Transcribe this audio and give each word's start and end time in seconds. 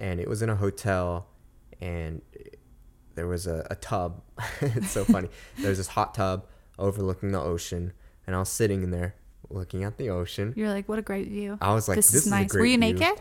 and 0.00 0.20
it 0.20 0.28
was 0.28 0.42
in 0.42 0.50
a 0.50 0.56
hotel, 0.56 1.26
and 1.80 2.22
there 3.14 3.26
was 3.26 3.46
a, 3.46 3.66
a 3.70 3.76
tub. 3.76 4.22
it's 4.60 4.90
so 4.90 5.04
funny. 5.04 5.28
There's 5.58 5.78
this 5.78 5.88
hot 5.88 6.14
tub 6.14 6.46
overlooking 6.78 7.32
the 7.32 7.40
ocean, 7.40 7.92
and 8.26 8.36
I 8.36 8.38
was 8.38 8.48
sitting 8.48 8.82
in 8.82 8.90
there 8.90 9.14
looking 9.50 9.84
at 9.84 9.98
the 9.98 10.10
ocean. 10.10 10.52
You're 10.56 10.70
like, 10.70 10.88
what 10.88 10.98
a 10.98 11.02
great 11.02 11.28
view. 11.28 11.58
I 11.60 11.74
was 11.74 11.88
like, 11.88 11.96
this, 11.96 12.10
this, 12.10 12.20
is 12.22 12.26
is 12.26 12.32
a 12.32 12.36
nice. 12.36 12.54
Were 12.54 12.64
you 12.64 12.78
view. 12.78 12.94
naked? 12.94 13.20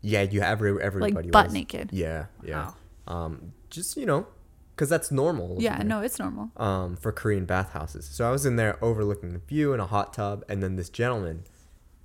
Yeah, 0.00 0.22
you 0.22 0.40
every 0.40 0.82
everybody 0.82 1.14
Like 1.14 1.30
butt 1.32 1.46
was. 1.46 1.54
naked. 1.54 1.90
Yeah, 1.92 2.26
yeah. 2.44 2.72
Um, 3.06 3.52
just 3.70 3.96
you 3.96 4.04
know, 4.04 4.26
because 4.74 4.88
that's 4.88 5.12
normal. 5.12 5.56
Yeah, 5.60 5.76
over 5.76 5.84
no, 5.84 6.00
it's 6.00 6.18
normal. 6.18 6.50
Um, 6.56 6.96
for 6.96 7.12
Korean 7.12 7.44
bathhouses. 7.44 8.06
So 8.06 8.26
I 8.26 8.32
was 8.32 8.44
in 8.44 8.56
there 8.56 8.82
overlooking 8.84 9.32
the 9.32 9.38
view 9.38 9.72
in 9.72 9.78
a 9.78 9.86
hot 9.86 10.12
tub, 10.12 10.44
and 10.48 10.60
then 10.60 10.74
this 10.74 10.88
gentleman 10.88 11.44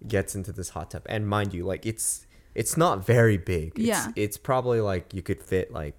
gets 0.07 0.35
into 0.35 0.51
this 0.51 0.69
hot 0.69 0.91
tub, 0.91 1.01
and 1.07 1.27
mind 1.27 1.55
you, 1.55 1.65
like 1.65 1.87
it's 1.87 2.26
it's 2.57 2.75
not 2.75 3.05
very 3.05 3.37
big. 3.37 3.73
It's, 3.77 3.87
Yeah. 3.87 4.07
it's 4.15 4.35
probably 4.37 4.81
like 4.81 5.13
you 5.13 5.21
could 5.21 5.41
fit 5.43 5.71
like 5.71 5.95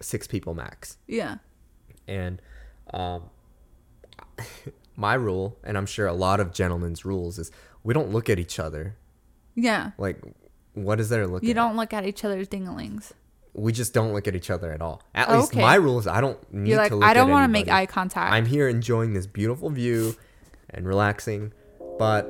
six 0.00 0.26
people 0.26 0.52
max. 0.52 0.98
Yeah. 1.06 1.36
And 2.08 2.42
um, 2.92 3.30
my 4.96 5.14
rule, 5.14 5.58
and 5.64 5.76
I'm 5.78 5.86
sure 5.86 6.06
a 6.06 6.12
lot 6.12 6.40
of 6.40 6.52
gentlemen's 6.52 7.04
rules, 7.04 7.38
is 7.38 7.50
we 7.82 7.94
don't 7.94 8.10
look 8.10 8.28
at 8.28 8.38
each 8.38 8.58
other. 8.58 8.96
Yeah. 9.54 9.92
Like, 9.98 10.18
what 10.74 11.00
is 11.00 11.08
there 11.08 11.22
to 11.22 11.28
look 11.28 11.42
You 11.42 11.50
at? 11.50 11.54
don't 11.56 11.76
look 11.76 11.92
at 11.92 12.04
each 12.06 12.24
other's 12.24 12.48
dinglings. 12.48 13.12
we 13.54 13.70
just 13.70 13.92
don't 13.92 14.14
look 14.14 14.26
at 14.26 14.34
each 14.34 14.50
other 14.50 14.72
at 14.72 14.80
all. 14.80 15.02
At 15.14 15.30
least 15.30 15.52
Okay. 15.52 15.60
my 15.60 15.74
rules, 15.74 16.06
I 16.06 16.20
don't 16.22 16.38
need 16.54 16.70
You're 16.70 16.78
like, 16.78 16.88
to 16.88 16.96
look 16.96 17.04
I 17.04 17.12
don't 17.12 17.28
want 17.30 17.44
to 17.44 17.48
make 17.52 17.68
eye 17.68 17.84
contact. 17.86 18.32
I'm 18.32 18.46
here 18.46 18.66
enjoying 18.66 19.12
this 19.12 19.26
beautiful 19.26 19.68
view 19.68 20.16
and 20.70 20.86
relaxing, 20.88 21.52
but 21.98 22.22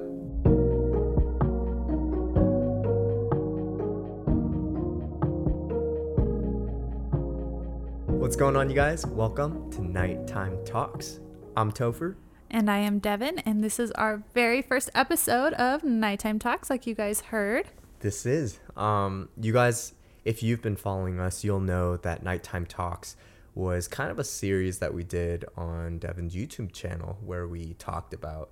What's 8.32 8.40
going 8.40 8.56
on, 8.56 8.70
you 8.70 8.74
guys? 8.74 9.04
Welcome 9.04 9.70
to 9.72 9.82
Nighttime 9.82 10.64
Talks. 10.64 11.20
I'm 11.54 11.70
Topher. 11.70 12.14
and 12.50 12.70
I 12.70 12.78
am 12.78 12.98
Devin, 12.98 13.40
and 13.40 13.62
this 13.62 13.78
is 13.78 13.90
our 13.90 14.22
very 14.32 14.62
first 14.62 14.88
episode 14.94 15.52
of 15.52 15.84
Nighttime 15.84 16.38
Talks, 16.38 16.70
like 16.70 16.86
you 16.86 16.94
guys 16.94 17.20
heard. 17.20 17.66
This 18.00 18.24
is. 18.24 18.58
Um, 18.74 19.28
you 19.38 19.52
guys, 19.52 19.92
if 20.24 20.42
you've 20.42 20.62
been 20.62 20.76
following 20.76 21.20
us, 21.20 21.44
you'll 21.44 21.60
know 21.60 21.98
that 21.98 22.22
Nighttime 22.22 22.64
Talks 22.64 23.16
was 23.54 23.86
kind 23.86 24.10
of 24.10 24.18
a 24.18 24.24
series 24.24 24.78
that 24.78 24.94
we 24.94 25.04
did 25.04 25.44
on 25.54 25.98
Devin's 25.98 26.34
YouTube 26.34 26.72
channel 26.72 27.18
where 27.22 27.46
we 27.46 27.74
talked 27.74 28.14
about 28.14 28.48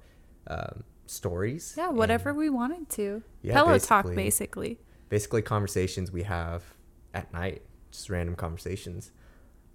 um, 0.49 0.85
stories. 1.07 1.73
Yeah, 1.79 1.89
and 1.89 1.97
whatever 1.97 2.35
we 2.35 2.51
wanted 2.51 2.91
to. 2.91 3.23
Yeah, 3.41 3.55
Pillow 3.55 3.79
talk, 3.79 4.05
basically. 4.05 4.25
basically. 4.25 4.79
Basically, 5.09 5.41
conversations 5.41 6.13
we 6.13 6.25
have 6.25 6.65
at 7.15 7.33
night, 7.33 7.63
just 7.91 8.11
random 8.11 8.37
conversations. 8.37 9.11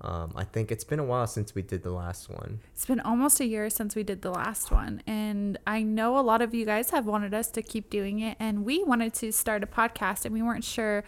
Um, 0.02 0.34
I 0.36 0.44
think 0.44 0.72
it's 0.72 0.84
been 0.84 1.00
a 1.00 1.04
while 1.04 1.26
since 1.26 1.56
we 1.56 1.62
did 1.62 1.84
the 1.84 1.92
last 1.92 2.30
one. 2.30 2.60
It's 2.74 2.86
been 2.86 3.00
almost 3.00 3.40
a 3.40 3.46
year 3.46 3.70
since 3.70 3.96
we 3.96 4.04
did 4.04 4.22
the 4.22 4.32
last 4.32 4.72
one, 4.72 5.02
and 5.08 5.58
I 5.66 5.84
know 5.84 6.20
a 6.20 6.22
lot 6.22 6.42
of 6.42 6.54
you 6.54 6.66
guys 6.66 6.90
have 6.90 7.06
wanted 7.06 7.34
us 7.34 7.50
to 7.52 7.62
keep 7.62 7.90
doing 7.90 8.20
it, 8.20 8.38
and 8.40 8.66
we 8.66 8.84
wanted 8.84 9.14
to 9.16 9.32
start 9.32 9.64
a 9.64 9.68
podcast, 9.68 10.26
and 10.26 10.34
we 10.34 10.42
weren't 10.42 10.66
sure 10.66 11.04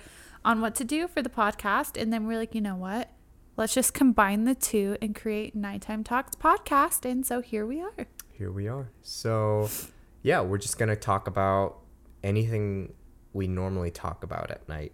on 0.46 0.62
what 0.62 0.74
to 0.76 0.84
do 0.84 1.08
for 1.08 1.22
the 1.22 1.30
podcast, 1.30 2.02
and 2.02 2.14
then 2.14 2.26
we're 2.26 2.38
like, 2.38 2.56
you 2.56 2.62
know 2.62 2.76
what? 2.76 3.12
Let's 3.58 3.74
just 3.74 3.94
combine 3.94 4.46
the 4.46 4.56
two 4.56 4.98
and 5.02 5.16
create 5.16 5.54
Nighttime 5.56 6.04
Talks 6.04 6.36
podcast, 6.36 7.10
and 7.10 7.26
so 7.26 7.42
here 7.42 7.66
we 7.66 7.82
are. 7.82 8.08
Here 8.32 8.52
we 8.52 8.68
are. 8.68 8.92
So, 9.02 9.70
yeah, 10.22 10.42
we're 10.42 10.60
just 10.60 10.78
going 10.78 10.90
to 10.90 10.96
talk 10.96 11.28
about 11.28 11.80
anything 12.24 12.94
we 13.34 13.48
normally 13.48 13.92
talk 13.92 14.24
about 14.24 14.52
at 14.52 14.68
night. 14.70 14.94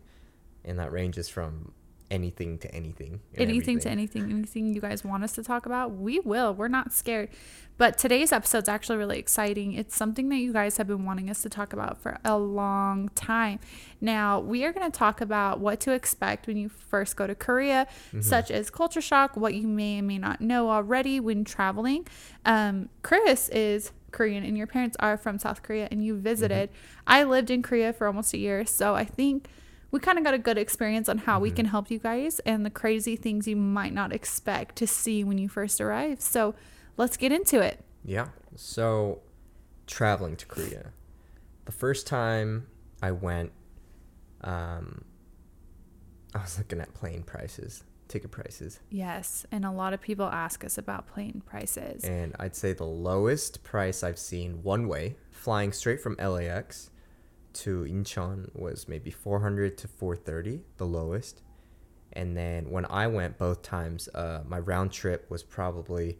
And 0.65 0.79
that 0.79 0.91
ranges 0.91 1.27
from 1.27 1.73
anything 2.13 2.57
to 2.59 2.73
anything. 2.73 3.19
anything 3.37 3.79
to 3.79 3.89
anything 3.89 4.23
anything 4.31 4.73
you 4.73 4.79
guys 4.81 5.03
want 5.03 5.23
us 5.23 5.33
to 5.33 5.43
talk 5.43 5.65
about 5.65 5.91
we 5.91 6.19
will. 6.19 6.53
We're 6.53 6.67
not 6.67 6.93
scared. 6.93 7.29
But 7.75 7.97
today's 7.97 8.31
episode's 8.31 8.69
actually 8.69 8.97
really 8.97 9.17
exciting. 9.17 9.73
It's 9.73 9.95
something 9.95 10.29
that 10.29 10.37
you 10.37 10.53
guys 10.53 10.77
have 10.77 10.85
been 10.85 11.05
wanting 11.05 11.31
us 11.31 11.41
to 11.41 11.49
talk 11.49 11.73
about 11.73 11.97
for 11.97 12.19
a 12.23 12.37
long 12.37 13.09
time. 13.15 13.59
Now 13.99 14.39
we 14.39 14.63
are 14.63 14.71
going 14.71 14.89
to 14.89 14.95
talk 14.95 15.21
about 15.21 15.59
what 15.59 15.79
to 15.81 15.91
expect 15.91 16.45
when 16.45 16.55
you 16.55 16.69
first 16.69 17.15
go 17.15 17.25
to 17.25 17.33
korea 17.35 17.87
such 18.21 18.51
as 18.51 18.69
culture 18.69 19.01
shock 19.01 19.35
what 19.35 19.55
you 19.55 19.67
may 19.67 19.97
and 19.97 20.07
may 20.07 20.19
not 20.19 20.39
know 20.39 20.69
already 20.69 21.19
when 21.19 21.43
traveling. 21.43 22.07
Um, 22.45 22.89
chris 23.01 23.49
is 23.49 23.91
korean 24.11 24.43
and 24.43 24.55
your 24.55 24.67
parents 24.67 24.95
are 24.99 25.17
from 25.17 25.39
south 25.39 25.63
korea 25.63 25.87
and 25.89 26.05
you 26.05 26.15
visited. 26.15 26.69
I 27.07 27.23
lived 27.23 27.49
in 27.49 27.63
korea 27.63 27.91
for 27.91 28.05
almost 28.05 28.33
a 28.33 28.37
year 28.37 28.65
so 28.65 28.93
i 28.93 29.03
think 29.03 29.47
we 29.93 29.99
kind 29.99 30.17
of 30.17 30.23
got 30.23 30.33
a 30.33 30.39
good 30.39 30.57
experience 30.57 31.07
on 31.07 31.19
how 31.19 31.39
we 31.39 31.51
can 31.51 31.67
help 31.67 31.91
you 31.91 31.99
guys 31.99 32.39
and 32.39 32.65
the 32.65 32.71
crazy 32.71 33.15
things 33.15 33.47
you 33.47 33.55
might 33.55 33.93
not 33.93 34.11
expect 34.11 34.75
to 34.77 34.87
see 34.87 35.23
when 35.23 35.37
you 35.37 35.47
first 35.47 35.79
arrive. 35.79 36.19
So 36.19 36.55
let's 36.97 37.15
get 37.15 37.31
into 37.31 37.61
it. 37.61 37.79
Yeah. 38.03 38.29
So, 38.55 39.21
traveling 39.85 40.35
to 40.37 40.47
Korea. 40.47 40.93
The 41.65 41.71
first 41.71 42.07
time 42.07 42.65
I 43.03 43.11
went, 43.11 43.51
um, 44.41 45.05
I 46.33 46.39
was 46.39 46.57
looking 46.57 46.81
at 46.81 46.91
plane 46.95 47.21
prices, 47.21 47.83
ticket 48.07 48.31
prices. 48.31 48.79
Yes. 48.89 49.45
And 49.51 49.63
a 49.63 49.71
lot 49.71 49.93
of 49.93 50.01
people 50.01 50.25
ask 50.25 50.65
us 50.65 50.79
about 50.79 51.05
plane 51.05 51.43
prices. 51.45 52.03
And 52.03 52.35
I'd 52.39 52.55
say 52.55 52.73
the 52.73 52.83
lowest 52.83 53.63
price 53.63 54.01
I've 54.01 54.17
seen 54.17 54.63
one 54.63 54.87
way, 54.87 55.17
flying 55.29 55.71
straight 55.71 56.01
from 56.01 56.15
LAX 56.15 56.89
to 57.55 57.83
Incheon 57.83 58.49
was 58.55 58.87
maybe 58.87 59.11
400 59.11 59.77
to 59.79 59.87
430, 59.87 60.61
the 60.77 60.85
lowest. 60.85 61.41
And 62.11 62.37
then 62.37 62.69
when 62.69 62.85
I 62.85 63.07
went 63.07 63.37
both 63.37 63.61
times, 63.63 64.07
uh, 64.13 64.41
my 64.47 64.59
round 64.59 64.91
trip 64.91 65.29
was 65.29 65.41
probably 65.43 66.17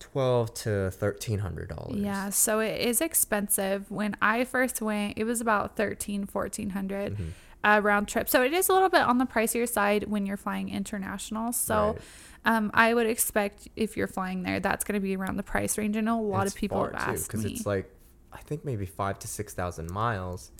12 0.00 0.54
to 0.54 0.70
1300 0.98 1.68
dollars. 1.68 1.96
Yeah, 1.96 2.30
so 2.30 2.58
it 2.60 2.80
is 2.80 3.00
expensive. 3.00 3.90
When 3.90 4.16
I 4.20 4.44
first 4.44 4.82
went, 4.82 5.16
it 5.16 5.24
was 5.24 5.40
about 5.40 5.76
13, 5.76 6.26
1400 6.30 7.12
Mm-hmm. 7.12 7.24
uh, 7.64 7.78
round 7.80 8.08
trip. 8.08 8.28
So 8.28 8.42
it 8.42 8.52
is 8.52 8.68
a 8.68 8.72
little 8.72 8.88
bit 8.88 9.02
on 9.02 9.18
the 9.18 9.24
pricier 9.26 9.68
side 9.68 10.04
when 10.08 10.26
you're 10.26 10.36
flying 10.36 10.68
international. 10.68 11.52
So 11.52 11.92
Right. 11.92 12.56
um, 12.56 12.70
I 12.74 12.92
would 12.94 13.06
expect 13.06 13.68
if 13.76 13.96
you're 13.96 14.08
flying 14.08 14.42
there, 14.42 14.58
that's 14.58 14.82
going 14.84 14.94
to 14.94 15.00
be 15.00 15.14
around 15.14 15.36
the 15.36 15.44
price 15.44 15.78
range. 15.78 15.96
I 15.96 16.00
know 16.00 16.18
a 16.18 16.26
lot 16.26 16.48
of 16.48 16.56
people 16.56 16.82
have 16.84 16.94
asked 16.94 17.28
because 17.28 17.44
me. 17.44 17.52
it's 17.52 17.64
like 17.66 17.88
I 18.32 18.38
think 18.38 18.64
maybe 18.64 18.86
five 18.86 19.18
to 19.20 19.28
six 19.28 19.54
thousand 19.54 19.90
miles, 19.90 20.50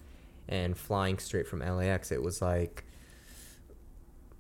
and 0.48 0.76
flying 0.76 1.18
straight 1.18 1.46
from 1.48 1.60
LAX, 1.60 2.12
it 2.12 2.22
was 2.22 2.42
like 2.42 2.84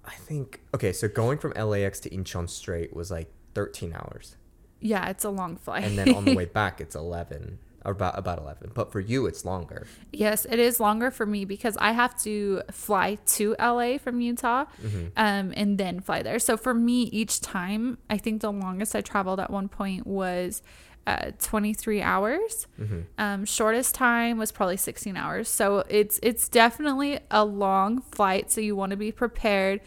I 0.04 0.14
think 0.14 0.60
okay, 0.74 0.92
so 0.92 1.08
going 1.08 1.38
from 1.38 1.52
LAX 1.52 2.00
to 2.00 2.10
Incheon 2.10 2.48
straight 2.48 2.94
was 2.94 3.10
like 3.10 3.30
thirteen 3.54 3.92
hours, 3.94 4.36
yeah, 4.80 5.08
it's 5.08 5.24
a 5.24 5.30
long 5.30 5.56
flight. 5.56 5.84
and 5.84 5.96
then 5.96 6.14
on 6.14 6.24
the 6.24 6.34
way 6.34 6.44
back 6.60 6.80
it's 6.80 6.94
eleven 6.96 7.58
or 7.84 7.92
about 7.92 8.18
about 8.18 8.38
eleven. 8.38 8.70
But 8.74 8.90
for 8.92 8.98
you, 9.00 9.26
it's 9.26 9.44
longer. 9.44 9.86
Yes, 10.12 10.44
it 10.44 10.58
is 10.58 10.80
longer 10.80 11.10
for 11.10 11.24
me 11.24 11.44
because 11.44 11.76
I 11.78 11.92
have 11.92 12.20
to 12.22 12.62
fly 12.70 13.18
to 13.26 13.54
LA 13.60 13.98
from 13.98 14.20
Utah 14.20 14.64
Mm-hmm. 14.82 15.06
um, 15.16 15.52
and 15.56 15.78
then 15.78 16.00
fly 16.00 16.22
there. 16.22 16.38
So 16.40 16.56
for 16.56 16.74
me, 16.74 17.02
each 17.04 17.40
time, 17.40 17.98
I 18.10 18.18
think 18.18 18.40
the 18.40 18.52
longest 18.52 18.94
I 18.96 19.00
traveled 19.02 19.38
at 19.40 19.50
one 19.50 19.68
point 19.68 20.06
was 20.06 20.62
uh, 21.06 21.32
23 21.40 22.02
hours. 22.02 22.66
Mm-hmm. 22.80 23.00
Um, 23.18 23.44
shortest 23.44 23.94
time 23.94 24.38
was 24.38 24.52
probably 24.52 24.76
16 24.76 25.16
hours. 25.16 25.48
So 25.48 25.84
it's 25.88 26.20
it's 26.22 26.48
definitely 26.48 27.18
a 27.30 27.44
long 27.44 28.02
flight. 28.02 28.50
So 28.50 28.60
you 28.60 28.76
want 28.76 28.90
to 28.90 28.96
be 28.96 29.12
prepared. 29.12 29.80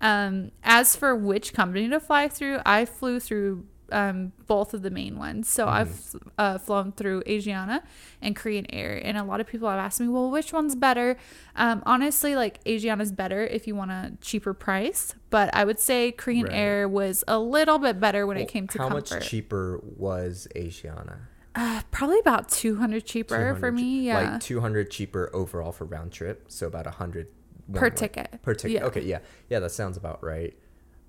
Um, 0.00 0.50
as 0.64 0.96
for 0.96 1.14
which 1.14 1.54
company 1.54 1.88
to 1.88 2.00
fly 2.00 2.28
through, 2.28 2.58
I 2.66 2.84
flew 2.84 3.20
through 3.20 3.64
um, 3.92 4.32
both 4.46 4.74
of 4.74 4.82
the 4.82 4.90
main 4.90 5.18
ones. 5.18 5.48
So 5.48 5.68
I've 5.68 6.16
uh, 6.38 6.58
flown 6.58 6.92
through 6.92 7.22
Asiana 7.24 7.82
and 8.20 8.34
Korean 8.34 8.66
Air, 8.72 9.00
and 9.04 9.16
a 9.16 9.22
lot 9.24 9.40
of 9.40 9.46
people 9.46 9.68
have 9.68 9.78
asked 9.78 10.00
me, 10.00 10.08
well, 10.08 10.30
which 10.30 10.52
one's 10.52 10.74
better? 10.74 11.16
Um, 11.56 11.82
honestly, 11.86 12.34
like 12.34 12.62
Asiana's 12.64 13.12
better 13.12 13.42
if 13.46 13.66
you 13.66 13.74
want 13.76 13.90
a 13.90 14.12
cheaper 14.20 14.54
price, 14.54 15.14
but 15.30 15.54
I 15.54 15.64
would 15.64 15.78
say 15.78 16.10
Korean 16.12 16.46
Right. 16.46 16.54
Air 16.54 16.88
was 16.88 17.22
a 17.28 17.38
little 17.38 17.78
bit 17.78 18.00
better 18.00 18.26
when 18.26 18.36
Well, 18.36 18.44
it 18.44 18.48
came 18.50 18.66
to 18.68 18.78
how 18.78 18.88
comfort. 18.88 19.10
much 19.12 19.28
cheaper 19.28 19.80
was 19.82 20.48
Asiana? 20.56 21.16
uh, 21.54 21.82
probably 21.90 22.18
about 22.18 22.48
200 22.48 23.04
cheaper 23.04 23.54
for 23.56 23.70
me. 23.70 24.06
Yeah. 24.06 24.20
like 24.32 24.40
two 24.40 24.60
hundred 24.60 24.90
cheaper 24.90 25.28
overall 25.34 25.70
for 25.70 25.84
round 25.84 26.10
trip, 26.10 26.46
so 26.48 26.66
about 26.66 26.86
a 26.86 26.92
hundred 26.92 27.28
Per 27.74 27.90
ticket. 27.90 28.40
Per 28.42 28.54
ticket. 28.54 28.80
Yeah. 28.80 28.86
Okay, 28.86 29.02
yeah, 29.02 29.18
yeah, 29.50 29.58
that 29.60 29.70
sounds 29.70 29.96
about 29.96 30.22
right. 30.24 30.54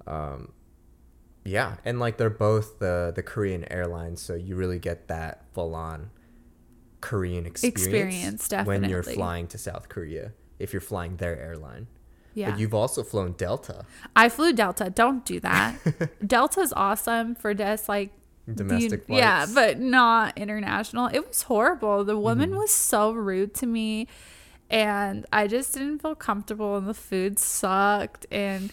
Um, 0.05 0.51
yeah, 1.45 1.75
and 1.85 1.99
like 1.99 2.17
they're 2.17 2.29
both 2.29 2.79
the 2.79 3.11
the 3.15 3.23
Korean 3.23 3.69
airlines, 3.71 4.21
so 4.21 4.33
you 4.35 4.55
really 4.55 4.79
get 4.79 5.07
that 5.07 5.45
full 5.53 5.75
on 5.75 6.09
Korean 7.01 7.45
experience, 7.45 7.83
Experience, 8.45 8.67
when 8.67 8.83
you're 8.89 9.03
flying 9.03 9.47
to 9.47 9.57
South 9.57 9.89
Korea. 9.89 10.31
If 10.59 10.71
you're 10.71 10.79
flying 10.81 11.17
their 11.17 11.37
airline, 11.37 11.87
yeah. 12.33 12.51
but 12.51 12.59
you've 12.59 12.73
also 12.73 13.03
flown 13.03 13.33
Delta, 13.33 13.85
I 14.15 14.29
flew 14.29 14.53
Delta. 14.53 14.89
Don't 14.89 15.25
do 15.25 15.39
that. 15.41 15.75
Delta's 16.25 16.71
awesome 16.75 17.35
for 17.35 17.53
just 17.53 17.89
like 17.89 18.11
the- 18.47 18.63
Domestic 18.63 19.03
yeah, 19.09 19.45
but 19.53 19.79
not 19.79 20.37
international. 20.37 21.07
It 21.07 21.27
was 21.27 21.43
horrible. 21.43 22.03
The 22.05 22.17
woman 22.17 22.51
Mm-hmm. 22.51 22.59
was 22.59 22.71
so 22.71 23.11
rude 23.11 23.53
to 23.55 23.65
me. 23.65 24.07
and 24.69 25.25
I 25.33 25.47
just 25.47 25.73
didn't 25.73 25.99
feel 26.01 26.15
comfortable, 26.15 26.77
and 26.77 26.87
the 26.87 26.93
food 26.93 27.37
sucked, 27.39 28.25
and 28.31 28.71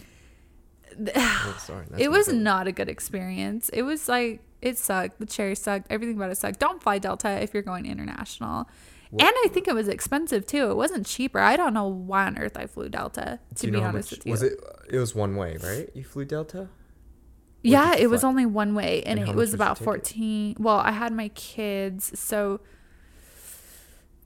Oh, 0.97 1.53
oh, 1.55 1.57
sorry. 1.59 1.85
it 1.97 2.09
was 2.11 2.27
fault. 2.27 2.37
not 2.37 2.67
a 2.67 2.71
good 2.71 2.89
experience. 2.89 3.69
It 3.69 3.83
was 3.83 4.07
like 4.09 4.41
it 4.61 4.77
sucked. 4.77 5.19
The 5.19 5.25
cherry 5.25 5.55
sucked. 5.55 5.87
Everything 5.89 6.15
about 6.15 6.31
it 6.31 6.37
sucked. 6.37 6.59
Don't 6.59 6.81
fly 6.83 6.99
Delta 6.99 7.41
if 7.41 7.53
you're 7.53 7.63
going 7.63 7.85
international. 7.85 8.67
What- 9.09 9.23
and 9.23 9.33
I 9.45 9.47
think 9.49 9.67
it 9.67 9.75
was 9.75 9.87
expensive 9.87 10.45
too. 10.45 10.69
It 10.71 10.75
wasn't 10.75 11.05
cheaper. 11.05 11.39
I 11.39 11.57
don't 11.57 11.73
know 11.73 11.87
why 11.87 12.25
on 12.27 12.37
earth 12.37 12.55
I 12.57 12.65
flew 12.67 12.87
Delta. 12.89 13.39
To 13.55 13.71
be 13.71 13.77
honest 13.77 14.11
much 14.11 14.19
with 14.19 14.25
you, 14.27 14.31
was 14.31 14.43
it? 14.43 14.59
It 14.89 14.97
was 14.99 15.13
one 15.15 15.35
way, 15.35 15.57
right? 15.61 15.89
You 15.93 16.03
flew 16.03 16.25
Delta. 16.25 16.69
yeah, 17.63 17.95
it 17.95 18.09
was 18.09 18.23
only 18.23 18.45
one 18.45 18.73
way, 18.73 19.03
and, 19.03 19.19
And 19.19 19.29
it 19.29 19.35
was 19.35 19.53
about 19.53 19.77
fourteen. 19.77 20.55
Well, 20.59 20.77
I 20.77 20.91
had 20.91 21.11
my 21.13 21.27
kids, 21.29 22.17
so 22.19 22.61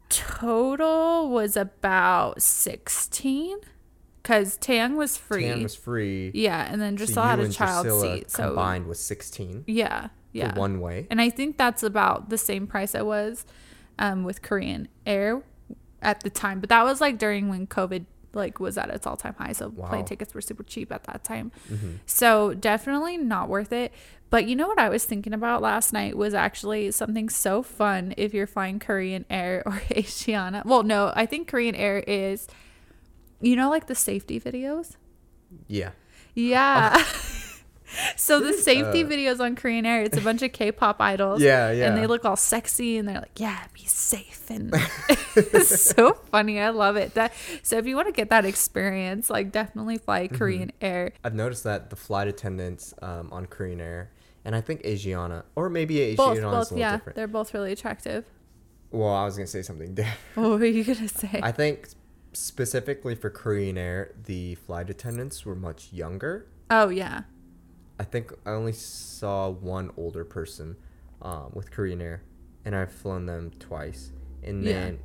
total 0.10 1.30
was 1.30 1.58
about 1.58 2.42
sixteen. 2.42 3.58
Cause 4.26 4.58
Tang 4.58 4.98
was 4.98 5.16
free. 5.18 5.44
Tan 5.44 5.64
was 5.64 5.76
free. 5.76 6.32
yeah, 6.34 6.68
and 6.70 6.82
then 6.82 6.96
Drusilla 6.96 7.28
had 7.28 7.38
you 7.40 7.44
a 7.44 7.46
and 7.46 7.54
child 7.54 7.86
Drusilla 7.86 8.18
seat. 8.18 8.32
So 8.32 8.48
combined 8.48 8.88
was 8.88 9.00
sixteen 9.00 9.64
yeah, 9.68 10.08
yeah. 10.34 10.54
for 10.54 10.60
one 10.60 10.80
way. 10.82 11.06
And 11.10 11.22
I 11.22 11.30
think 11.30 11.58
that's 11.58 11.84
about 11.84 12.30
the 12.30 12.38
same 12.38 12.66
price 12.68 12.94
it 12.96 13.06
was 13.06 13.46
um, 14.00 14.24
with 14.24 14.42
Korean 14.42 14.88
Air 15.06 15.44
at 16.02 16.22
the 16.22 16.30
time. 16.30 16.60
But 16.60 16.70
that 16.70 16.84
was 16.84 17.00
like 17.00 17.18
during 17.18 17.50
when 17.50 17.68
COVID 17.68 18.06
like 18.34 18.60
was 18.60 18.78
at 18.78 18.90
its 18.90 19.08
all 19.08 19.16
time 19.16 19.36
high. 19.38 19.54
So 19.54 19.70
Wow. 19.70 19.88
plane 19.88 20.04
tickets 20.06 20.34
were 20.34 20.42
super 20.42 20.64
cheap 20.64 20.92
at 20.92 21.04
that 21.06 21.24
time. 21.24 21.52
Mhm. 21.72 22.00
So 22.06 22.54
definitely 22.54 23.18
not 23.18 23.48
worth 23.48 23.72
it. 23.72 23.94
But 24.30 24.46
you 24.48 24.56
know 24.58 24.68
what 24.68 24.80
I 24.80 24.90
was 24.90 25.06
thinking 25.06 25.34
about 25.34 25.62
last 25.62 25.94
night 25.94 26.18
was 26.18 26.34
actually 26.34 26.92
something 26.92 27.30
so 27.30 27.62
fun 27.62 28.14
if 28.18 28.34
you're 28.34 28.48
flying 28.48 28.80
Korean 28.80 29.24
Air 29.30 29.64
or 29.68 29.74
Asiana. 29.92 30.66
Well, 30.66 30.84
no, 30.84 31.14
I 31.16 31.26
think 31.28 31.48
Korean 31.48 31.76
Air 31.76 32.00
is, 32.00 32.48
you 33.42 33.56
know, 33.56 33.70
like 33.70 33.88
the 33.88 33.96
safety 33.96 34.40
videos. 34.40 34.96
Yeah. 35.68 35.92
Yeah. 36.34 37.02
so 38.16 38.40
the 38.40 38.54
safety 38.70 39.04
Uh. 39.04 39.08
videos 39.08 39.40
on 39.40 39.56
Korean 39.56 39.86
Air, 39.86 40.04
it's 40.04 40.18
a 40.18 40.22
bunch 40.22 40.42
of 40.42 40.52
K-pop 40.52 41.00
idols. 41.00 41.42
Yeah, 41.42 41.72
yeah. 41.72 41.88
And 41.88 41.98
they 41.98 42.08
look 42.08 42.26
all 42.26 42.36
sexy 42.36 42.98
and 42.98 43.08
they're 43.08 43.20
like, 43.20 43.40
"Yeah, 43.40 43.64
be 43.74 43.86
safe." 43.86 44.50
And 44.50 44.74
it's 45.36 45.82
so 45.96 46.14
funny. 46.14 46.60
I 46.60 46.70
love 46.70 46.96
it. 46.98 47.14
That 47.14 47.34
so 47.64 47.78
if 47.78 47.86
you 47.88 47.96
want 47.96 48.08
to 48.08 48.12
get 48.12 48.30
that 48.30 48.46
experience, 48.46 49.30
like 49.30 49.52
definitely 49.52 49.98
fly 49.98 50.28
Mm-hmm. 50.28 50.36
Korean 50.36 50.72
Air. 50.82 51.14
I've 51.24 51.36
noticed 51.36 51.64
that 51.64 51.90
the 51.90 51.96
flight 51.96 52.28
attendants 52.28 52.94
um, 53.02 53.30
on 53.32 53.46
Korean 53.46 53.80
Air, 53.82 54.12
and 54.44 54.56
I 54.56 54.62
think 54.62 54.84
Asiana, 54.84 55.44
or 55.56 55.70
maybe 55.70 55.96
Asiana 55.96 56.18
Both, 56.18 56.38
is 56.38 56.44
a 56.44 56.48
both, 56.48 56.54
little 56.72 56.78
yeah, 56.80 56.92
different. 56.98 57.16
they're 57.16 57.28
both 57.28 57.54
really 57.54 57.72
attractive. 57.72 58.26
Well, 58.92 59.14
I 59.14 59.26
was 59.26 59.36
gonna 59.36 59.48
say 59.48 59.62
something 59.62 59.94
different. 59.94 60.18
What 60.36 60.60
were 60.60 60.66
you 60.66 60.84
gonna 60.84 61.08
say? 61.08 61.40
I 61.44 61.52
think 61.52 61.88
specifically 62.36 63.16
for 63.16 63.30
Korean 63.30 63.78
Air, 63.78 64.14
the 64.26 64.56
flight 64.56 64.90
attendants 64.90 65.46
were 65.46 65.56
much 65.56 65.92
younger. 65.94 66.48
oh 66.70 66.90
yeah, 66.90 67.24
I 68.00 68.04
think 68.04 68.32
I 68.46 68.52
only 68.52 68.74
saw 68.74 69.50
one 69.50 69.92
older 69.98 70.26
person 70.26 70.76
um, 71.22 71.52
with 71.54 71.72
Korean 71.72 72.02
Air, 72.02 72.24
and 72.66 72.76
I've 72.76 72.92
flown 72.92 73.26
them 73.26 73.52
twice, 73.60 74.12
and 74.44 74.64
Yeah. 74.64 74.74
then 74.74 75.00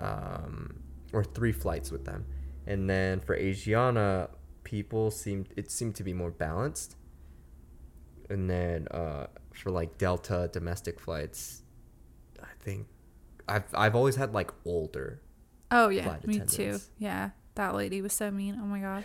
um, 0.00 0.80
or 1.12 1.22
three 1.22 1.52
flights 1.52 1.90
with 1.90 2.04
them, 2.04 2.26
and 2.66 2.88
then 2.90 3.20
for 3.20 3.36
Asiana, 3.36 4.30
people 4.64 5.10
seemed 5.10 5.48
it 5.56 5.70
seemed 5.70 5.94
to 5.96 6.02
be 6.02 6.12
more 6.12 6.30
balanced, 6.32 6.96
and 8.28 8.50
then 8.50 8.88
uh, 8.90 9.26
for 9.52 9.70
like 9.70 9.98
Delta 9.98 10.50
domestic 10.52 10.98
flights, 10.98 11.62
I 12.42 12.48
think 12.60 12.88
I've 13.48 13.64
I've 13.74 13.94
always 13.94 14.16
had 14.16 14.32
like 14.34 14.50
older. 14.64 15.20
Oh 15.74 15.88
yeah, 15.88 16.16
me 16.26 16.40
too. 16.40 16.78
Yeah, 16.98 17.30
that 17.56 17.74
lady 17.74 18.00
was 18.02 18.12
so 18.12 18.30
mean. 18.30 18.58
Oh 18.62 18.66
my 18.66 18.80
god. 18.80 19.04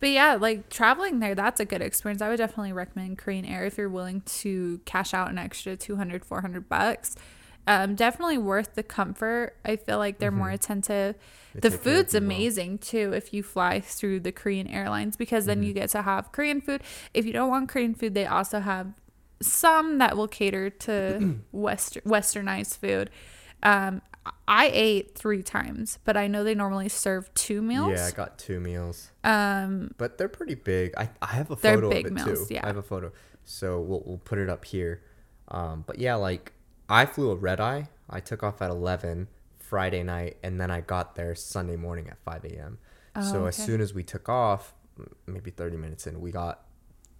But 0.00 0.10
yeah, 0.10 0.34
like 0.34 0.68
traveling 0.68 1.20
there, 1.20 1.34
that's 1.36 1.60
a 1.60 1.64
good 1.64 1.80
experience. 1.80 2.20
I 2.20 2.28
would 2.28 2.38
definitely 2.38 2.72
recommend 2.72 3.18
Korean 3.18 3.44
Air 3.44 3.64
if 3.66 3.78
you're 3.78 3.88
willing 3.88 4.22
to 4.22 4.80
cash 4.84 5.14
out 5.14 5.30
an 5.30 5.38
extra 5.38 5.76
200, 5.76 6.24
400 6.24 6.68
bucks. 6.68 7.14
Um, 7.68 7.94
definitely 7.94 8.38
worth 8.38 8.74
the 8.74 8.82
comfort. 8.82 9.54
I 9.64 9.76
feel 9.76 9.98
like 9.98 10.18
they're 10.18 10.32
more 10.32 10.50
attentive. 10.50 11.14
They 11.54 11.60
the 11.60 11.70
take 11.70 11.82
care 11.84 11.92
of 11.92 11.98
food's 11.98 12.14
you 12.14 12.18
well. 12.20 12.26
amazing 12.26 12.78
too 12.78 13.12
if 13.14 13.32
you 13.32 13.44
fly 13.44 13.78
through 13.78 14.20
the 14.20 14.32
Korean 14.32 14.66
Airlines 14.66 15.16
because 15.16 15.46
then 15.46 15.58
Mm-hmm. 15.58 15.66
you 15.68 15.72
get 15.74 15.90
to 15.90 16.02
have 16.02 16.32
Korean 16.32 16.60
food. 16.60 16.82
If 17.14 17.24
you 17.24 17.32
don't 17.32 17.48
want 17.50 17.68
Korean 17.68 17.94
food, 17.94 18.14
they 18.14 18.26
also 18.26 18.58
have 18.58 18.88
some 19.40 19.98
that 19.98 20.16
will 20.16 20.26
cater 20.26 20.70
to 20.70 21.36
west 21.52 21.98
westernized 22.04 22.78
food. 22.78 23.10
Um, 23.62 24.02
I 24.46 24.70
ate 24.72 25.14
three 25.16 25.42
times, 25.42 25.98
but 26.04 26.16
I 26.16 26.26
know 26.28 26.44
they 26.44 26.54
normally 26.54 26.88
serve 26.88 27.32
two 27.34 27.60
meals. 27.62 27.92
Yeah, 27.92 28.06
I 28.06 28.10
got 28.12 28.38
two 28.38 28.60
meals. 28.60 29.10
Um, 29.24 29.92
but 29.98 30.18
they're 30.18 30.28
pretty 30.28 30.54
big. 30.54 30.92
I, 30.96 31.08
I 31.20 31.26
have 31.28 31.50
a 31.50 31.56
They're 31.56 31.74
photo 31.74 31.90
big 31.90 32.06
of 32.06 32.12
it 32.12 32.14
meals, 32.14 32.48
too. 32.48 32.54
yeah. 32.54 32.60
I 32.62 32.66
have 32.68 32.76
a 32.76 32.82
photo, 32.82 33.12
so 33.44 33.80
we'll 33.80 34.02
we'll 34.06 34.18
put 34.18 34.38
it 34.38 34.48
up 34.48 34.64
here. 34.64 35.02
Um, 35.48 35.82
but 35.86 35.98
yeah, 35.98 36.14
like 36.14 36.52
I 36.88 37.06
flew 37.06 37.30
a 37.30 37.34
red 37.34 37.60
eye. 37.60 37.88
I 38.08 38.20
took 38.20 38.42
off 38.42 38.62
at 38.62 38.70
eleven 38.70 39.28
Friday 39.58 40.02
night, 40.02 40.36
and 40.42 40.60
then 40.60 40.70
I 40.70 40.82
got 40.82 41.16
there 41.16 41.34
Sunday 41.34 41.76
morning 41.76 42.08
at 42.08 42.18
five 42.24 42.44
a.m. 42.44 42.78
Oh, 43.16 43.22
so 43.22 43.42
Oh, 43.44 43.46
as 43.46 43.56
soon 43.56 43.80
as 43.80 43.92
we 43.94 44.02
took 44.04 44.28
off, 44.28 44.74
maybe 45.26 45.50
thirty 45.50 45.76
minutes 45.76 46.06
in, 46.06 46.20
we 46.20 46.30
got 46.30 46.62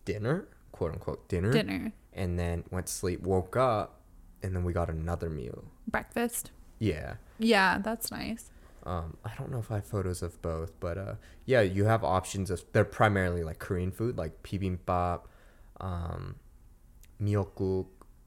dinner, 0.05 0.47
quote 0.71 0.93
unquote 0.93 1.29
dinner, 1.29 1.53
dinner, 1.53 1.93
and 2.13 2.39
then 2.39 2.65
went 2.71 2.87
to 2.87 2.93
sleep. 2.93 3.23
Woke 3.23 3.57
up, 3.57 4.01
and 4.43 4.55
then 4.55 4.63
we 4.65 4.73
got 4.73 4.89
another 4.89 5.29
meal. 5.31 5.65
breakfast. 5.89 6.51
Yeah. 6.83 7.15
Yeah, 7.39 7.79
that's 7.79 8.11
nice. 8.11 8.51
Um, 8.85 9.17
I 9.25 9.31
don't 9.39 9.53
know 9.53 9.59
if 9.61 9.71
I 9.71 9.77
have 9.77 9.87
photos 9.87 10.21
of 10.21 10.43
both, 10.43 10.73
but 10.81 10.99
uh, 10.99 11.15
yeah, 11.47 11.61
you 11.61 11.85
have 11.85 12.03
options 12.03 12.51
of. 12.51 12.65
They're 12.73 12.85
primarily 12.85 13.45
like 13.45 13.61
Korean 13.61 13.93
food, 13.93 14.19
like 14.19 14.43
bibimbap, 14.43 15.21
um, 15.81 16.35
miyeokguk. 17.23 17.87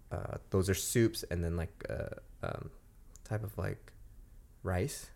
Uh, 0.10 0.38
those 0.52 0.70
are 0.70 0.74
soups, 0.74 1.24
and 1.30 1.44
then 1.44 1.58
like 1.58 1.84
uh, 1.90 2.16
um, 2.44 2.70
type 3.26 3.44
of 3.44 3.58
like 3.58 3.92
rice. 4.64 5.12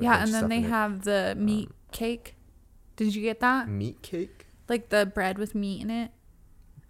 Yeah, 0.00 0.24
and 0.24 0.34
then 0.34 0.48
they 0.48 0.62
have 0.62 1.04
the 1.04 1.36
meat 1.38 1.70
cake. 1.92 2.34
Did 2.96 3.14
you 3.14 3.22
get 3.22 3.38
that? 3.40 3.68
meat 3.68 4.02
cake, 4.02 4.46
Like 4.68 4.88
the 4.88 5.06
bread 5.06 5.38
with 5.38 5.54
meat 5.54 5.80
in 5.80 5.90
it. 5.90 6.10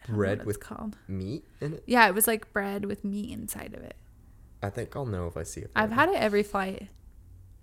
I 0.03 0.07
don't 0.07 0.11
know 0.11 0.17
bread 0.17 0.47
with 0.47 0.61
called. 0.61 0.97
meat 1.07 1.45
in 1.61 1.75
it. 1.75 1.85
Yeah, 1.87 2.09
it 2.09 2.15
was 2.15 2.27
like 2.27 2.51
bread 2.55 2.87
with 2.87 3.05
meat 3.05 3.31
inside 3.31 3.75
of 3.75 3.83
it. 3.83 3.97
I 4.63 4.71
think 4.71 4.95
I'll 4.97 5.07
know 5.07 5.27
if 5.27 5.37
I 5.37 5.43
see 5.45 5.61
it. 5.63 5.71
I've 5.75 5.91
had 5.93 6.09
it 6.11 6.17
every 6.17 6.43
flight. 6.43 6.89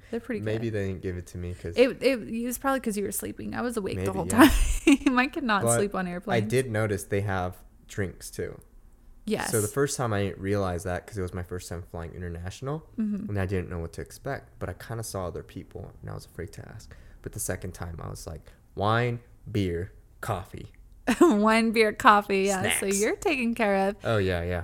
They're 0.10 0.20
pretty 0.22 0.42
Maybe 0.42 0.70
good. 0.70 0.74
they 0.80 0.88
didn't 0.88 1.02
give 1.02 1.18
it 1.18 1.28
to 1.28 1.38
me 1.38 1.52
because 1.54 1.76
It, 1.78 2.02
it, 2.02 2.20
it 2.30 2.46
was 2.46 2.58
probably 2.58 2.80
because 2.80 2.98
you 2.98 3.04
were 3.04 3.12
sleeping. 3.12 3.54
I 3.54 3.62
was 3.62 3.76
awake 3.76 4.04
the 4.04 4.14
whole 4.14 4.26
yeah. 4.28 4.50
time. 4.86 5.18
I 5.20 5.28
could 5.28 5.44
not 5.44 5.64
But 5.64 5.76
sleep 5.76 5.94
on 5.96 6.08
airplanes. 6.08 6.44
I 6.44 6.48
did 6.48 6.72
notice 6.72 7.04
they 7.04 7.22
have 7.22 7.56
drinks 7.88 8.32
too. 8.32 8.60
Yes. 9.26 9.52
So 9.52 9.60
the 9.60 9.68
first 9.68 9.98
time 9.98 10.14
I 10.14 10.24
didn't 10.24 10.40
realize 10.40 10.84
that 10.84 11.06
because 11.06 11.18
it 11.18 11.22
was 11.22 11.34
my 11.34 11.44
first 11.44 11.68
time 11.68 11.84
flying 11.92 12.14
international, 12.14 12.86
Mhm. 12.98 13.28
and 13.28 13.38
I 13.38 13.46
didn't 13.46 13.70
know 13.70 13.80
what 13.80 13.92
to 13.94 14.02
expect. 14.02 14.58
But 14.60 14.70
I 14.70 14.74
kind 14.74 15.02
of 15.02 15.06
saw 15.06 15.28
other 15.28 15.44
people, 15.44 15.92
and 16.02 16.10
I 16.10 16.14
was 16.14 16.26
afraid 16.26 16.54
to 16.54 16.70
ask. 16.70 16.96
But 17.22 17.34
the 17.34 17.40
second 17.42 17.74
time, 17.74 18.00
I 18.02 18.10
was 18.10 18.26
like, 18.26 18.50
wine, 18.76 19.20
beer, 19.52 19.92
coffee. 20.22 20.72
Wine, 21.22 21.72
beer, 21.72 21.92
coffee. 21.92 22.44
Yeah. 22.44 22.80
So 22.80 22.86
you're 22.86 23.16
taken 23.18 23.56
care 23.56 23.90
of. 23.90 23.96
Oh 24.06 24.18
yeah, 24.18 24.44
yeah. 24.44 24.64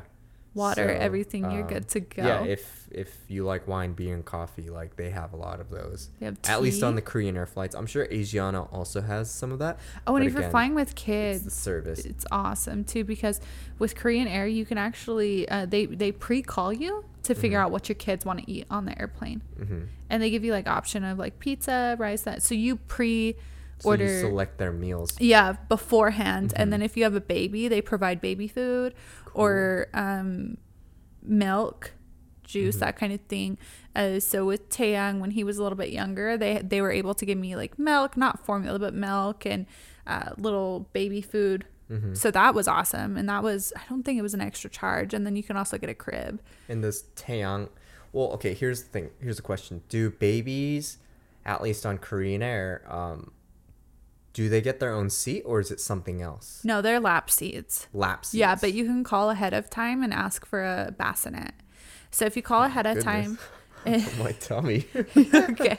Water, 0.54 0.88
So, 0.88 0.94
everything. 1.04 1.50
You're 1.52 1.62
um, 1.64 1.68
good 1.68 1.88
to 1.90 2.00
go. 2.00 2.24
Yeah, 2.24 2.44
if 2.44 2.88
if 2.92 3.18
you 3.28 3.44
like 3.44 3.68
wine, 3.68 3.94
beer, 3.94 4.14
and 4.14 4.24
coffee, 4.24 4.70
like 4.70 4.96
they 4.96 5.10
have 5.10 5.34
a 5.34 5.36
lot 5.36 5.60
of 5.60 5.70
those. 5.70 6.10
At 6.48 6.62
least 6.62 6.84
on 6.84 6.96
the 6.96 7.02
Korean 7.02 7.36
Air 7.36 7.46
flights, 7.48 7.74
I'm 7.76 7.88
sure 7.88 8.06
Asiana 8.08 8.72
also 8.72 9.02
has 9.02 9.32
some 9.32 9.52
of 9.52 9.60
that. 9.60 9.80
Oh, 10.06 10.16
and 10.16 10.24
but 10.24 10.28
if 10.28 10.34
you're 10.40 10.50
flying 10.52 10.76
with 10.76 10.92
It's 10.92 11.02
kids, 11.02 11.44
the 11.46 11.50
service. 11.52 12.06
it's 12.06 12.26
awesome 12.32 12.84
too 12.84 13.04
because 13.04 13.42
with 13.80 13.96
Korean 13.96 14.28
Air 14.28 14.46
you 14.48 14.66
can 14.66 14.78
actually 14.78 15.48
uh, 15.50 15.66
they 15.66 15.86
they 15.88 16.12
pre-call 16.12 16.72
you 16.72 17.04
to 17.24 17.34
figure 17.34 17.58
Mm-hmm. 17.58 17.66
out 17.66 17.72
what 17.72 17.88
your 17.90 17.96
kids 17.96 18.26
want 18.26 18.40
to 18.40 18.52
eat 18.52 18.66
on 18.70 18.86
the 18.86 19.00
airplane, 19.00 19.42
hmm 19.58 19.84
and 20.10 20.22
they 20.22 20.30
give 20.30 20.44
you 20.44 20.52
like 20.52 20.68
option 20.68 21.04
of 21.04 21.18
like 21.18 21.40
pizza, 21.40 21.96
rice, 21.98 22.22
that. 22.22 22.44
So 22.44 22.54
you 22.54 22.76
pre 22.76 23.36
So 23.84 23.90
order. 23.90 24.06
you 24.06 24.20
select 24.20 24.58
their 24.58 24.72
meals. 24.72 25.12
yeah, 25.20 25.54
beforehand, 25.70 26.50
Mm-hmm. 26.50 26.62
and 26.62 26.74
then 26.74 26.82
if 26.82 26.98
you 26.98 27.04
have 27.04 27.16
a 27.16 27.22
baby, 27.22 27.68
they 27.68 27.82
provide 27.82 28.20
baby 28.22 28.48
food 28.48 28.94
or 29.34 29.88
um, 29.94 30.58
milk, 31.22 31.92
juice, 32.44 32.76
Mm-hmm. 32.76 32.80
that 32.86 32.96
kind 32.98 33.14
of 33.14 33.22
thing. 33.22 33.58
Uh, 33.96 34.20
so 34.20 34.46
with 34.46 34.70
Taeyang, 34.70 35.20
when 35.20 35.32
he 35.32 35.44
was 35.44 35.58
a 35.58 35.64
little 35.64 35.78
bit 35.78 35.92
younger, 35.92 36.38
they 36.38 36.60
they 36.64 36.82
were 36.82 36.92
able 36.92 37.14
to 37.14 37.26
give 37.26 37.38
me 37.38 37.56
like 37.56 37.78
milk, 37.78 38.18
not 38.18 38.46
formula, 38.46 38.80
but 38.80 38.94
milk 38.94 39.46
and 39.46 39.66
uh, 40.08 40.32
little 40.38 40.90
baby 40.94 41.22
food. 41.22 41.66
hmm 41.88 42.14
So 42.16 42.32
that 42.32 42.56
was 42.56 42.68
awesome, 42.68 43.18
and 43.18 43.28
that 43.30 43.44
was 43.44 43.72
I 43.76 43.82
don't 43.90 44.04
think 44.04 44.18
it 44.18 44.22
was 44.24 44.34
an 44.34 44.42
extra 44.42 44.70
charge. 44.70 45.14
And 45.14 45.26
then 45.26 45.36
you 45.36 45.44
can 45.44 45.58
also 45.58 45.78
get 45.78 45.90
a 45.90 45.94
crib. 45.94 46.42
And 46.70 46.84
this 46.84 47.04
Taeyang, 47.16 47.70
well, 48.12 48.32
okay. 48.34 48.54
Here's 48.54 48.84
the 48.84 48.90
thing. 48.90 49.10
Here's 49.20 49.38
the 49.38 49.42
question: 49.44 49.82
Do 49.90 50.10
babies, 50.10 50.98
at 51.46 51.62
least 51.62 51.86
on 51.86 51.98
Korean 52.00 52.42
Air, 52.42 52.82
um, 52.88 53.32
do 54.34 54.50
they 54.50 54.62
get 54.62 54.80
their 54.80 54.92
own 54.94 55.10
seat 55.10 55.44
or 55.46 55.60
is 55.60 55.72
it 55.72 55.80
something 55.80 56.22
else? 56.22 56.62
No, 56.64 56.82
they're 56.82 57.00
lap 57.00 57.30
seats. 57.30 57.88
Lap 57.94 58.26
seats. 58.26 58.36
Yeah, 58.40 58.56
but 58.56 58.74
you 58.74 58.86
can 58.86 59.04
call 59.04 59.30
ahead 59.30 59.54
of 59.54 59.70
time 59.70 60.04
and 60.04 60.14
ask 60.14 60.46
for 60.46 60.64
a 60.64 60.94
bassinet. 60.98 61.54
So 62.12 62.26
if 62.26 62.36
you 62.36 62.42
call 62.42 62.64
ahead 62.64 62.86
of 62.86 62.98
Goodness. 62.98 63.38
time, 63.86 64.10
my 64.20 64.32
tummy. 64.40 64.86
okay. 65.16 65.78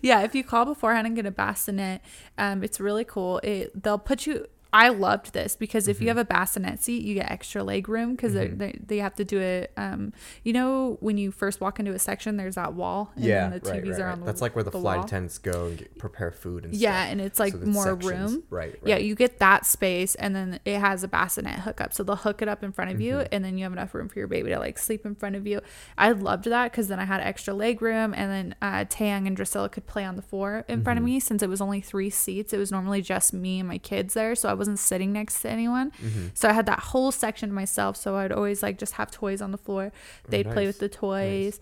Yeah, 0.00 0.22
if 0.22 0.34
you 0.34 0.42
call 0.44 0.64
beforehand 0.64 1.06
and 1.06 1.14
get 1.16 1.26
a 1.26 1.30
bassinet, 1.30 2.00
um, 2.38 2.62
it's 2.64 2.80
really 2.80 3.04
cool. 3.04 3.38
It 3.42 3.82
they'll 3.82 3.98
put 3.98 4.26
you. 4.26 4.46
I 4.72 4.88
loved 4.88 5.32
this 5.34 5.54
because 5.56 5.86
if 5.88 6.00
you 6.00 6.06
Mm-hmm. 6.08 6.18
have 6.18 6.18
a 6.18 6.24
bassinet 6.24 6.82
seat, 6.82 7.02
you 7.04 7.14
get 7.14 7.30
extra 7.30 7.62
leg 7.62 7.88
room 7.88 8.12
because 8.16 8.32
they 8.32 8.78
they 8.86 8.98
have 8.98 9.14
to 9.16 9.24
do 9.24 9.38
it. 9.38 9.70
Um, 9.76 10.12
you 10.44 10.52
know, 10.52 10.96
when 11.00 11.18
you 11.18 11.30
first 11.30 11.60
walk 11.60 11.78
into 11.78 11.92
a 11.92 11.98
section, 11.98 12.36
there's 12.38 12.54
that 12.54 12.72
wall. 12.74 13.12
And 13.16 13.24
yeah, 13.24 13.48
then 13.50 13.60
the 13.62 13.70
right, 13.70 13.84
TVs 13.84 13.92
right, 13.92 14.00
are 14.00 14.08
on 14.08 14.20
the 14.20 14.26
That's 14.26 14.40
like 14.40 14.54
where 14.54 14.64
the, 14.64 14.70
flight 14.70 14.96
wall. 14.98 15.04
attendants 15.04 15.36
go 15.38 15.66
and 15.66 15.78
get, 15.78 15.98
prepare 15.98 16.30
food 16.30 16.64
and 16.64 16.74
stuff. 16.74 16.82
Yeah, 16.82 17.02
stuff. 17.02 17.12
and 17.12 17.20
it's 17.20 17.38
like 17.38 17.52
So 17.52 17.58
more 17.66 17.84
sections- 17.84 18.32
room. 18.32 18.42
Right, 18.50 18.72
right. 18.72 18.78
Yeah, 18.86 18.96
you 18.96 19.14
get 19.14 19.38
that 19.40 19.66
space, 19.66 20.14
and 20.14 20.34
then 20.34 20.58
it 20.64 20.78
has 20.78 21.04
a 21.04 21.08
bassinet 21.08 21.60
hookup. 21.60 21.92
So 21.92 22.02
they'll 22.02 22.16
hook 22.16 22.40
it 22.40 22.48
up 22.48 22.64
in 22.64 22.72
front 22.72 22.90
of 22.90 23.00
you, 23.00 23.14
Mm-hmm. 23.16 23.28
and 23.34 23.44
then 23.44 23.58
you 23.58 23.64
have 23.64 23.72
enough 23.72 23.94
room 23.94 24.08
for 24.08 24.18
your 24.18 24.28
baby 24.28 24.48
to 24.50 24.58
like 24.58 24.78
sleep 24.78 25.04
in 25.04 25.14
front 25.14 25.36
of 25.36 25.46
you. 25.46 25.60
I 25.98 26.12
loved 26.12 26.46
that 26.46 26.72
because 26.72 26.88
then 26.88 26.98
I 26.98 27.04
had 27.04 27.20
extra 27.20 27.52
leg 27.52 27.82
room, 27.82 28.14
and 28.14 28.30
then 28.30 28.54
uh, 28.62 28.86
Tang 28.88 29.26
and 29.26 29.36
Drusilla 29.36 29.68
could 29.68 29.86
play 29.86 30.04
on 30.04 30.16
the 30.16 30.22
floor 30.22 30.64
in 30.66 30.82
front 30.82 30.98
of 30.98 31.02
Mm-hmm. 31.04 31.14
me 31.14 31.20
since 31.20 31.42
it 31.42 31.48
was 31.50 31.60
only 31.60 31.80
three 31.82 32.08
seats. 32.10 32.52
It 32.54 32.58
was 32.58 32.72
normally 32.72 33.02
just 33.02 33.34
me 33.34 33.58
and 33.60 33.68
my 33.68 33.78
kids 33.78 34.14
there, 34.14 34.34
so 34.34 34.48
I 34.48 34.54
wasn't 34.62 34.78
sitting 34.78 35.12
next 35.12 35.40
to 35.42 35.50
anyone. 35.50 35.90
Mm-hmm. 35.92 36.26
So 36.34 36.48
I 36.48 36.52
had 36.52 36.66
that 36.66 36.80
whole 36.80 37.10
section 37.12 37.48
to 37.50 37.54
myself. 37.54 37.96
So 37.96 38.16
I'd 38.16 38.32
always 38.32 38.62
like 38.62 38.78
just 38.78 38.94
have 38.94 39.10
toys 39.10 39.40
on 39.42 39.50
the 39.50 39.58
floor. 39.66 39.92
They'd 40.28 40.44
play 40.44 40.64
Oh, 40.64 40.66
nice. 40.66 40.66
with 40.68 40.78
the 40.78 40.88
toys. 40.88 41.60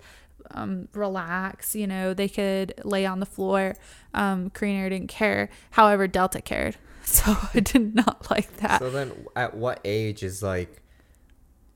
Um, 0.53 0.89
relax, 0.95 1.75
you 1.75 1.87
know, 1.87 2.15
they 2.15 2.29
could 2.29 2.73
lay 2.85 3.05
on 3.07 3.21
the 3.21 3.27
floor. 3.27 3.75
Um, 4.15 4.51
Korean 4.51 4.77
Air 4.81 4.89
didn't 4.89 5.09
care. 5.09 5.49
However, 5.73 6.07
Delta 6.07 6.41
cared. 6.41 6.77
So 7.03 7.35
I 7.55 7.61
did 7.61 7.95
not 7.97 8.31
like 8.31 8.59
that. 8.59 8.79
So 8.81 8.89
then, 8.91 9.11
at 9.35 9.57
what 9.57 9.81
age 9.85 10.23
is 10.23 10.43
like, 10.45 10.81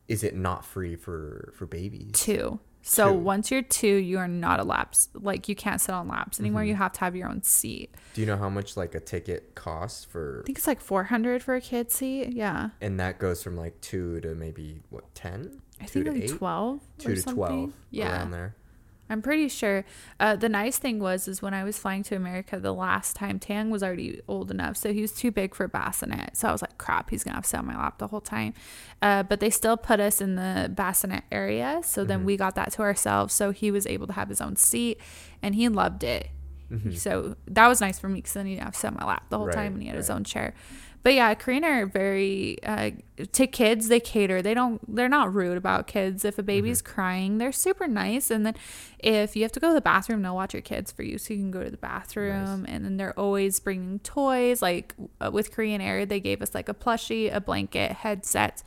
is 0.07 0.23
it 0.23 0.37
not 0.37 0.65
free 0.65 0.95
for 0.97 1.53
for 1.57 1.67
babies? 1.67 2.13
two. 2.13 2.61
So 2.87 3.13
Two. 3.13 3.19
once 3.19 3.51
you're 3.51 3.63
two, 3.63 3.97
you 3.97 4.19
are 4.19 4.29
not 4.29 4.61
a 4.61 4.63
laps. 4.63 5.09
Like 5.15 5.49
you 5.49 5.55
can't 5.55 5.81
sit 5.81 5.93
on 5.93 6.07
laps 6.07 6.39
anymore. 6.39 6.61
Mm-hmm. 6.61 6.69
You 6.69 6.75
have 6.77 6.93
to 6.93 7.01
have 7.01 7.17
your 7.17 7.29
own 7.31 7.43
seat. 7.43 7.95
Do 8.13 8.21
you 8.21 8.27
know 8.27 8.37
how 8.37 8.51
much 8.51 8.77
like 8.77 8.95
a 8.95 9.01
ticket 9.01 9.55
costs 9.55 10.05
for? 10.05 10.41
I 10.43 10.47
think 10.47 10.59
it's 10.59 10.67
like 10.67 10.81
400 10.83 11.43
for 11.43 11.55
a 11.55 11.61
kid 11.63 11.91
seat. 11.91 12.35
Yeah. 12.35 12.71
And 12.83 13.01
that 13.01 13.19
goes 13.19 13.43
from 13.43 13.57
like 13.57 13.81
two 13.81 14.21
to 14.21 14.35
maybe 14.35 14.83
what 14.91 15.15
ten? 15.15 15.63
I 15.81 15.87
two 15.87 16.05
think 16.05 16.07
to 16.07 16.13
like 16.13 16.23
eight? 16.25 16.37
12 16.39 16.81
Two 16.99 17.15
to 17.15 17.21
something. 17.23 17.35
twelve. 17.35 17.73
Yeah. 17.91 18.13
around 18.13 18.31
there. 18.33 18.55
I'm 19.11 19.21
pretty 19.21 19.49
sure. 19.49 19.85
Uh, 20.19 20.35
the 20.35 20.49
nice 20.49 20.79
thing 20.79 20.99
was 20.99 21.29
is 21.29 21.43
when 21.43 21.53
I 21.53 21.63
was 21.63 21.79
flying 21.79 22.03
to 22.05 22.17
America 22.17 22.59
the 22.59 22.73
last 22.73 23.17
time, 23.17 23.39
Tang 23.39 23.71
was 23.71 23.83
already 23.83 24.21
old 24.27 24.51
enough, 24.51 24.77
so 24.79 24.93
he 24.95 25.03
was 25.03 25.13
too 25.13 25.31
big 25.31 25.55
for 25.55 25.69
bassinet. 25.69 26.37
So 26.37 26.49
I 26.49 26.53
was 26.53 26.63
like, 26.63 26.79
crap, 26.79 27.11
he's 27.11 27.23
gonna 27.23 27.35
have 27.37 27.45
to 27.45 27.51
sit 27.51 27.59
on 27.59 27.67
my 27.67 27.77
lap 27.77 27.99
the 27.99 28.07
whole 28.09 28.23
time. 28.23 28.55
Uh, 29.03 29.23
but 29.23 29.41
they 29.41 29.51
still 29.51 29.77
put 29.77 30.01
us 30.01 30.21
in 30.23 30.37
the 30.37 30.71
bassinet 30.75 31.25
area, 31.31 31.81
so 31.85 32.03
then 32.05 32.25
we 32.25 32.37
got 32.39 32.55
that 32.55 32.73
to 32.73 32.83
ourselves. 32.83 33.35
So 33.35 33.51
he 33.51 33.71
was 33.71 33.87
able 33.87 34.07
to 34.07 34.15
have 34.15 34.29
his 34.31 34.41
own 34.41 34.57
seat, 34.57 34.99
and 35.43 35.55
he 35.55 35.69
loved 35.69 36.03
it. 36.03 36.29
So 36.97 37.37
that 37.47 37.69
was 37.69 37.81
nice 37.81 38.01
for 38.01 38.09
me 38.09 38.17
because 38.17 38.33
then 38.33 38.47
he 38.47 38.55
didn't 38.55 38.65
have 38.65 38.73
to 38.73 38.79
sit 38.81 38.89
on 38.89 38.97
my 38.99 39.07
lap 39.07 39.27
the 39.29 39.37
whole 39.37 39.47
Right, 39.47 39.55
time, 39.55 39.75
and 39.75 39.83
he 39.83 39.89
had 39.89 39.97
his 39.97 40.11
own 40.11 40.25
chair. 40.25 40.55
But 41.05 41.15
yeah, 41.15 41.35
Korean 41.35 41.65
are 41.65 41.85
very 41.87 42.57
uh, 42.65 42.91
to 43.33 43.47
kids. 43.47 43.89
They 43.89 44.01
cater. 44.01 44.41
They 44.41 44.55
don't. 44.55 44.81
They're 44.93 45.09
not 45.09 45.33
rude 45.33 45.57
about 45.59 45.87
kids. 45.87 46.25
If 46.25 46.39
a 46.39 46.43
baby's 46.43 46.81
Mm-hmm. 46.83 46.95
crying, 46.95 47.39
they're 47.39 47.53
super 47.53 47.87
nice. 47.87 48.31
And 48.31 48.45
then 48.47 48.55
if 48.99 49.37
you 49.37 49.43
have 49.43 49.53
to 49.53 49.61
go 49.61 49.69
to 49.69 49.75
the 49.75 49.83
bathroom, 49.83 50.23
they'll 50.23 50.35
watch 50.35 50.55
your 50.55 50.63
kids 50.63 50.91
for 50.91 51.03
you, 51.03 51.19
so 51.19 51.35
you 51.35 51.41
can 51.41 51.51
go 51.51 51.63
to 51.63 51.71
the 51.71 51.77
bathroom. 51.77 52.65
And 52.67 52.85
then 52.85 52.97
they're 52.97 53.17
always 53.21 53.61
bringing 53.61 53.99
toys. 53.99 54.63
Like 54.63 54.95
uh, 55.21 55.31
with 55.31 55.53
Korean 55.53 55.81
Air, 55.83 56.07
they 56.07 56.21
gave 56.21 56.41
us 56.41 56.55
like 56.55 56.71
a 56.71 56.75
plushie, 56.75 57.33
a 57.33 57.41
blanket, 57.41 57.93
headsets, 57.93 58.65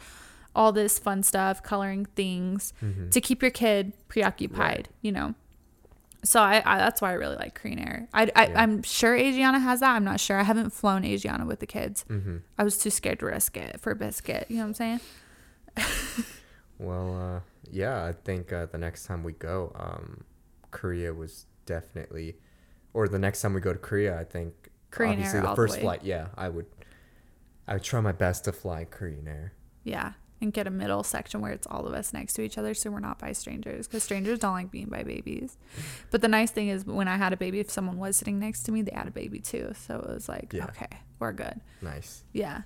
all 0.56 0.72
this 0.72 1.00
fun 1.00 1.24
stuff, 1.24 1.63
coloring 1.63 2.06
things 2.15 2.72
to 3.12 3.20
keep 3.20 3.41
your 3.41 3.51
kid 3.51 3.94
preoccupied. 4.10 4.89
You 5.01 5.12
know. 5.12 5.34
So 6.24 6.42
I, 6.42 6.62
I 6.66 6.78
that's 6.80 7.02
why 7.02 7.12
I 7.12 7.14
really 7.14 7.36
like 7.36 7.56
Korean 7.56 7.80
Air. 7.80 8.08
I, 8.14 8.24
I 8.36 8.48
Yeah. 8.48 8.62
I'm 8.62 8.84
sure 8.84 9.18
Asiana 9.18 9.62
has 9.62 9.80
that. 9.82 9.96
I'm 9.96 10.04
not 10.04 10.20
sure. 10.20 10.40
I 10.40 10.44
haven't 10.44 10.72
flown 10.72 11.04
Asiana 11.04 11.46
with 11.46 11.60
the 11.60 11.68
kids. 11.68 12.06
Mm-hmm. 12.10 12.38
I 12.58 12.64
was 12.64 12.78
too 12.78 12.90
scared 12.90 13.20
to 13.20 13.28
risk 13.28 13.56
it 13.56 13.80
for 13.80 13.92
a 13.92 13.96
biscuit. 13.96 14.48
You 14.50 14.58
know 14.58 14.64
what 14.64 14.68
I'm 14.68 14.74
saying? 14.74 15.00
Well, 16.80 17.16
uh, 17.20 17.40
yeah, 17.72 18.06
I 18.06 18.12
think 18.12 18.54
uh, 18.54 18.68
the 18.68 18.78
next 18.78 19.06
time 19.06 19.24
we 19.24 19.34
go, 19.34 19.72
um, 19.76 20.24
Korea 20.72 21.14
was 21.14 21.48
definitely, 21.66 22.36
or 22.94 23.08
the 23.08 23.20
next 23.20 23.42
time 23.42 23.54
we 23.54 23.62
go 23.62 23.74
to 23.74 23.80
Korea, 23.80 24.20
I 24.20 24.24
think 24.24 24.70
Korean 24.92 25.14
obviously 25.14 25.38
Air 25.38 25.44
the 25.44 25.50
the 25.50 25.56
first 25.56 25.76
way. 25.78 25.82
flight. 25.82 26.04
Yeah, 26.04 26.28
I 26.38 26.50
would, 26.50 26.68
I 27.68 27.74
would 27.74 27.84
try 27.84 28.00
my 28.00 28.12
best 28.12 28.46
to 28.46 28.52
fly 28.52 28.86
Korean 28.86 29.28
Air. 29.28 29.54
Yeah. 29.84 30.14
And 30.39 30.53
get 30.53 30.67
a 30.67 30.70
middle 30.70 31.01
section 31.03 31.41
where 31.41 31.51
it's 31.51 31.65
all 31.65 31.88
of 31.88 31.94
us 31.96 32.13
next 32.13 32.34
to 32.34 32.44
each 32.44 32.60
other 32.60 32.75
so 32.75 32.91
we're 32.91 33.00
not 33.00 33.17
by 33.17 33.32
strangers 33.32 33.88
because 33.88 34.03
strangers 34.03 34.38
don't 34.38 34.53
like 34.53 34.70
being 34.70 34.88
by 34.88 35.01
babies. 35.03 35.58
But 36.12 36.22
the 36.22 36.27
nice 36.27 36.51
thing 36.51 36.67
is 36.67 36.86
when 36.86 37.08
I 37.08 37.17
had 37.17 37.34
a 37.34 37.38
baby, 37.38 37.60
if 37.60 37.72
someone 37.72 37.98
was 37.98 38.17
sitting 38.17 38.38
next 38.38 38.62
to 38.63 38.72
me, 38.72 38.84
they 38.84 38.91
had 38.96 39.08
a 39.08 39.12
baby 39.12 39.39
too. 39.39 39.72
So 39.88 39.96
it 39.98 40.08
was 40.13 40.29
like, 40.29 40.53
Yeah. 40.53 40.65
okay, 40.65 41.00
we're 41.20 41.32
good. 41.34 41.60
Nice. 41.82 42.24
Yeah. 42.34 42.62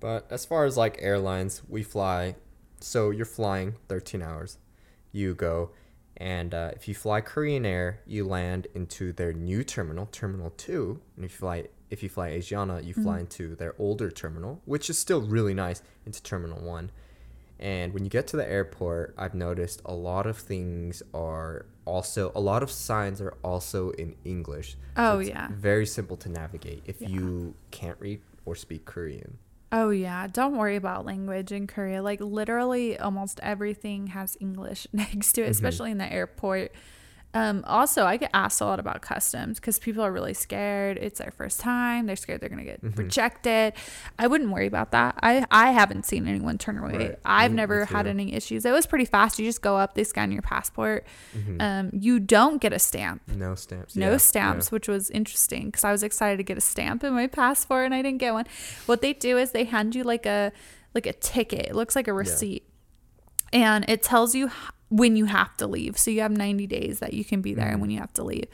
But 0.00 0.26
as 0.30 0.44
far 0.44 0.64
as 0.64 0.76
like 0.76 0.98
airlines, 1.00 1.62
we 1.68 1.82
fly. 1.82 2.34
So 2.80 3.10
you're 3.10 3.24
flying 3.24 3.76
13 3.88 4.20
hours. 4.22 4.58
You 5.12 5.34
go, 5.34 5.70
and 6.18 6.52
uh, 6.52 6.72
if 6.74 6.88
you 6.88 6.94
fly 6.94 7.20
Korean 7.20 7.64
Air, 7.64 8.00
you 8.06 8.26
land 8.26 8.66
into 8.74 9.12
their 9.12 9.32
new 9.32 9.64
terminal, 9.64 10.06
Terminal 10.06 10.50
Two. 10.56 11.00
And 11.16 11.24
if 11.24 11.32
you 11.32 11.38
fly, 11.38 11.68
if 11.90 12.02
you 12.02 12.08
fly 12.08 12.30
Asiana, 12.30 12.84
you 12.84 12.92
mm-hmm. 12.92 13.02
fly 13.02 13.20
into 13.20 13.54
their 13.54 13.74
older 13.78 14.10
terminal, 14.10 14.60
which 14.64 14.90
is 14.90 14.98
still 14.98 15.20
really 15.20 15.54
nice, 15.54 15.82
into 16.04 16.22
Terminal 16.22 16.60
One. 16.60 16.90
And 17.58 17.94
when 17.94 18.04
you 18.04 18.10
get 18.10 18.26
to 18.28 18.36
the 18.36 18.48
airport, 18.48 19.14
I've 19.16 19.34
noticed 19.34 19.80
a 19.84 19.94
lot 19.94 20.26
of 20.26 20.36
things 20.36 21.02
are 21.14 21.66
also 21.86 22.32
a 22.34 22.40
lot 22.40 22.62
of 22.62 22.70
signs 22.70 23.20
are 23.20 23.34
also 23.42 23.90
in 23.90 24.14
English. 24.24 24.76
Oh, 24.96 25.20
it's 25.20 25.30
yeah. 25.30 25.48
very 25.50 25.86
simple 25.86 26.16
to 26.18 26.28
navigate 26.28 26.82
if 26.86 27.00
Yeah. 27.00 27.08
you 27.08 27.54
can't 27.70 27.96
read 27.98 28.20
or 28.44 28.56
speak 28.56 28.84
Korean. 28.84 29.38
Oh 29.72 29.90
yeah, 29.90 30.26
don't 30.26 30.56
worry 30.56 30.76
about 30.76 31.06
language 31.06 31.50
in 31.50 31.66
Korea. 31.66 32.02
Like 32.02 32.20
literally 32.20 32.98
almost 32.98 33.40
everything 33.42 34.08
has 34.08 34.36
English 34.40 34.86
next 34.92 35.32
to 35.32 35.40
it, 35.40 35.44
mm-hmm. 35.44 35.50
especially 35.52 35.90
in 35.90 35.98
the 35.98 36.12
airport. 36.12 36.72
Um, 37.36 37.64
also, 37.66 38.04
I 38.04 38.16
get 38.16 38.30
asked 38.32 38.60
a 38.60 38.64
lot 38.64 38.80
about 38.80 39.02
customs 39.02 39.60
because 39.60 39.78
people 39.78 40.02
are 40.02 40.10
really 40.12 40.34
scared. 40.34 40.96
It's 40.96 41.18
their 41.18 41.30
first 41.30 41.60
time. 41.60 42.06
They're 42.06 42.16
scared 42.16 42.40
they're 42.40 42.48
gonna 42.48 42.64
get 42.64 42.80
rejected. 42.82 43.74
I 44.18 44.26
wouldn't 44.26 44.50
worry 44.50 44.66
about 44.66 44.92
that. 44.92 45.18
I 45.22 45.44
I 45.50 45.72
haven't 45.72 46.06
seen 46.06 46.26
anyone 46.26 46.58
turn 46.58 46.78
away. 46.78 46.96
Right. 46.96 47.18
I've 47.24 47.50
me 47.50 47.56
never 47.58 47.84
had 47.84 48.06
any 48.06 48.32
issues. 48.34 48.64
It 48.64 48.72
was 48.72 48.86
pretty 48.86 49.04
fast. 49.04 49.38
You 49.38 49.44
just 49.44 49.62
go 49.62 49.76
up, 49.76 49.94
they 49.94 50.04
scan 50.04 50.32
your 50.32 50.42
passport. 50.42 51.06
Um, 51.60 51.90
you 51.92 52.20
don't 52.20 52.60
get 52.60 52.72
a 52.72 52.78
stamp 52.78 53.22
No 53.28 53.54
stamps. 53.54 53.96
no 53.96 54.12
yeah, 54.12 54.16
stamps, 54.16 54.72
which 54.72 54.88
was 54.88 55.10
interesting 55.10 55.66
because 55.66 55.84
I 55.84 55.92
was 55.92 56.02
excited 56.02 56.38
to 56.38 56.42
get 56.42 56.56
a 56.56 56.60
stamp 56.62 57.04
in 57.04 57.12
my 57.12 57.26
passport 57.26 57.84
and 57.86 57.94
I 57.94 58.02
didn't 58.02 58.18
get 58.18 58.32
one. 58.32 58.46
What 58.86 59.02
they 59.02 59.12
do 59.12 59.36
is 59.38 59.52
they 59.52 59.64
hand 59.64 59.94
you 59.94 60.04
like 60.04 60.26
a 60.26 60.52
like 60.94 61.06
a 61.06 61.12
ticket. 61.12 61.66
It 61.66 61.74
looks 61.74 61.94
like 61.94 62.08
a 62.08 62.12
receipt, 62.12 62.64
and 63.52 63.84
it 63.88 64.02
tells 64.02 64.34
you 64.34 64.50
when 64.88 65.16
you 65.16 65.24
have 65.26 65.56
to 65.56 65.66
leave. 65.66 65.98
So 65.98 66.10
you 66.10 66.20
have 66.20 66.30
90 66.30 66.66
days 66.66 67.00
that 67.00 67.12
you 67.12 67.24
can 67.24 67.40
be 67.42 67.54
there 67.54 67.64
and 67.66 67.74
Mm-hmm. 67.74 67.80
when 67.80 67.90
you 67.90 67.98
have 68.00 68.12
to 68.14 68.22
leave. 68.24 68.46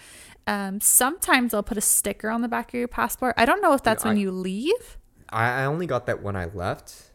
Um, 0.46 0.80
sometimes 0.80 1.52
they'll 1.52 1.62
put 1.62 1.76
a 1.78 1.82
sticker 1.82 2.28
on 2.30 2.40
the 2.42 2.48
back 2.48 2.68
of 2.68 2.74
your 2.78 2.88
passport. 2.88 3.34
I 3.36 3.44
don't 3.44 3.60
know 3.62 3.74
if 3.74 3.82
that's 3.82 4.04
when 4.04 4.16
you 4.16 4.30
leave. 4.30 4.98
I, 5.28 5.64
only 5.64 5.86
got 5.86 6.06
that 6.06 6.22
when 6.22 6.36
I 6.36 6.46
left, 6.46 7.10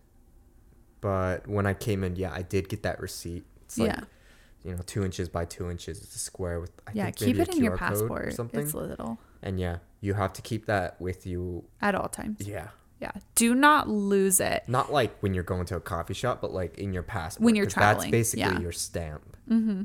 but 1.02 1.48
when 1.48 1.66
I 1.66 1.74
came 1.74 2.04
in, 2.04 2.16
yeah, 2.16 2.32
I 2.34 2.42
did 2.42 2.70
get 2.70 2.84
that 2.84 3.00
receipt. 3.00 3.44
It's 3.66 3.78
like, 3.78 3.90
yeah, 3.90 4.00
you 4.64 4.72
know, 4.76 4.82
two 4.86 5.04
inches 5.04 5.30
by 5.30 5.46
two 5.46 5.70
inches. 5.70 6.02
It's 6.02 6.16
a 6.16 6.20
square 6.20 6.60
with, 6.60 6.72
I 6.88 6.92
yeah. 6.94 7.12
Keep 7.12 7.38
it 7.40 7.50
a 7.50 7.52
in 7.52 7.64
your 7.64 7.74
QR 7.74 7.76
or 7.76 7.78
passport. 7.78 8.34
something. 8.34 8.60
It's 8.62 8.74
little 8.74 9.20
And 9.44 9.60
yeah, 9.60 9.78
you 10.02 10.14
have 10.16 10.34
to 10.34 10.42
keep 10.42 10.66
that 10.68 11.00
with 11.02 11.28
you. 11.28 11.66
at 11.82 11.96
all 11.96 12.08
times. 12.08 12.48
Yeah. 12.48 12.70
Yeah, 13.00 13.12
do 13.36 13.54
not 13.54 13.88
lose 13.88 14.40
it. 14.40 14.64
Not 14.68 14.92
like 14.92 15.16
when 15.20 15.34
you're 15.34 15.44
going 15.44 15.66
to 15.68 15.76
a 15.76 15.80
coffee 15.80 16.16
shop, 16.16 16.42
but 16.42 16.52
like 16.52 16.78
in 16.80 16.94
your 16.94 17.04
passport. 17.04 17.46
When 17.46 17.56
you're 17.56 17.68
traveling, 17.68 18.10
That's 18.10 18.34
basically 18.34 18.54
yeah. 18.54 18.60
your 18.60 18.72
stamp. 18.72 19.38
Mm-hmm. 19.50 19.84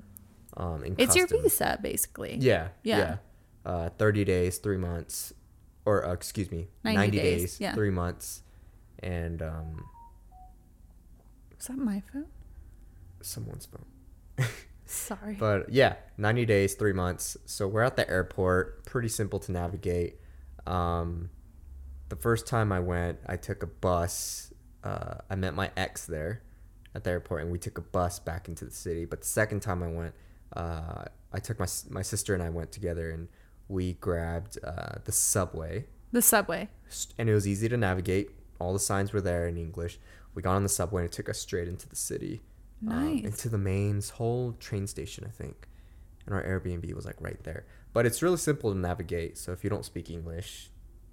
Um, 0.63 0.85
in 0.85 0.95
It's 0.99 1.15
your 1.15 1.27
visa, 1.27 1.79
basically. 1.83 2.39
Yeah, 2.41 2.69
Yeah. 2.83 2.99
yeah. 2.99 3.17
Uh, 3.71 3.89
30 3.91 4.25
days, 4.25 4.59
three 4.59 4.77
months, 4.77 5.33
or 5.85 6.07
uh, 6.07 6.13
excuse 6.13 6.51
me, 6.51 6.69
90 6.85 6.97
90, 6.99 7.17
days, 7.19 7.41
days, 7.43 7.61
yeah. 7.61 7.75
three 7.75 7.91
months, 7.91 8.43
and 9.01 9.41
um, 9.43 9.85
Is 11.61 11.67
that 11.67 11.77
my 11.79 12.03
phone? 12.13 12.27
someone's 13.21 13.67
phone. 13.67 14.47
Sorry. 14.87 15.37
But 15.39 15.71
yeah, 15.73 15.95
90 16.19 16.45
days, 16.45 16.75
three 16.75 16.93
months. 16.93 17.37
So 17.47 17.69
we're 17.69 17.83
at 17.83 17.97
the 17.97 18.09
airport, 18.11 18.85
pretty 18.85 19.09
simple 19.09 19.39
to 19.41 19.53
navigate. 19.53 20.17
Um, 20.67 21.31
the 22.13 22.21
first 22.21 22.47
time 22.47 22.73
I 22.73 22.81
went, 22.81 23.21
I 23.25 23.37
took 23.37 23.63
a 23.63 23.67
bus. 23.67 24.53
Uh, 24.85 25.15
I 25.31 25.35
met 25.35 25.55
my 25.55 25.71
ex 25.79 26.05
there 26.05 26.43
at 26.95 27.05
the 27.05 27.11
airport, 27.11 27.41
and 27.41 27.51
we 27.51 27.59
took 27.59 27.79
a 27.79 27.81
bus 27.81 28.19
back 28.19 28.49
into 28.49 28.67
the 28.67 28.71
city. 28.71 29.07
But 29.07 29.23
the 29.23 29.27
second 29.27 29.61
time 29.61 29.83
I 29.83 29.87
went, 29.89 30.15
uh, 30.55 31.05
I 31.33 31.39
took 31.39 31.59
my 31.59 31.67
my 31.89 32.03
sister 32.03 32.35
and 32.35 32.43
I 32.43 32.51
went 32.51 32.71
together, 32.71 33.09
and 33.09 33.29
we 33.67 33.95
grabbed 33.95 34.59
uh, 34.63 34.97
the 35.07 35.13
subway, 35.13 35.87
the 36.13 36.21
subway. 36.21 36.69
And 37.17 37.31
it 37.31 37.35
was 37.35 37.49
easy 37.49 37.67
to 37.71 37.79
navigate. 37.79 38.29
All 38.59 38.75
the 38.75 38.79
signs 38.79 39.15
were 39.15 39.23
there 39.23 39.49
in 39.49 39.57
English. 39.57 39.99
We 40.35 40.43
got 40.43 40.57
on 40.57 40.65
the 40.65 40.69
subway, 40.69 41.05
and 41.05 41.11
it 41.11 41.17
took 41.17 41.31
us 41.31 41.39
straight 41.39 41.67
into 41.67 41.89
the 41.89 41.97
city, 41.97 42.43
um, 42.87 43.23
into 43.25 43.49
the 43.49 43.57
main 43.57 44.03
whole 44.03 44.53
train 44.61 44.87
station, 44.87 45.25
I 45.27 45.31
think. 45.31 45.67
and 46.27 46.35
our 46.35 46.43
Airbnb 46.43 46.93
was 46.95 47.07
like 47.07 47.21
right 47.23 47.43
there. 47.45 47.65
But 47.95 48.05
it's 48.05 48.21
really 48.23 48.37
simple 48.37 48.71
to 48.71 48.79
navigate. 48.79 49.39
So 49.39 49.53
if 49.53 49.65
you 49.65 49.71
don't 49.71 49.85
speak 49.87 50.11
English, 50.11 50.69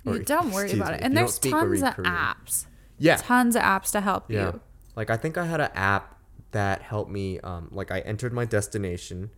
You 0.05 0.19
don't 0.19 0.51
worry 0.51 0.71
about 0.71 0.93
it. 0.93 1.01
And 1.01 1.15
there's 1.15 1.39
tons 1.39 1.81
of 1.81 1.95
Korean- 1.95 2.13
apps. 2.13 2.65
Yeah, 2.97 3.15
Tons 3.15 3.55
of 3.55 3.61
apps 3.61 3.91
to 3.91 4.01
help 4.01 4.29
yeah. 4.29 4.47
you. 4.47 4.61
Like 4.95 5.09
I 5.09 5.15
think 5.15 5.37
I 5.37 5.45
had 5.45 5.61
an 5.61 5.71
app 5.73 6.19
that 6.51 6.81
helped 6.81 7.09
me. 7.09 7.39
Um, 7.39 7.69
like 7.71 7.91
I 7.91 7.99
entered 7.99 8.33
my 8.33 8.43
destination, 8.43 9.29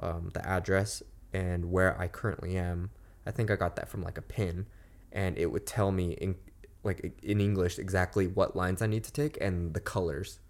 um, 0.00 0.30
the 0.34 0.44
address, 0.46 1.02
and 1.32 1.70
where 1.70 1.98
I 2.00 2.08
currently 2.08 2.56
am. 2.56 2.90
I 3.26 3.30
think 3.30 3.50
I 3.50 3.56
got 3.56 3.76
that 3.76 3.88
from 3.88 4.02
like 4.02 4.18
a 4.18 4.22
pin, 4.22 4.66
and 5.12 5.38
it 5.38 5.46
would 5.46 5.64
tell 5.66 5.92
me 5.92 6.12
in 6.12 6.34
like 6.82 7.14
in 7.22 7.40
English 7.40 7.78
exactly 7.78 8.26
what 8.26 8.56
lines 8.56 8.82
I 8.82 8.86
need 8.86 9.04
to 9.04 9.12
take 9.12 9.38
and 9.40 9.74
the 9.74 9.80
colors. 9.80 10.40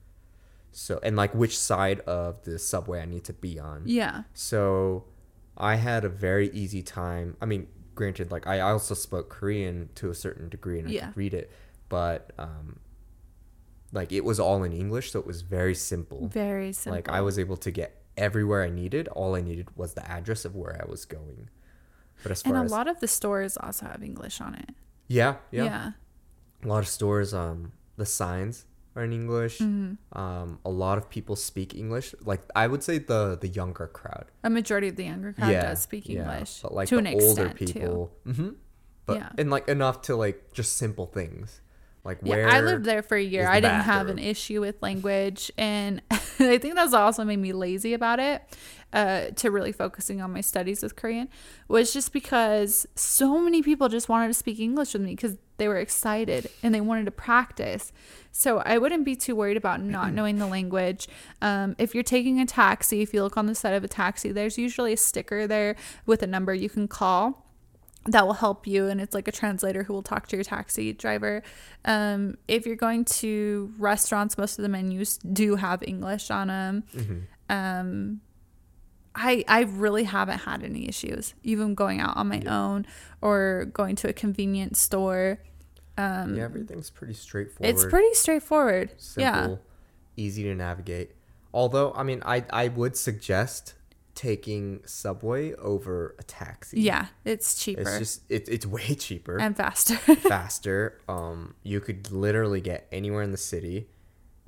So 0.73 0.99
and 1.03 1.17
like 1.17 1.35
which 1.35 1.57
side 1.59 2.01
of 2.01 2.43
the 2.45 2.59
subway 2.59 3.03
I 3.03 3.05
need 3.05 3.25
to 3.25 3.33
be 3.35 3.59
on. 3.61 3.83
Yeah. 3.85 4.23
So 4.33 5.05
I 5.57 5.77
had 5.77 6.05
a 6.05 6.09
very 6.09 6.49
easy 6.51 6.83
time. 6.83 7.37
I 7.41 7.47
mean, 7.47 7.69
granted, 7.95 8.31
like 8.31 8.47
I 8.47 8.61
also 8.61 8.95
spoke 8.95 9.29
Korean 9.31 9.89
to 9.97 10.11
a 10.11 10.15
certain 10.15 10.49
degree 10.49 10.79
and 10.79 10.89
I 10.89 10.91
Yeah. 10.93 11.07
could 11.09 11.17
read 11.17 11.35
it, 11.35 11.51
but 11.89 12.31
um, 12.39 12.81
like 13.93 14.13
it 14.13 14.25
was 14.25 14.41
all 14.41 14.63
in 14.65 14.73
English, 14.73 15.13
so 15.13 15.19
it 15.21 15.27
was 15.27 15.43
very 15.43 15.75
simple. 15.75 16.29
Very 16.29 16.73
simple. 16.73 16.97
Like 16.97 17.09
I 17.09 17.21
was 17.21 17.39
able 17.39 17.57
to 17.59 17.71
get 17.71 18.03
everywhere 18.17 18.63
I 18.63 18.71
needed. 18.71 19.09
All 19.09 19.35
I 19.35 19.41
needed 19.41 19.69
was 19.77 19.95
the 19.95 20.09
address 20.11 20.45
of 20.45 20.55
where 20.55 20.81
I 20.81 20.89
was 20.89 21.05
going. 21.05 21.49
But 22.23 22.33
as 22.33 22.43
far 22.43 22.55
and 22.55 22.63
a 22.63 22.65
as 22.65 22.71
lot 22.71 22.87
of 22.89 23.01
the 23.01 23.09
stores 23.09 23.57
also 23.57 23.87
have 23.87 24.03
English 24.03 24.41
on 24.41 24.55
it. 24.55 24.71
yeah, 25.09 25.37
Yeah. 25.51 25.65
yeah, 25.65 25.93
a 26.65 26.67
lot 26.69 26.79
of 26.79 26.89
stores, 26.89 27.35
um, 27.35 27.73
the 27.97 28.07
signs 28.07 28.65
are 28.97 29.05
in 29.05 29.13
English. 29.13 29.59
Mm-hmm. 29.59 30.19
Um, 30.19 30.59
a 30.65 30.71
lot 30.71 30.99
of 30.99 31.11
people 31.11 31.37
speak 31.37 31.75
English. 31.75 32.15
Like 32.25 32.43
I 32.55 32.67
would 32.67 32.83
say 32.83 32.99
the 32.99 33.37
the 33.41 33.49
younger 33.49 33.87
crowd. 33.89 34.27
A 34.45 34.51
majority 34.51 34.89
of 34.89 34.97
the 34.97 35.05
younger 35.05 35.33
crowd 35.33 35.53
does 35.53 35.83
speak 35.83 36.09
yeah, 36.09 36.21
English 36.23 36.61
but 36.63 36.73
like 36.75 36.89
to 36.89 36.97
the 37.01 37.09
an 37.09 37.15
older 37.15 37.47
extent 37.47 37.59
too. 37.59 37.67
people, 37.67 38.13
hmm 38.25 38.49
but 39.07 39.17
Yeah. 39.19 39.31
and 39.37 39.51
like 39.51 39.69
enough 39.69 40.03
to 40.03 40.17
like 40.17 40.53
just 40.53 40.77
simple 40.77 41.07
things, 41.07 41.61
like 42.05 42.19
Yeah, 42.23 42.49
I 42.51 42.61
lived 42.61 42.85
there 42.85 43.03
for 43.03 43.17
a 43.17 43.23
year. 43.23 43.49
I 43.49 43.61
didn't 43.61 43.81
have 43.83 44.09
an 44.09 44.19
issue 44.19 44.61
with 44.61 44.81
language, 44.83 45.51
and 45.57 46.03
I 46.11 46.59
think 46.59 46.75
that's 46.75 46.93
also 46.93 47.25
made 47.25 47.39
me 47.39 47.53
lazy 47.53 47.95
about 47.95 48.21
it. 48.21 48.43
Uh, 48.93 49.31
to 49.35 49.51
really 49.51 49.73
focusing 49.73 50.21
on 50.21 50.33
my 50.33 50.41
studies 50.41 50.81
with 50.81 50.95
Korean 50.95 51.29
was 51.67 51.93
just 51.93 52.13
because 52.13 52.87
so 52.95 53.41
many 53.41 53.61
people 53.61 53.89
just 53.89 54.09
wanted 54.09 54.29
to 54.29 54.35
speak 54.35 54.61
English 54.61 54.93
with 54.93 55.03
me 55.03 55.17
because 55.17 55.37
they 55.57 55.67
were 55.67 55.79
excited 55.79 56.49
and 56.63 56.73
they 56.73 56.81
wanted 56.81 57.07
to 57.07 57.11
practice. 57.11 57.91
So 58.31 58.59
I 58.59 58.79
wouldn't 58.79 59.05
be 59.05 59.17
too 59.17 59.35
worried 59.35 59.57
about 59.57 59.83
not 59.83 60.13
knowing 60.15 60.39
the 60.39 60.47
language. 60.47 61.09
Um, 61.43 61.75
if 61.77 61.93
you're 61.93 62.05
taking 62.05 62.41
a 62.41 62.47
taxi, 62.47 63.03
if 63.03 63.13
you 63.13 63.25
look 63.25 63.37
on 63.37 63.47
the 63.47 63.57
side 63.57 63.75
of 63.75 63.83
a 63.83 63.89
taxi, 63.89 64.31
there's 64.31 64.59
usually 64.59 64.93
a 64.93 64.97
sticker 64.97 65.49
there 65.49 65.75
with 66.07 66.23
a 66.23 66.29
number 66.29 66.55
you 66.55 66.71
can 66.71 66.87
call 66.87 67.44
that 68.07 68.27
will 68.27 68.35
help 68.35 68.67
you 68.67 68.87
and 68.87 69.01
it's 69.01 69.15
like 69.15 69.29
a 69.29 69.33
translator 69.33 69.83
who 69.83 69.93
will 69.93 70.03
talk 70.03 70.27
to 70.29 70.37
your 70.37 70.45
taxi 70.45 70.93
driver. 70.93 71.43
Um, 71.85 72.37
if 72.49 72.67
you're 72.67 72.77
going 72.77 73.05
to 73.07 73.73
restaurants 73.79 74.37
most 74.39 74.59
of 74.59 74.63
the 74.63 74.69
menus 74.69 75.19
do 75.19 75.57
have 75.57 75.83
english 75.83 76.31
on 76.31 76.49
them 76.49 76.85
um, 77.49 78.21
I, 79.15 79.45
I 79.47 79.63
really 79.63 80.05
haven't 80.05 80.41
had 80.41 80.63
any 80.63 80.89
issues 80.89 81.35
even 81.43 81.75
going 81.75 82.01
out 82.01 82.17
on 82.17 82.29
my 82.29 82.43
own 82.47 82.87
or 83.21 83.67
going 83.67 83.97
to 83.97 84.09
a 84.09 84.13
convenience 84.13 84.81
store. 84.81 85.39
Um, 85.97 86.35
yeah, 86.35 86.43
everything's 86.45 86.91
pretty 86.91 87.15
straightforward. 87.15 87.73
it's 87.73 87.85
pretty 87.85 88.13
straightforward. 88.15 88.93
Simple, 88.97 89.23
yeah 89.23 89.57
easy 90.17 90.43
to 90.45 90.55
navigate. 90.55 91.13
Although, 91.53 91.93
I 91.95 92.03
mean, 92.03 92.23
I 92.25 92.45
I 92.51 92.69
would 92.69 92.97
suggest 92.97 93.75
taking 94.15 94.81
subway 94.87 95.53
over 95.55 96.15
a 96.19 96.23
taxi. 96.23 96.81
yeah 96.81 97.07
it's 97.25 97.57
cheaper 97.63 97.81
it's 97.83 97.99
just 97.99 98.23
it, 98.31 98.49
it's 98.49 98.65
way 98.67 98.95
cheaper. 98.95 99.39
and 99.39 99.57
faster 99.57 99.97
faster. 100.17 101.01
Um, 101.09 101.55
you 101.63 101.81
could 101.81 102.11
literally 102.13 102.61
get 102.61 102.87
anywhere 102.93 103.23
in 103.23 103.31
the 103.33 103.37
city. 103.37 103.89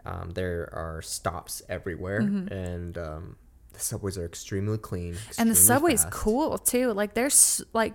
Um, 0.04 0.30
there 0.34 0.70
are 0.72 1.02
stops 1.02 1.62
everywhere, 1.68 2.18
and 2.20 2.96
um, 2.96 3.36
the 3.72 3.80
subways 3.80 4.16
are 4.16 4.24
extremely 4.24 4.78
clean. 4.78 5.14
Mm-hmm. 5.14 5.40
and 5.40 5.50
the 5.50 5.54
extremely 5.54 5.54
subway's 5.56 6.02
fast. 6.04 6.14
cool 6.14 6.58
too 6.58 6.92
like 6.92 7.14
there's 7.14 7.60
like 7.72 7.94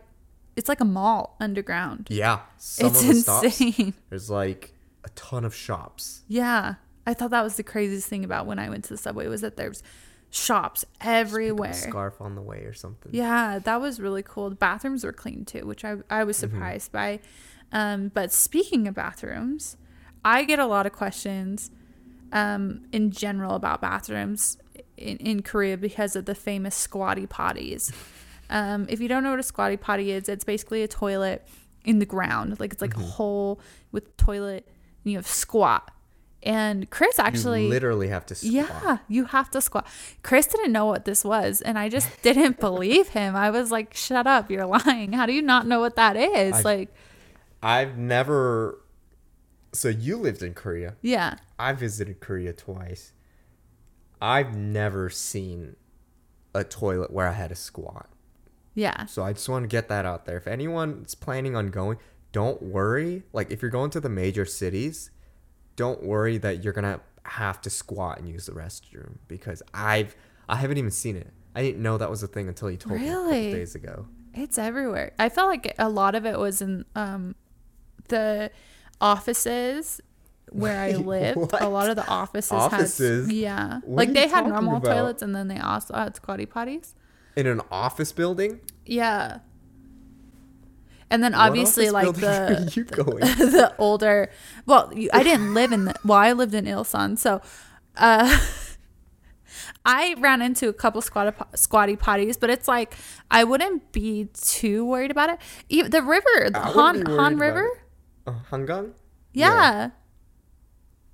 it's 0.58 0.68
like 0.68 0.82
a 0.82 0.86
mall 0.86 1.38
underground 1.40 2.08
Yeah, 2.12 2.40
some 2.58 2.88
it's 2.88 3.02
of 3.02 3.08
the 3.08 3.14
stops, 3.16 3.62
insane 3.62 3.94
there's 4.10 4.30
like 4.30 4.74
a 5.06 5.10
ton 5.16 5.46
of 5.46 5.56
shops. 5.56 6.24
Yeah. 6.28 6.76
I 7.08 7.16
thought 7.16 7.32
that 7.32 7.42
was 7.44 7.56
the 7.56 7.64
craziest 7.64 8.08
thing 8.08 8.24
about 8.24 8.46
when 8.46 8.60
I 8.60 8.70
went 8.70 8.84
to 8.84 8.90
the 8.90 8.98
subway 8.98 9.28
was 9.28 9.42
that 9.42 9.56
there's 9.58 9.82
shops 10.32 10.84
everywhere. 11.02 11.74
Scarf 11.74 12.20
on 12.22 12.36
the 12.36 12.42
way 12.42 12.60
or 12.60 12.74
something. 12.74 13.12
Yeah, 13.14 13.60
that 13.60 13.80
was 13.82 14.00
really 14.00 14.24
cool. 14.24 14.50
The 14.50 14.56
bathrooms 14.56 15.04
were 15.04 15.12
clean 15.14 15.46
too, 15.46 15.66
which 15.68 15.86
I, 15.86 15.98
I 16.10 16.24
was 16.24 16.38
Mm-hmm. 16.38 16.56
surprised 16.56 16.92
by. 16.92 17.20
Um, 17.72 18.10
but 18.14 18.32
speaking 18.34 18.88
of 18.88 18.96
bathrooms, 18.96 19.78
I 20.26 20.44
get 20.44 20.58
a 20.60 20.66
lot 20.66 20.86
of 20.86 20.92
questions 20.94 21.70
um, 22.32 22.86
in 22.92 23.12
general 23.12 23.56
about 23.56 23.82
bathrooms 23.82 24.58
in, 24.98 25.18
in 25.18 25.42
Korea 25.42 25.78
because 25.78 26.16
of 26.16 26.26
the 26.26 26.36
famous 26.36 26.76
squatty 26.76 27.28
potties. 27.28 27.94
Um, 28.54 28.86
if 28.90 29.00
you 29.00 29.08
don't 29.08 29.24
know 29.24 29.30
what 29.30 29.40
a 29.40 29.44
squatty 29.44 29.78
potty 29.78 30.12
is, 30.12 30.28
it's 30.28 30.44
basically 30.44 30.84
a 30.84 30.88
toilet 30.90 31.48
in 31.86 32.00
the 32.00 32.06
ground. 32.06 32.60
Like 32.60 32.74
it's 32.74 32.82
like 32.82 32.92
Mm-hmm. 32.96 33.04
a 33.04 33.12
hole 33.12 33.62
with 33.94 34.18
toilet 34.18 34.68
and 35.06 35.12
you 35.14 35.18
have 35.18 35.26
squat. 35.26 35.90
And 36.44 36.90
Chris 36.90 37.20
actually 37.20 37.64
you 37.66 37.70
literally 37.70 38.08
have 38.08 38.26
to 38.28 38.36
squat. 38.36 38.52
yeah, 38.52 38.98
you 39.08 39.26
have 39.26 39.52
to 39.52 39.62
squat. 39.62 39.86
Chris 40.24 40.48
didn't 40.48 40.72
know 40.72 40.86
what 40.88 41.06
this 41.06 41.24
was, 41.24 41.62
and 41.62 41.78
I 41.78 41.88
just 41.88 42.22
didn't 42.24 42.60
believe 42.60 43.10
him. 43.10 43.36
I 43.36 43.52
was 43.52 43.72
like, 43.72 43.94
"Shut 43.94 44.26
up, 44.26 44.50
you're 44.50 44.66
lying. 44.66 45.14
How 45.14 45.26
do 45.28 45.34
you 45.34 45.42
not 45.44 45.68
know 45.68 45.80
what 45.80 45.96
that 45.98 46.16
is?" 46.18 46.54
I- 46.56 46.62
like, 46.62 46.90
I've 47.62 47.98
never. 47.98 48.80
So 49.74 49.88
you 49.90 50.18
lived 50.18 50.42
in 50.42 50.54
Korea. 50.54 50.96
yeah, 51.02 51.36
I 51.60 51.74
visited 51.74 52.20
Korea 52.20 52.54
twice. 52.54 53.14
I've 54.22 54.56
never 54.56 55.10
seen 55.10 55.76
a 56.54 56.64
toilet 56.64 57.12
where 57.12 57.28
I 57.28 57.32
had 57.34 57.52
a 57.52 57.56
squat. 57.56 58.10
yeah, 58.76 59.06
So 59.06 59.24
I 59.24 59.34
just 59.34 59.48
want 59.48 59.64
to 59.64 59.68
get 59.68 59.88
that 59.90 60.06
out 60.06 60.26
there. 60.26 60.38
If 60.38 60.48
anyone's 60.48 61.16
planning 61.16 61.56
on 61.56 61.68
going, 61.70 61.98
don't 62.32 62.62
worry. 62.62 63.24
Like 63.32 63.50
if 63.52 63.62
you're 63.62 63.72
going 63.72 63.90
to 63.92 64.00
the 64.00 64.10
major 64.10 64.46
cities, 64.46 65.12
don't 65.76 66.04
worry 66.04 66.38
that 66.40 66.64
you're 66.64 66.74
gonna 66.74 67.00
have 67.26 67.62
to 67.62 67.70
squat 67.70 68.20
and 68.20 68.28
use 68.28 68.46
the 68.48 68.52
restroom 68.52 69.18
because 69.28 69.62
I've 69.74 70.16
I 70.50 70.56
haven't 70.58 70.78
even 70.78 70.92
seen 70.92 71.16
it. 71.16 71.32
I 71.56 71.62
didn't 71.62 71.82
know 71.82 71.98
that 71.98 72.10
was 72.10 72.24
a 72.24 72.28
thing 72.28 72.48
until 72.48 72.70
you 72.72 72.78
told 72.78 73.00
me 73.00 73.08
a 73.08 73.12
couple 73.12 73.32
days 73.32 73.76
ago. 73.76 74.08
it's 74.34 74.58
everywhere. 74.58 75.14
I 75.20 75.30
felt 75.30 75.50
like 75.50 75.74
a 75.78 75.90
lot 75.90 76.16
of 76.16 76.26
it 76.26 76.40
was 76.40 76.62
in 76.62 76.86
um, 76.96 77.36
the 78.08 78.52
offices 79.00 80.02
where 80.50 80.80
I 80.80 80.92
Wait, 80.98 81.36
lived. 81.36 81.54
A 81.60 81.70
lot 81.70 81.90
of 81.90 81.96
the 81.96 82.08
offices, 82.08 82.52
Offices? 82.52 83.28
had 83.28 83.36
yeah, 83.36 83.80
What 83.84 84.08
like 84.08 84.14
they 84.14 84.28
had 84.28 84.48
normal 84.48 84.78
about? 84.78 84.90
toilets, 84.94 85.22
and 85.22 85.36
then 85.36 85.48
they 85.48 85.60
also 85.60 85.94
had 85.94 86.16
squatty 86.16 86.46
potties. 86.46 86.94
In 87.36 87.48
an 87.48 87.62
office 87.72 88.12
building? 88.12 88.60
Yeah. 88.86 89.40
And 91.12 91.22
then 91.24 91.36
obviously 91.36 91.90
like 91.92 92.16
the 92.16 92.72
you 92.76 92.84
going? 93.02 93.20
the 93.20 93.76
older 93.78 94.32
well 94.66 94.92
you- 94.96 95.10
i 95.14 95.22
didn't 95.24 95.54
live 95.54 95.72
in 95.72 95.86
the 95.86 95.94
well 96.06 96.18
i 96.18 96.32
lived 96.32 96.54
in 96.56 96.66
ilsan 96.66 97.18
so 97.18 97.42
uh 97.98 98.40
i 99.86 100.16
ran 100.20 100.42
into 100.42 100.70
a 100.70 100.74
couple 100.74 101.02
squatty, 101.02 101.36
squatty 101.56 101.96
potties 101.98 102.40
but 102.40 102.50
it's 102.50 102.68
like 102.68 102.96
i 103.30 103.44
wouldn't 103.44 103.92
be 103.92 104.30
too 104.34 104.86
worried 104.86 105.12
about 105.12 105.30
it 105.30 105.38
Even 105.70 105.92
the 105.92 106.02
river 106.02 106.50
the 106.50 106.60
han, 106.60 107.06
han 107.06 107.38
river. 107.38 107.68
Uh, 108.26 108.34
Hangang? 108.52 108.94
yeah. 109.34 109.90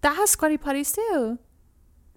that 0.01 0.15
has 0.15 0.29
squatty 0.31 0.57
potties 0.57 0.93
too 0.93 1.39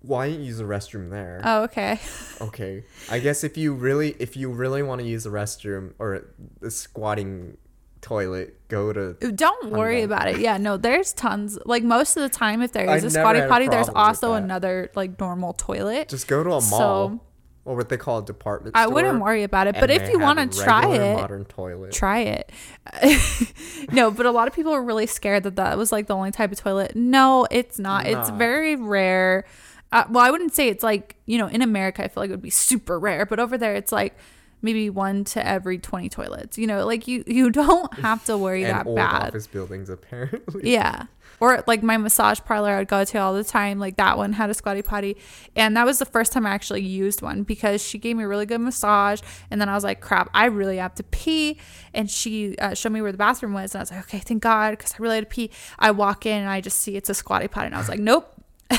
Why 0.02 0.28
didn't 0.28 0.44
use 0.44 0.58
the 0.58 0.64
restroom 0.64 1.10
there? 1.10 1.40
oh 1.44 1.62
okay 1.64 2.00
Okay. 2.40 2.84
I 3.10 3.18
guess 3.20 3.44
if 3.44 3.56
you 3.56 3.72
really 3.74 4.16
if 4.18 4.36
you 4.36 4.50
really 4.50 4.82
want 4.82 5.00
to 5.02 5.06
use 5.06 5.24
the 5.24 5.30
restroom 5.30 5.92
or 5.98 6.24
the 6.60 6.70
squatting 6.70 7.56
toilet, 8.00 8.56
go 8.68 8.92
to 8.92 9.14
don't 9.32 9.70
worry 9.72 10.02
about 10.02 10.28
it 10.28 10.38
yeah 10.38 10.56
no 10.56 10.76
there's 10.76 11.12
tons 11.12 11.58
like 11.66 11.82
most 11.82 12.16
of 12.16 12.22
the 12.22 12.28
time 12.28 12.62
if 12.62 12.72
there 12.72 12.88
is 12.96 13.04
a 13.04 13.10
squatty 13.10 13.40
had 13.40 13.46
a 13.46 13.48
potty 13.48 13.68
there's 13.68 13.88
also 13.90 14.32
another 14.34 14.90
like 14.94 15.18
normal 15.18 15.52
toilet 15.52 16.08
just 16.08 16.26
go 16.28 16.42
to 16.42 16.50
a 16.50 16.52
mall 16.52 16.60
So- 16.60 17.20
or 17.66 17.76
what 17.76 17.88
they 17.90 17.98
call 17.98 18.18
a 18.20 18.24
department 18.24 18.74
store, 18.74 18.82
i 18.82 18.86
wouldn't 18.86 19.20
worry 19.20 19.42
about 19.42 19.66
it 19.66 19.74
but 19.78 19.90
if 19.90 20.08
you 20.10 20.18
want 20.18 20.38
to 20.52 20.58
try 20.62 20.86
it 20.94 21.14
modern 21.14 21.44
toilet. 21.44 21.92
try 21.92 22.20
it. 22.20 22.50
no, 23.92 24.10
but 24.10 24.26
a 24.26 24.30
lot 24.30 24.48
of 24.48 24.54
people 24.54 24.72
are 24.72 24.82
really 24.82 25.06
scared 25.06 25.42
that 25.44 25.56
that 25.56 25.76
was 25.76 25.92
like 25.92 26.06
the 26.06 26.14
only 26.14 26.30
type 26.30 26.50
of 26.52 26.58
toilet. 26.58 26.96
No, 26.96 27.46
it's 27.50 27.78
not. 27.78 28.06
It's 28.06 28.30
very 28.30 28.76
rare. 28.76 29.44
Uh, 29.92 30.04
well, 30.08 30.24
I 30.24 30.30
wouldn't 30.30 30.54
say 30.54 30.68
it's 30.68 30.82
like, 30.82 31.16
you 31.26 31.36
know, 31.38 31.48
in 31.48 31.62
America, 31.62 32.04
I 32.04 32.08
feel 32.08 32.22
like 32.22 32.30
it 32.30 32.32
would 32.32 32.42
be 32.42 32.50
super 32.50 32.98
rare, 32.98 33.26
but 33.26 33.38
over 33.40 33.58
there, 33.58 33.74
it's 33.74 33.92
like 33.92 34.16
maybe 34.62 34.90
one 34.90 35.24
to 35.24 35.46
every 35.46 35.78
20 35.78 36.08
toilets. 36.08 36.58
You 36.58 36.66
know, 36.66 36.86
like 36.86 37.08
you 37.08 37.24
you 37.26 37.50
don't 37.50 37.92
have 38.00 38.24
to 38.26 38.36
worry 38.36 38.64
and 38.64 38.74
that 38.74 38.86
old 38.86 38.96
bad. 38.96 39.28
office 39.28 39.46
buildings 39.46 39.90
apparently. 39.90 40.72
Yeah. 40.72 41.06
Or 41.38 41.64
like 41.66 41.82
my 41.82 41.96
massage 41.96 42.38
parlor 42.44 42.70
I 42.70 42.78
would 42.80 42.88
go 42.88 43.02
to 43.02 43.18
all 43.18 43.32
the 43.32 43.44
time, 43.44 43.78
like 43.78 43.96
that 43.96 44.18
one 44.18 44.34
had 44.34 44.50
a 44.50 44.54
squatty 44.54 44.82
potty. 44.82 45.16
And 45.56 45.74
that 45.76 45.86
was 45.86 45.98
the 45.98 46.04
first 46.04 46.32
time 46.32 46.44
I 46.44 46.50
actually 46.50 46.82
used 46.82 47.22
one 47.22 47.44
because 47.44 47.82
she 47.82 47.96
gave 47.96 48.16
me 48.16 48.24
a 48.24 48.28
really 48.28 48.44
good 48.44 48.60
massage. 48.60 49.22
And 49.50 49.58
then 49.58 49.70
I 49.70 49.74
was 49.74 49.82
like, 49.82 50.02
crap, 50.02 50.28
I 50.34 50.46
really 50.46 50.76
have 50.76 50.94
to 50.96 51.02
pee. 51.02 51.58
And 51.94 52.10
she 52.10 52.58
uh, 52.58 52.74
showed 52.74 52.92
me 52.92 53.00
where 53.00 53.12
the 53.12 53.18
bathroom 53.18 53.54
was. 53.54 53.74
And 53.74 53.80
I 53.80 53.82
was 53.82 53.90
like, 53.90 54.00
okay, 54.00 54.18
thank 54.18 54.42
God, 54.42 54.72
because 54.72 54.92
I 54.92 54.96
really 54.98 55.14
had 55.14 55.30
to 55.30 55.34
pee. 55.34 55.50
I 55.78 55.92
walk 55.92 56.26
in 56.26 56.40
and 56.40 56.50
I 56.50 56.60
just 56.60 56.76
see 56.78 56.94
it's 56.96 57.08
a 57.08 57.14
squatty 57.14 57.48
potty. 57.48 57.66
And 57.66 57.74
I 57.74 57.78
was 57.78 57.88
like, 57.88 58.00
nope. 58.00 58.34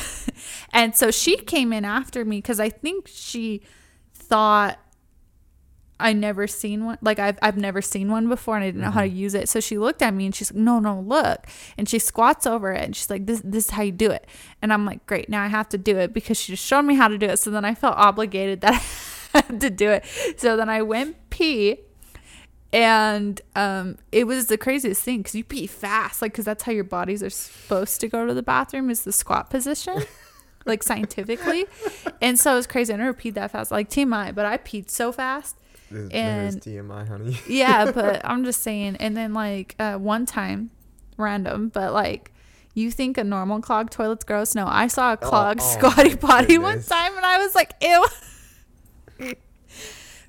and 0.71 0.95
so 0.95 1.09
she 1.09 1.37
came 1.37 1.73
in 1.73 1.83
after 1.83 2.23
me 2.23 2.37
because 2.37 2.59
I 2.59 2.69
think 2.69 3.07
she 3.07 3.61
thought 4.13 4.77
I 6.01 6.13
never 6.13 6.47
seen 6.47 6.85
one. 6.85 6.97
Like 7.01 7.19
I've 7.19 7.37
I've 7.41 7.57
never 7.57 7.81
seen 7.81 8.09
one 8.09 8.27
before, 8.27 8.55
and 8.55 8.63
I 8.63 8.67
didn't 8.67 8.81
know 8.81 8.91
how 8.91 9.01
to 9.01 9.07
use 9.07 9.33
it. 9.33 9.47
So 9.47 9.59
she 9.59 9.77
looked 9.77 10.01
at 10.01 10.13
me 10.13 10.25
and 10.25 10.35
she's 10.35 10.51
like, 10.51 10.59
"No, 10.59 10.79
no, 10.79 10.99
look!" 10.99 11.45
And 11.77 11.87
she 11.87 11.99
squats 11.99 12.45
over 12.47 12.71
it 12.73 12.83
and 12.83 12.95
she's 12.95 13.09
like, 13.09 13.25
"This 13.25 13.41
this 13.43 13.65
is 13.65 13.69
how 13.71 13.83
you 13.83 13.91
do 13.91 14.11
it." 14.11 14.27
And 14.61 14.73
I'm 14.73 14.85
like, 14.85 15.05
"Great, 15.05 15.29
now 15.29 15.43
I 15.43 15.47
have 15.47 15.69
to 15.69 15.77
do 15.77 15.97
it 15.97 16.13
because 16.13 16.39
she 16.39 16.53
just 16.53 16.65
showed 16.65 16.83
me 16.83 16.95
how 16.95 17.07
to 17.07 17.17
do 17.17 17.27
it." 17.27 17.37
So 17.37 17.51
then 17.51 17.63
I 17.63 17.75
felt 17.75 17.95
obligated 17.97 18.61
that 18.61 18.73
I 19.33 19.43
had 19.47 19.61
to 19.61 19.69
do 19.69 19.89
it. 19.89 20.05
So 20.37 20.57
then 20.57 20.69
I 20.69 20.81
went 20.81 21.17
pee, 21.29 21.77
and 22.73 23.39
um, 23.55 23.97
it 24.11 24.25
was 24.25 24.47
the 24.47 24.57
craziest 24.57 25.03
thing 25.03 25.19
because 25.19 25.35
you 25.35 25.43
pee 25.43 25.67
fast, 25.67 26.21
like 26.21 26.33
because 26.33 26.45
that's 26.45 26.63
how 26.63 26.71
your 26.71 26.83
bodies 26.83 27.21
are 27.21 27.29
supposed 27.29 28.01
to 28.01 28.07
go 28.07 28.25
to 28.25 28.33
the 28.33 28.43
bathroom 28.43 28.89
is 28.89 29.03
the 29.03 29.11
squat 29.11 29.49
position. 29.49 30.03
like 30.65 30.83
scientifically, 30.83 31.65
and 32.21 32.39
so 32.39 32.53
it 32.53 32.55
was 32.55 32.67
crazy. 32.67 32.93
I 32.93 32.97
never 32.97 33.13
peed 33.13 33.35
that 33.35 33.51
fast, 33.51 33.71
like 33.71 33.89
TMI, 33.89 34.33
but 34.35 34.45
I 34.45 34.57
peed 34.57 34.89
so 34.91 35.11
fast 35.11 35.55
There's, 35.91 36.09
And- 36.11 36.53
there's 36.53 36.55
TMI, 36.57 37.07
honey. 37.07 37.37
yeah, 37.47 37.91
but 37.91 38.21
I'm 38.23 38.43
just 38.45 38.61
saying. 38.63 38.95
And 38.97 39.15
then 39.15 39.33
like 39.33 39.75
uh, 39.79 39.97
one 39.97 40.25
time, 40.25 40.71
random, 41.17 41.69
but 41.69 41.93
like 41.93 42.31
you 42.73 42.89
think 42.91 43.17
a 43.17 43.23
normal 43.23 43.59
clogged 43.61 43.91
toilet's 43.91 44.23
gross? 44.23 44.55
No, 44.55 44.65
I 44.67 44.87
saw 44.87 45.13
a 45.13 45.17
clogged 45.17 45.59
oh 45.61 45.63
squatty 45.77 46.09
my 46.11 46.15
potty 46.15 46.57
one 46.57 46.81
time, 46.81 47.15
and 47.17 47.25
I 47.25 47.37
was 47.39 47.53
like, 47.53 47.73
ew. 47.81 48.05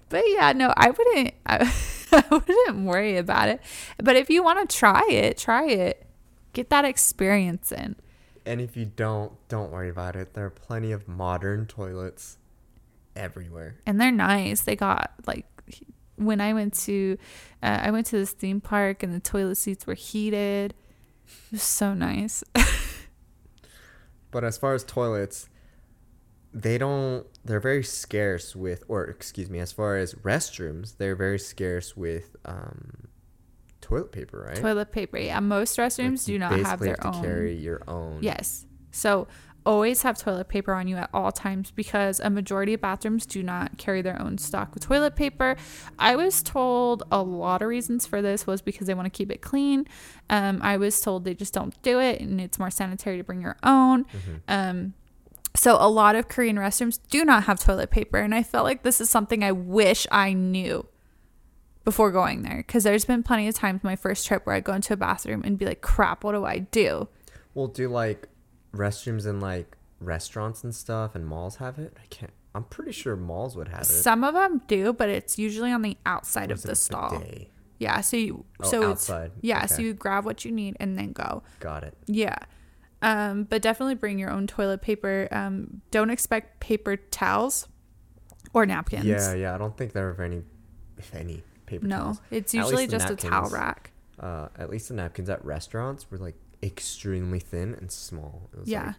but 0.09 0.25
yeah, 0.27 0.53
no, 0.53 0.73
I 0.77 0.91
wouldn't. 0.91 1.35
I, 1.47 1.73
I 2.13 2.25
wouldn't 2.31 2.85
worry 2.87 3.17
about 3.17 3.49
it. 3.49 3.61
But 4.03 4.17
if 4.17 4.29
you 4.29 4.43
want 4.43 4.69
to 4.69 4.77
try 4.77 5.07
it, 5.09 5.39
try 5.39 5.67
it. 5.69 6.07
Get 6.53 6.69
that 6.71 6.85
experience 6.85 7.73
in. 7.73 7.97
And 8.45 8.61
if 8.61 8.77
you 8.77 8.85
don't, 8.85 9.33
don't 9.49 9.71
worry 9.71 9.89
about 9.89 10.17
it. 10.17 10.35
There 10.35 10.45
are 10.45 10.51
plenty 10.51 10.93
of 10.93 11.07
modern 11.09 11.67
toilets 11.67 12.39
everywhere. 13.15 13.77
and 13.87 14.01
they're 14.01 14.11
nice. 14.11 14.63
They 14.63 14.77
got 14.77 15.13
like 15.27 15.47
when 16.17 16.41
I 16.41 16.53
went 16.53 16.75
to 16.81 17.19
uh, 17.63 17.81
I 17.83 17.91
went 17.91 18.07
to 18.07 18.17
this 18.17 18.33
theme 18.33 18.61
park 18.61 19.03
and 19.03 19.15
the 19.15 19.21
toilet 19.21 19.57
seats 19.57 19.87
were 19.87 19.95
heated. 19.95 20.75
It 21.27 21.53
was 21.53 21.63
so 21.63 21.95
nice. 21.95 22.43
But 24.33 24.45
as 24.45 24.57
far 24.59 24.75
as 24.75 24.83
toilets, 24.83 25.49
they 26.53 26.79
don't. 26.79 27.27
They're 27.45 27.61
very 27.61 27.85
scarce 27.85 28.57
with, 28.57 28.83
or 28.89 29.05
excuse 29.05 29.49
me, 29.49 29.61
as 29.61 29.73
far 29.73 29.97
as 29.97 30.15
restrooms, 30.15 30.97
they're 30.97 31.15
very 31.15 31.39
scarce 31.39 31.97
with 31.97 32.35
um, 32.45 33.09
toilet 33.81 34.11
paper, 34.11 34.47
right? 34.49 34.57
toilet 34.57 34.91
paper. 34.91 35.19
Yeah, 35.19 35.39
most 35.41 35.77
restrooms 35.79 36.27
you 36.27 36.37
do 36.37 36.39
not 36.41 36.59
have 36.61 36.81
their 36.81 36.97
to 36.97 37.09
own. 37.09 37.23
carry 37.23 37.55
your 37.55 37.83
own. 37.87 38.19
Yes. 38.23 38.67
So 38.91 39.29
always 39.65 40.03
have 40.03 40.19
toilet 40.19 40.49
paper 40.49 40.73
on 40.75 40.89
you 40.89 40.97
at 40.97 41.11
all 41.13 41.33
times 41.33 41.71
because 41.71 42.21
a 42.21 42.31
majority 42.31 42.75
of 42.75 42.81
bathrooms 42.81 43.27
do 43.27 43.43
not 43.43 43.79
carry 43.79 44.03
their 44.03 44.21
own 44.21 44.39
stock 44.39 44.75
of 44.75 44.83
toilet 44.83 45.17
paper. 45.17 45.57
I 45.99 46.17
was 46.17 46.43
told 46.43 47.03
a 47.11 47.23
lot 47.23 47.63
of 47.63 47.69
reasons 47.69 48.07
for 48.07 48.23
this 48.23 48.47
was 48.47 48.63
because 48.63 48.87
they 48.87 48.95
want 48.95 49.07
to 49.07 49.11
keep 49.17 49.31
it 49.31 49.41
clean. 49.41 49.87
Um, 50.31 50.61
I 50.63 50.77
was 50.77 51.01
told 51.01 51.25
they 51.25 51.35
just 51.35 51.55
don't 51.55 51.81
do 51.83 52.01
it 52.01 52.21
and 52.21 52.41
it's 52.41 52.59
more 52.59 52.71
sanitary 52.71 53.19
to 53.19 53.25
bring 53.25 53.41
your 53.41 53.57
own. 53.63 54.07
Um, 54.49 54.95
so 55.55 55.77
a 55.79 55.89
lot 55.89 56.15
of 56.17 56.29
Korean 56.29 56.57
restrooms 56.57 56.99
do 57.11 57.25
not 57.25 57.45
have 57.45 57.61
toilet 57.61 57.91
paper, 57.91 58.19
and 58.19 58.35
I 58.35 58.43
felt 58.43 58.65
like 58.65 58.83
this 58.83 59.01
is 59.01 59.11
something 59.11 59.45
I 59.45 59.53
wish 59.53 60.07
I 60.11 60.33
knew 60.33 60.87
before 61.85 62.11
going 62.11 62.43
there 62.43 62.59
because 62.59 62.85
there's 62.85 63.05
been 63.05 63.23
plenty 63.23 63.49
of 63.49 63.55
times 63.55 63.83
my 63.83 63.97
first 63.97 64.27
trip 64.27 64.47
where 64.47 64.55
I 64.55 64.61
go 64.61 64.73
into 64.73 64.95
a 64.95 64.97
bathroom 64.97 65.43
and 65.45 65.59
be 65.59 65.67
like, 65.67 65.83
"Crap, 65.83 66.25
what 66.25 66.33
do 66.33 66.45
I 66.45 66.61
do?" 66.61 67.09
Well, 67.55 67.67
do 67.67 67.89
like 67.89 68.29
restrooms 68.75 69.27
in 69.27 69.41
like 69.41 69.77
restaurants 70.01 70.65
and 70.65 70.75
stuff 70.75 71.15
and 71.15 71.27
malls 71.27 71.57
have 71.57 71.79
it? 71.79 71.97
I 72.03 72.07
can't. 72.11 72.33
I'm 72.55 72.65
pretty 72.65 72.93
sure 72.93 73.17
malls 73.17 73.57
would 73.57 73.69
have 73.69 73.83
it. 73.83 73.87
Some 73.87 74.25
of 74.25 74.35
them 74.35 74.61
do, 74.67 74.93
but 74.93 75.09
it's 75.09 75.39
usually 75.39 75.73
on 75.73 75.83
the 75.83 75.97
outside 76.05 76.51
of 76.51 76.63
the 76.63 76.75
stall. 76.75 77.19
bidet? 77.19 77.49
Yeah, 77.79 78.01
so 78.03 78.17
you 78.17 78.45
Oh, 78.63 78.69
so 78.71 78.91
outside. 78.91 79.33
it's 79.37 79.43
yeah, 79.45 79.67
so 79.67 79.81
you 79.83 79.93
grab 79.95 80.25
what 80.25 80.45
you 80.45 80.53
need 80.53 80.77
and 80.79 80.97
then 80.99 81.13
go. 81.13 81.43
Got 81.61 81.83
it. 81.85 81.97
Yeah. 82.07 82.37
Um, 83.01 83.45
but 83.45 83.63
definitely 83.63 83.97
bring 83.97 84.19
your 84.19 84.31
own 84.31 84.47
toilet 84.47 84.83
paper. 84.83 85.27
Um, 85.33 85.81
don't 85.91 86.11
expect 86.11 86.61
paper 86.61 86.97
towels 86.97 87.67
or 88.53 88.65
napkins. 88.67 89.07
Yeah, 89.07 89.35
yeah. 89.35 89.55
I 89.55 89.59
don't 89.59 89.77
think 89.77 89.93
there 89.93 90.11
are 90.11 90.23
any, 90.23 90.43
if 90.99 91.13
any, 91.15 91.43
paper 91.67 91.87
No, 91.87 91.97
towels. 91.99 92.21
it's 92.31 92.55
usually 92.55 92.87
just 92.87 93.11
a 93.11 93.17
towel 93.17 93.49
rack. 93.51 93.91
Uh, 94.21 94.49
at 94.57 94.71
least 94.71 94.89
the 94.89 94.95
napkins 94.95 95.29
at 95.29 95.45
restaurants 95.45 96.09
were 96.11 96.19
like 96.19 96.37
extremely 96.63 97.41
thin 97.41 97.75
and 97.75 97.91
small. 97.91 98.49
Yeah. 98.65 98.87
like- 98.87 98.95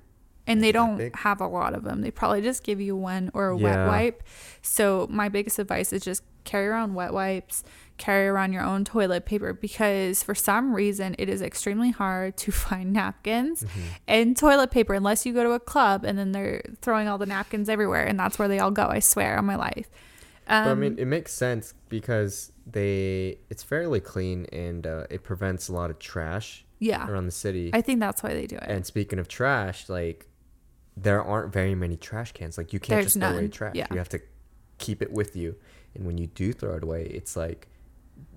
and 0.45 0.61
they 0.61 0.73
don't 0.73 0.97
big? 0.97 1.15
have 1.15 1.39
a 1.39 1.47
lot 1.47 1.73
of 1.73 1.85
them. 1.85 2.01
They 2.01 2.11
probably 2.11 2.41
just 2.41 2.63
give 2.63 2.81
you 2.81 2.97
one 2.97 3.31
or 3.33 3.51
a 3.51 3.57
Yeah. 3.57 3.63
wet 3.63 3.87
wipe. 3.87 4.23
So 4.61 5.07
my 5.09 5.29
biggest 5.29 5.57
advice 5.57 5.93
is 5.93 6.03
just 6.03 6.21
carry 6.43 6.67
around 6.67 6.95
wet 6.95 7.13
wipes, 7.13 7.63
carry 7.97 8.27
around 8.27 8.51
your 8.51 8.61
own 8.63 8.83
toilet 8.83 9.25
paper 9.25 9.53
because 9.53 10.21
for 10.21 10.35
some 10.35 10.73
reason 10.75 11.15
it 11.17 11.29
is 11.29 11.41
extremely 11.41 11.91
hard 11.91 12.35
to 12.35 12.51
find 12.65 12.91
napkins 12.91 13.63
Mm-hmm. 13.63 13.79
and 14.09 14.35
toilet 14.35 14.69
paper 14.69 14.93
unless 14.93 15.25
you 15.25 15.31
go 15.33 15.43
to 15.43 15.51
a 15.51 15.61
club 15.61 16.03
and 16.03 16.17
then 16.19 16.33
they're 16.33 16.61
throwing 16.81 17.07
all 17.07 17.17
the 17.17 17.25
napkins 17.25 17.69
everywhere 17.69 18.03
and 18.03 18.19
that's 18.19 18.37
where 18.37 18.49
they 18.49 18.59
all 18.59 18.71
go. 18.71 18.87
I 18.87 18.99
swear 18.99 19.37
on 19.37 19.45
my 19.45 19.55
life. 19.55 19.89
Um, 20.49 20.65
but 20.65 20.71
I 20.71 20.75
mean, 20.75 20.99
it 20.99 21.05
makes 21.05 21.31
sense 21.33 21.73
because 21.87 22.51
they 22.69 23.37
it's 23.49 23.63
fairly 23.63 24.01
clean 24.01 24.45
and 24.51 24.85
uh, 24.85 25.05
it 25.09 25.23
prevents 25.23 25.69
a 25.69 25.73
lot 25.73 25.89
of 25.89 25.99
trash 25.99 26.65
yeah, 26.83 27.07
around 27.09 27.25
the 27.25 27.31
city. 27.31 27.69
I 27.73 27.81
think 27.81 27.99
that's 27.99 28.21
why 28.23 28.33
they 28.33 28.47
do 28.47 28.55
it. 28.57 28.63
and 28.67 28.85
speaking 28.85 29.19
of 29.19 29.27
trash, 29.27 29.89
like 29.89 30.27
there 30.95 31.23
aren't 31.23 31.51
very 31.51 31.75
many 31.75 31.97
trash 31.97 32.31
cans. 32.33 32.57
Like 32.57 32.73
you 32.73 32.79
can't 32.79 32.97
There's 33.01 33.13
just 33.13 33.19
throw 33.19 33.29
away 33.37 33.47
trash. 33.47 33.75
Yeah. 33.75 33.87
You 33.91 33.97
have 33.97 34.09
to 34.09 34.19
keep 34.77 35.01
it 35.01 35.11
with 35.11 35.35
you, 35.35 35.55
and 35.95 36.05
when 36.05 36.17
you 36.17 36.27
do 36.27 36.53
throw 36.53 36.75
it 36.75 36.83
away, 36.83 37.03
it's 37.05 37.35
like 37.35 37.67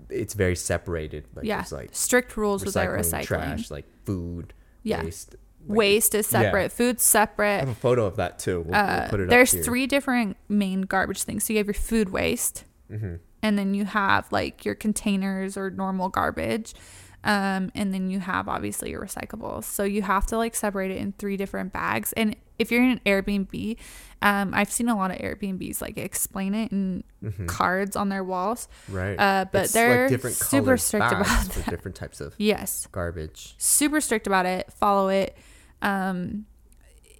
it's 0.09 0.35
very 0.35 0.57
separated. 0.57 1.25
Like 1.35 1.45
yeah, 1.45 1.57
there's 1.57 1.73
like 1.73 1.91
strict 1.93 2.37
rules 2.37 2.65
with 2.65 2.75
their 2.75 2.97
recycling, 2.97 3.25
trash, 3.25 3.71
like 3.71 3.87
food, 4.05 4.55
Yeah. 4.83 5.03
waste. 5.05 5.33
Like, 5.33 5.77
Waste 5.79 6.15
is 6.15 6.31
Yeah. 6.33 6.43
separate, 6.43 6.71
food's 6.71 7.03
separate. 7.03 7.57
I 7.57 7.59
have 7.59 7.69
a 7.71 7.75
photo 7.75 8.07
of 8.07 8.15
that 8.17 8.39
too. 8.39 8.61
We'll, 8.61 8.71
we'll 8.71 8.75
uh, 8.77 9.09
put 9.09 9.19
it 9.19 9.29
there's 9.29 9.51
up 9.53 9.57
here. 9.57 9.65
three 9.65 9.87
different 9.89 10.37
main 10.49 10.83
garbage 10.83 11.25
things. 11.25 11.43
So 11.43 11.55
you 11.55 11.59
have 11.59 11.67
your 11.67 11.75
food 11.75 12.11
waste, 12.11 12.65
Mm-hmm. 12.89 13.17
and 13.43 13.59
then 13.59 13.75
you 13.75 13.85
have 13.85 14.31
like 14.31 14.65
your 14.65 14.77
containers 14.77 15.57
or 15.57 15.71
normal 15.71 16.09
garbage, 16.09 16.73
um, 17.27 17.71
and 17.75 17.93
then 17.93 18.09
you 18.09 18.21
have 18.21 18.49
obviously 18.49 18.91
your 18.91 19.03
recyclables. 19.05 19.65
So 19.65 19.83
you 19.85 20.01
have 20.03 20.25
to 20.27 20.39
like 20.39 20.55
separate 20.55 20.91
it 20.93 20.97
in 20.99 21.12
three 21.12 21.37
different 21.37 21.73
bags. 21.73 22.12
And 22.15 22.35
if 22.59 22.71
you're 22.71 22.83
in 22.83 22.93
an 22.93 23.01
Airbnb, 23.05 23.77
um, 24.23 24.55
I've 24.55 24.71
seen 24.73 24.89
a 24.89 24.97
lot 24.97 25.11
of 25.11 25.19
Airbnbs 25.19 25.83
like 25.83 25.99
explain 25.99 26.55
it 26.55 26.73
in 26.73 27.05
cards 27.47 27.97
on 27.97 28.09
their 28.09 28.25
walls. 28.25 28.69
Right. 28.89 29.17
Uh, 29.19 29.45
but 29.53 29.59
Mm-hmm. 29.59 29.65
It's, 29.65 29.73
they're 29.73 30.09
different 30.09 30.37
super 30.37 30.77
strict 30.79 31.07
about 31.12 31.27
that. 31.27 31.67
different 31.69 31.97
types 31.97 32.21
of 32.21 32.35
Yes, 32.39 32.87
garbage. 32.93 33.55
super 33.59 34.01
strict 34.01 34.27
about 34.27 34.47
it. 34.47 34.73
Follow 34.73 35.09
it. 35.09 35.37
Um, 35.83 36.47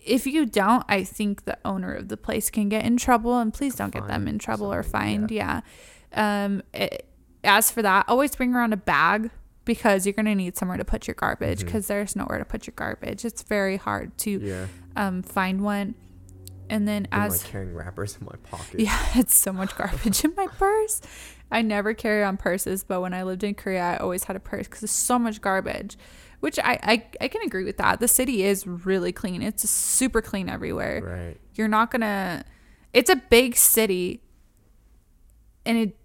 if 0.05 0.25
you 0.27 0.47
don't, 0.47 0.85
I 0.88 1.03
think 1.03 1.45
the 1.47 1.59
owner 1.64 1.92
of 1.92 2.09
the 2.09 2.16
place 2.16 2.49
can 2.49 2.69
get 2.69 2.85
in 2.85 2.97
trouble, 2.97 3.38
and 3.38 3.53
please 3.53 3.75
don't 3.75 3.92
get 3.92 4.07
them 4.07 4.29
in 4.29 4.38
trouble 4.38 4.73
or 4.73 4.83
fined. 4.85 5.31
Yeah. 5.33 5.62
Um, 6.14 6.62
it- 6.73 7.09
as 7.45 7.71
for 7.71 7.83
that, 7.83 8.07
always 8.09 8.35
bring 8.35 8.55
around 8.55 8.73
a 8.73 8.77
bag 8.77 9.31
because 9.66 10.07
you're 10.07 10.14
gonna 10.14 10.35
need 10.35 10.57
somewhere 10.57 10.79
to 10.79 10.85
put 10.85 11.07
your 11.07 11.14
garbage 11.14 11.59
Mm-hmm. 11.59 11.66
because 11.66 11.87
there's 11.88 12.16
nowhere 12.16 12.38
to 12.38 12.46
put 12.46 12.66
your 12.66 12.72
garbage. 12.74 13.26
It's 13.26 13.42
very 13.42 13.76
hard 13.76 14.16
to 14.18 14.31
Yeah. 14.31 14.66
um 14.96 15.22
find 15.22 15.61
one. 15.61 15.94
And 16.70 16.88
then 16.88 17.07
I'm 17.12 17.22
as 17.31 17.42
like 17.42 17.50
carrying 17.52 17.74
wrappers 17.74 18.16
in 18.18 18.24
my 18.26 18.37
pocket. 18.50 18.81
yeah, 18.81 18.98
it's 19.14 19.35
so 19.37 19.52
much 19.52 19.76
garbage 19.76 20.24
in 20.24 20.33
my 20.37 20.46
purse. 20.46 21.00
I 21.50 21.62
never 21.62 21.94
carry 21.94 22.24
on 22.24 22.37
purses, 22.38 22.83
but 22.83 23.00
when 23.00 23.14
I 23.14 23.22
lived 23.22 23.44
in 23.44 23.55
Korea, 23.55 23.83
I 23.83 23.96
always 23.98 24.24
had 24.24 24.35
a 24.35 24.40
purse 24.40 24.66
because 24.66 24.81
there's 24.81 24.90
so 24.90 25.16
much 25.18 25.40
garbage. 25.40 25.96
Which 26.40 26.59
I, 26.59 26.79
I 26.83 27.07
I 27.20 27.29
can 27.29 27.42
agree 27.42 27.64
with 27.64 27.76
that. 27.79 27.98
The 28.00 28.09
city 28.09 28.42
is 28.44 28.66
really 28.66 29.12
clean. 29.12 29.42
It's 29.42 29.68
super 29.70 30.20
clean 30.20 30.48
everywhere. 30.48 31.02
Right. 31.02 31.40
You're 31.55 31.68
not 31.68 31.90
gonna. 31.92 32.44
It's 32.92 33.09
a 33.11 33.16
big 33.16 33.57
city, 33.57 34.22
and 35.64 35.79
it. 35.79 35.96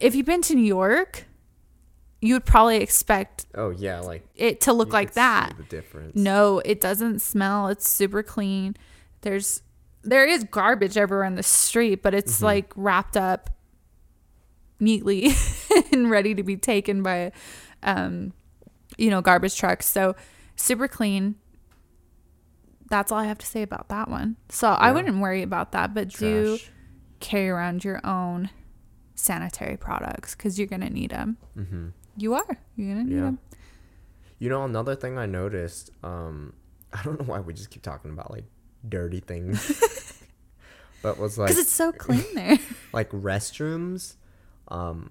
If 0.00 0.14
you've 0.14 0.26
been 0.26 0.42
to 0.42 0.54
New 0.54 0.64
York, 0.64 1.26
you 2.20 2.34
would 2.34 2.44
probably 2.44 2.78
expect 2.78 3.46
Oh 3.54 3.70
yeah, 3.70 4.00
like 4.00 4.26
it 4.34 4.60
to 4.62 4.72
look 4.72 4.92
like 4.92 5.12
that. 5.14 5.54
The 5.56 5.62
difference. 5.64 6.16
No, 6.16 6.60
it 6.64 6.80
doesn't 6.80 7.20
smell. 7.20 7.68
It's 7.68 7.88
super 7.88 8.22
clean. 8.22 8.76
There's 9.20 9.62
there 10.02 10.26
is 10.26 10.44
garbage 10.44 10.96
everywhere 10.96 11.24
in 11.26 11.34
the 11.34 11.42
street, 11.42 12.02
but 12.02 12.14
it's 12.14 12.36
Mm-hmm. 12.36 12.44
like 12.44 12.72
wrapped 12.76 13.16
up 13.16 13.50
neatly 14.80 15.32
and 15.92 16.10
ready 16.10 16.34
to 16.34 16.42
be 16.42 16.56
taken 16.56 17.02
by, 17.02 17.32
um, 17.82 18.32
you 18.96 19.10
know, 19.10 19.20
garbage 19.20 19.56
trucks. 19.56 19.86
So 19.86 20.14
super 20.56 20.88
clean. 20.88 21.34
That's 22.90 23.12
all 23.12 23.18
I 23.18 23.24
have 23.26 23.38
to 23.38 23.46
say 23.46 23.62
about 23.62 23.88
that 23.90 24.08
one. 24.08 24.36
So 24.48 24.68
I 24.68 24.92
wouldn't 24.92 25.18
worry 25.20 25.42
about 25.42 25.72
that, 25.72 25.92
but 25.94 26.08
do 26.08 26.56
Trash. 26.56 26.70
carry 27.20 27.48
around 27.50 27.84
your 27.84 28.00
own 28.06 28.48
sanitary 29.14 29.76
products 29.76 30.34
because 30.34 30.58
you're 30.58 30.68
gonna 30.68 30.88
need 30.88 31.10
them. 31.10 31.36
Mm-hmm. 31.56 31.88
You 32.18 32.34
are. 32.34 32.58
You're 32.76 32.94
gonna 32.94 33.04
need 33.04 33.14
Yeah. 33.14 33.20
them. 33.22 33.38
You 34.38 34.48
know, 34.50 34.64
another 34.64 34.94
thing 34.94 35.18
I 35.18 35.26
noticed, 35.26 35.90
um, 36.02 36.52
I 36.92 37.02
don't 37.02 37.18
know 37.18 37.26
why 37.26 37.40
we 37.40 37.54
just 37.54 37.70
keep 37.70 37.82
talking 37.82 38.10
about 38.10 38.30
like 38.30 38.44
dirty 38.88 39.20
things, 39.20 40.22
but 41.02 41.18
was 41.18 41.38
like 41.38 41.48
Because 41.48 41.62
it's 41.62 41.72
so 41.72 41.92
clean 42.04 42.24
there. 42.34 42.58
like 42.92 43.10
restrooms, 43.10 44.14
um, 44.68 45.10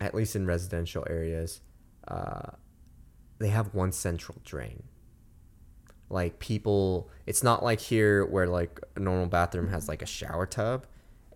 at 0.00 0.14
least 0.14 0.34
in 0.36 0.46
residential 0.46 1.04
areas, 1.08 1.60
uh, 2.08 2.50
they 3.38 3.48
have 3.48 3.74
one 3.74 3.92
central 3.92 4.38
drain. 4.44 4.84
Like 6.08 6.38
people, 6.40 7.08
it's 7.26 7.42
not 7.44 7.62
like 7.62 7.80
here 7.80 8.24
where 8.26 8.46
like 8.48 8.80
a 8.96 9.00
normal 9.00 9.26
bathroom 9.26 9.68
has 9.68 9.88
like 9.88 10.02
a 10.02 10.06
shower 10.06 10.44
tub 10.44 10.86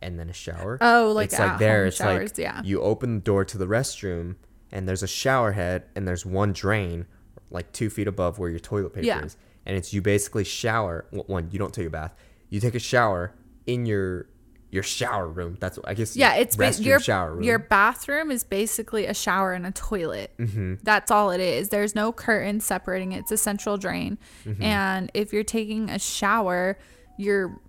and 0.02 0.18
then 0.18 0.28
a 0.28 0.32
shower. 0.32 0.78
Oh, 0.80 1.12
like 1.14 1.26
it's 1.26 1.38
like 1.38 1.58
there. 1.58 1.86
It's 1.86 1.96
showers, 1.96 2.30
like 2.30 2.38
yeah. 2.38 2.60
you 2.64 2.80
open 2.82 3.14
the 3.16 3.20
door 3.20 3.44
to 3.44 3.56
the 3.56 3.66
restroom 3.66 4.34
and 4.74 4.86
there's 4.86 5.02
a 5.02 5.06
shower 5.08 5.52
head 5.52 5.84
and 5.96 6.06
there's 6.06 6.26
one 6.26 6.52
drain 6.52 7.06
like 7.50 7.72
two 7.72 7.88
feet 7.88 8.08
above 8.08 8.38
where 8.38 8.50
your 8.50 8.58
toilet 8.58 8.92
paper 8.92 9.06
Yeah. 9.06 9.22
is, 9.24 9.36
and 9.64 9.76
it's 9.76 9.94
you 9.94 10.02
basically 10.02 10.44
shower. 10.44 11.06
well, 11.12 11.24
One, 11.28 11.48
you 11.50 11.58
don't 11.58 11.72
take 11.72 11.86
a 11.86 11.90
bath. 11.90 12.12
You 12.50 12.60
take 12.60 12.74
a 12.74 12.78
shower 12.80 13.32
in 13.66 13.86
your 13.86 14.26
your 14.70 14.82
shower 14.82 15.28
room. 15.28 15.56
That's 15.60 15.76
what 15.78 15.88
I 15.88 15.94
guess 15.94 16.16
Yeah, 16.16 16.34
it's 16.34 16.56
ba- 16.56 16.72
your 16.80 16.98
shower 16.98 17.34
room. 17.34 17.44
your 17.44 17.60
bathroom 17.60 18.32
is 18.32 18.42
basically 18.42 19.06
a 19.06 19.14
shower 19.14 19.52
and 19.52 19.64
a 19.64 19.70
toilet. 19.70 20.32
Mm-hmm. 20.36 20.74
That's 20.82 21.12
all 21.12 21.30
it 21.30 21.40
is. 21.40 21.68
There's 21.68 21.94
no 21.94 22.10
curtain 22.12 22.58
separating 22.58 23.12
it. 23.12 23.20
It's 23.20 23.30
a 23.30 23.36
central 23.36 23.76
drain. 23.76 24.18
Mm-hmm. 24.44 24.62
And 24.64 25.10
if 25.14 25.32
you're 25.32 25.44
taking 25.44 25.90
a 25.90 26.00
shower, 26.00 26.76
you're 27.16 27.60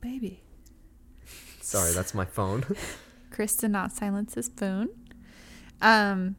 baby. 0.00 0.42
Sorry, 1.60 1.92
that's 1.92 2.14
my 2.14 2.24
phone. 2.24 2.64
Chris 3.30 3.54
did 3.56 3.70
not 3.70 3.92
silence 3.92 4.34
his 4.34 4.48
phone. 4.48 4.88
Um, 5.80 6.36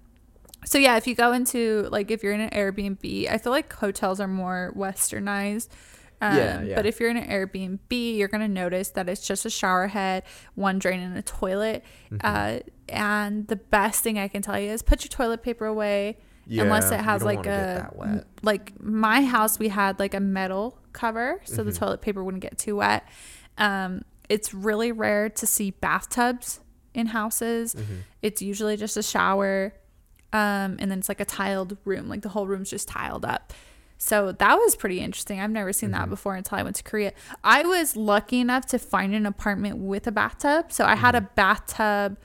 so 0.65 0.77
yeah, 0.77 0.97
if 0.97 1.07
you 1.07 1.15
go 1.15 1.31
into 1.33 1.87
like 1.91 2.11
if 2.11 2.21
you're 2.23 2.33
in 2.33 2.41
an 2.41 2.49
Airbnb, 2.49 3.29
I 3.31 3.37
feel 3.37 3.51
like 3.51 3.71
hotels 3.73 4.19
are 4.19 4.27
more 4.27 4.73
westernized. 4.75 5.69
Um, 6.21 6.35
Yeah, 6.37 6.61
yeah. 6.63 6.75
But 6.75 6.85
if 6.85 6.99
you're 6.99 7.09
in 7.09 7.15
an 7.17 7.29
Airbnb, 7.29 8.17
you're 8.17 8.27
gonna 8.27 8.47
notice 8.49 8.89
that 8.89 9.07
it's 9.07 9.25
just 9.25 9.45
a 9.45 9.49
shower 9.49 9.87
head, 9.87 10.23
one 10.55 10.77
drain, 10.77 10.99
and 10.99 11.17
a 11.17 11.21
toilet. 11.21 11.83
Mm-hmm. 12.11 12.17
Uh, 12.23 12.59
and 12.89 13.47
the 13.47 13.55
best 13.55 14.03
thing 14.03 14.17
I 14.19 14.27
can 14.27 14.41
tell 14.41 14.59
you 14.59 14.69
is 14.71 14.81
put 14.81 15.03
your 15.03 15.09
toilet 15.09 15.43
paper 15.43 15.65
away. 15.65 16.17
unless 16.63 16.89
it 16.91 16.99
has 17.01 17.21
like 17.23 17.45
a 17.45 17.93
like 18.41 18.81
my 18.81 19.21
house 19.23 19.59
we 19.59 19.67
had 19.69 19.99
like 19.99 20.15
a 20.15 20.19
metal 20.19 20.79
cover 20.93 21.39
so 21.43 21.57
Mm-hmm. 21.61 21.69
the 21.69 21.75
toilet 21.77 22.01
paper 22.01 22.23
wouldn't 22.23 22.41
get 22.41 22.57
too 22.57 22.77
wet 22.77 23.07
um 23.59 24.01
it's 24.29 24.51
really 24.51 24.91
rare 24.91 25.29
to 25.29 25.45
see 25.45 25.69
bathtubs 25.69 26.59
in 26.93 27.07
houses 27.07 27.73
Mm-hmm. 27.75 27.95
it's 28.21 28.41
usually 28.41 28.77
just 28.77 28.97
a 28.97 29.03
shower 29.03 29.73
um 30.33 30.77
and 30.79 30.89
then 30.91 30.99
it's 30.99 31.09
like 31.09 31.19
a 31.19 31.25
tiled 31.25 31.77
room 31.85 32.07
like 32.09 32.21
the 32.21 32.29
whole 32.29 32.47
room's 32.47 32.69
just 32.69 32.87
tiled 32.87 33.25
up 33.25 33.53
so 33.97 34.31
that 34.31 34.55
was 34.55 34.75
pretty 34.75 34.99
interesting 34.99 35.39
i've 35.39 35.49
never 35.51 35.73
seen 35.73 35.89
Mm-hmm. 35.91 35.99
that 36.01 36.09
before 36.09 36.35
until 36.35 36.57
i 36.57 36.63
went 36.63 36.75
to 36.77 36.83
korea 36.83 37.13
i 37.43 37.63
was 37.63 37.95
lucky 37.95 38.39
enough 38.39 38.65
to 38.67 38.79
find 38.79 39.13
an 39.15 39.25
apartment 39.25 39.77
with 39.77 40.07
a 40.07 40.11
bathtub 40.11 40.71
so 40.71 40.85
i 40.85 40.95
had 40.95 41.15
Mm-hmm. 41.15 41.25
a 41.25 41.29
bathtub 41.35 42.17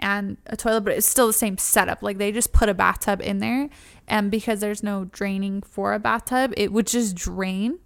and 0.00 0.36
a 0.46 0.56
toilet, 0.56 0.80
but 0.80 0.92
it's 0.92 1.06
still 1.06 1.28
the 1.28 1.32
same 1.32 1.56
setup. 1.56 2.02
Like 2.02 2.18
they 2.18 2.32
just 2.32 2.52
put 2.52 2.68
a 2.68 2.74
bathtub 2.74 3.22
in 3.22 3.38
there, 3.38 3.70
and 4.08 4.28
because 4.28 4.58
there's 4.58 4.82
no 4.82 5.04
draining 5.04 5.62
for 5.62 5.94
a 5.94 6.00
bathtub, 6.00 6.52
it 6.56 6.72
would 6.72 6.88
just 6.88 7.14
drain 7.14 7.78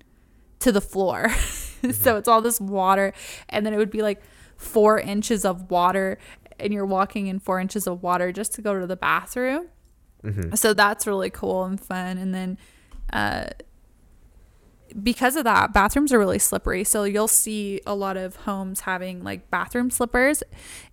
to 0.61 0.73
the 0.73 0.81
floor. 0.81 1.29
so 1.93 2.17
it's 2.17 2.27
all 2.27 2.41
this 2.41 2.63
water, 2.63 3.13
and 3.51 3.65
then 3.65 3.75
it 3.75 3.77
would 3.77 3.91
be 3.91 4.01
like 4.01 4.23
four 4.59 5.01
inches 5.01 5.47
of 5.47 5.71
water, 5.71 6.19
and 6.61 6.75
you're 6.75 6.85
walking 6.85 7.29
in 7.29 7.39
four 7.39 7.59
inches 7.61 7.87
of 7.87 8.03
water 8.03 8.33
just 8.33 8.53
to 8.55 8.61
go 8.61 8.79
to 8.79 8.87
the 8.87 8.97
bathroom. 8.97 9.69
So 10.57 10.75
that's 10.75 11.07
really 11.07 11.31
cool 11.31 11.65
and 11.65 11.81
fun. 11.81 12.19
And 12.19 12.35
then, 12.35 12.59
uh, 13.13 13.47
because 15.03 15.37
of 15.37 15.45
that, 15.45 15.73
bathrooms 15.73 16.13
are 16.13 16.19
really 16.19 16.39
slippery. 16.41 16.83
So 16.83 17.05
you'll 17.05 17.29
see 17.29 17.81
a 17.87 17.95
lot 17.95 18.17
of 18.17 18.35
homes 18.37 18.81
having 18.81 19.23
like 19.23 19.49
bathroom 19.51 19.91
slippers, 19.91 20.43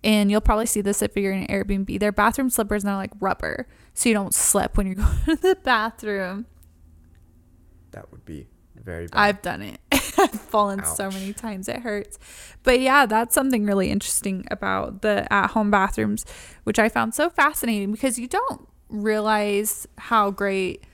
and 0.04 0.30
you'll 0.30 0.40
probably 0.42 0.66
see 0.66 0.80
this 0.80 1.02
if 1.02 1.16
you're 1.16 1.32
in 1.32 1.44
an 1.44 1.48
Airbnb. 1.48 1.98
They're 1.98 2.12
bathroom 2.12 2.50
slippers 2.50 2.84
and 2.84 2.90
they're 2.90 2.96
like 2.96 3.12
rubber, 3.20 3.66
so 3.94 4.08
you 4.08 4.14
don't 4.14 4.32
slip 4.34 4.76
when 4.76 4.86
you're 4.86 4.94
going 5.04 5.24
to 5.26 5.36
the 5.36 5.58
bathroom. 5.64 6.46
that 7.90 8.12
would 8.12 8.24
be 8.24 8.46
very 8.86 9.06
bad. 9.08 9.18
I've 9.18 9.42
done 9.42 9.60
it. 9.62 9.78
I've 10.18 10.30
fallen 10.30 10.82
so 10.84 11.10
many 11.10 11.34
times 11.34 11.68
it 11.68 11.80
hurts. 11.80 12.18
But 12.62 12.80
yeah, 12.80 13.04
that's 13.04 13.34
something 13.34 13.66
really 13.66 13.90
interesting 13.90 14.46
about 14.50 15.02
the 15.02 15.30
at-home 15.30 15.70
bathrooms, 15.70 16.24
which 16.64 16.78
I 16.78 16.88
found 16.88 17.14
so 17.14 17.28
fascinating 17.28 17.92
because 17.92 18.18
you 18.18 18.26
don't 18.28 18.66
realize 18.88 19.86
how 19.98 20.30
great 20.30 20.84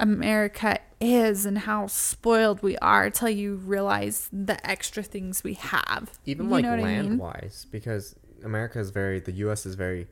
America 0.00 0.78
is 1.00 1.44
and 1.44 1.58
how 1.58 1.86
spoiled 1.86 2.62
we 2.62 2.76
are 2.78 3.04
until 3.04 3.28
you 3.28 3.56
realize 3.56 4.28
the 4.32 4.64
extra 4.68 5.02
things 5.02 5.42
we 5.44 5.54
have. 5.54 6.18
Even 6.24 6.46
You 6.46 6.52
like 6.52 6.64
what 6.64 6.78
I 6.78 6.82
land 6.82 7.08
mean? 7.10 7.18
wise, 7.18 7.66
because 7.70 8.14
America 8.44 8.78
is 8.78 8.90
very, 8.90 9.20
the 9.20 9.32
U.S. 9.32 9.66
is 9.66 9.74
very. 9.74 10.06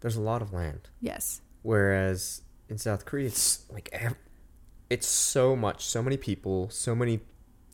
There's 0.00 0.16
a 0.16 0.20
lot 0.20 0.42
of 0.42 0.52
land, 0.52 0.90
Yes. 1.00 1.40
whereas 1.62 2.42
in 2.68 2.76
South 2.78 3.04
Korea, 3.04 3.26
it's 3.28 3.64
like 3.70 3.88
it's 4.92 5.06
so 5.06 5.56
much, 5.56 5.84
so 5.86 6.02
many 6.02 6.16
people, 6.16 6.68
so 6.70 6.94
many 6.94 7.20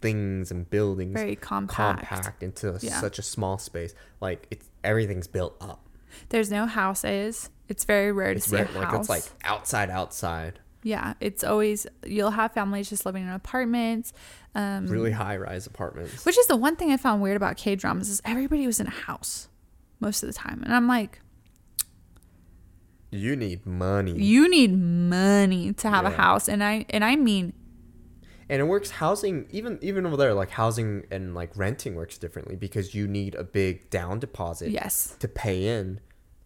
things 0.00 0.50
and 0.52 0.68
buildings 0.70 1.14
Very 1.14 1.34
compact. 1.36 2.06
compact 2.06 2.42
into 2.42 2.78
Yeah. 2.80 3.00
such 3.00 3.18
a 3.18 3.22
small 3.22 3.58
space. 3.58 3.94
Like 4.20 4.46
it's 4.50 4.68
everything's 4.84 5.26
built 5.26 5.56
up. 5.60 5.80
There's 6.28 6.50
no 6.50 6.66
houses. 6.66 7.50
It's 7.68 7.84
very 7.84 8.12
rare 8.12 8.32
to 8.32 8.36
It's 8.38 8.46
see 8.46 8.56
a 8.56 8.60
like 8.60 8.70
house. 8.70 9.00
it's 9.00 9.08
like 9.08 9.24
outside, 9.44 9.90
outside, 9.90 10.60
yeah, 10.84 11.14
it's 11.20 11.42
always 11.42 11.86
you'll 12.06 12.30
have 12.30 12.52
families 12.52 12.88
just 12.88 13.04
living 13.04 13.24
in 13.24 13.28
apartments. 13.30 14.12
Um, 14.54 14.86
really 14.86 15.10
high 15.10 15.36
rise 15.36 15.66
apartments. 15.66 16.24
Which 16.24 16.38
is 16.38 16.46
the 16.46 16.56
one 16.56 16.76
thing 16.76 16.92
I 16.92 16.96
found 16.96 17.20
weird 17.20 17.36
about 17.36 17.56
K 17.56 17.74
dramas 17.74 18.08
is 18.08 18.22
everybody 18.24 18.66
was 18.66 18.78
in 18.80 18.86
a 18.86 18.90
house 19.08 19.48
most 20.00 20.22
of 20.22 20.28
the 20.28 20.32
time, 20.32 20.62
and 20.64 20.72
I'm 20.72 20.86
like, 20.86 21.20
You 23.10 23.36
need 23.36 23.64
money, 23.66 24.12
you 24.20 24.48
need 24.50 24.76
money 24.78 25.72
to 25.74 25.88
have 25.88 26.04
a 26.04 26.10
house, 26.10 26.48
and 26.48 26.62
I 26.62 26.84
and 26.90 27.02
I 27.04 27.16
mean, 27.16 27.54
and 28.50 28.60
it 28.60 28.64
works. 28.64 28.90
Housing, 28.90 29.46
even 29.50 29.78
even 29.80 30.04
over 30.04 30.16
there, 30.16 30.34
like 30.34 30.50
housing 30.50 31.04
and 31.10 31.34
like 31.34 31.50
renting 31.56 31.94
works 31.94 32.18
differently 32.18 32.54
because 32.56 32.94
you 32.94 33.06
need 33.08 33.34
a 33.34 33.44
big 33.44 33.88
down 33.90 34.18
deposit 34.18 34.70
yes, 34.70 35.16
to 35.20 35.28
pay 35.28 35.66
in 35.68 36.00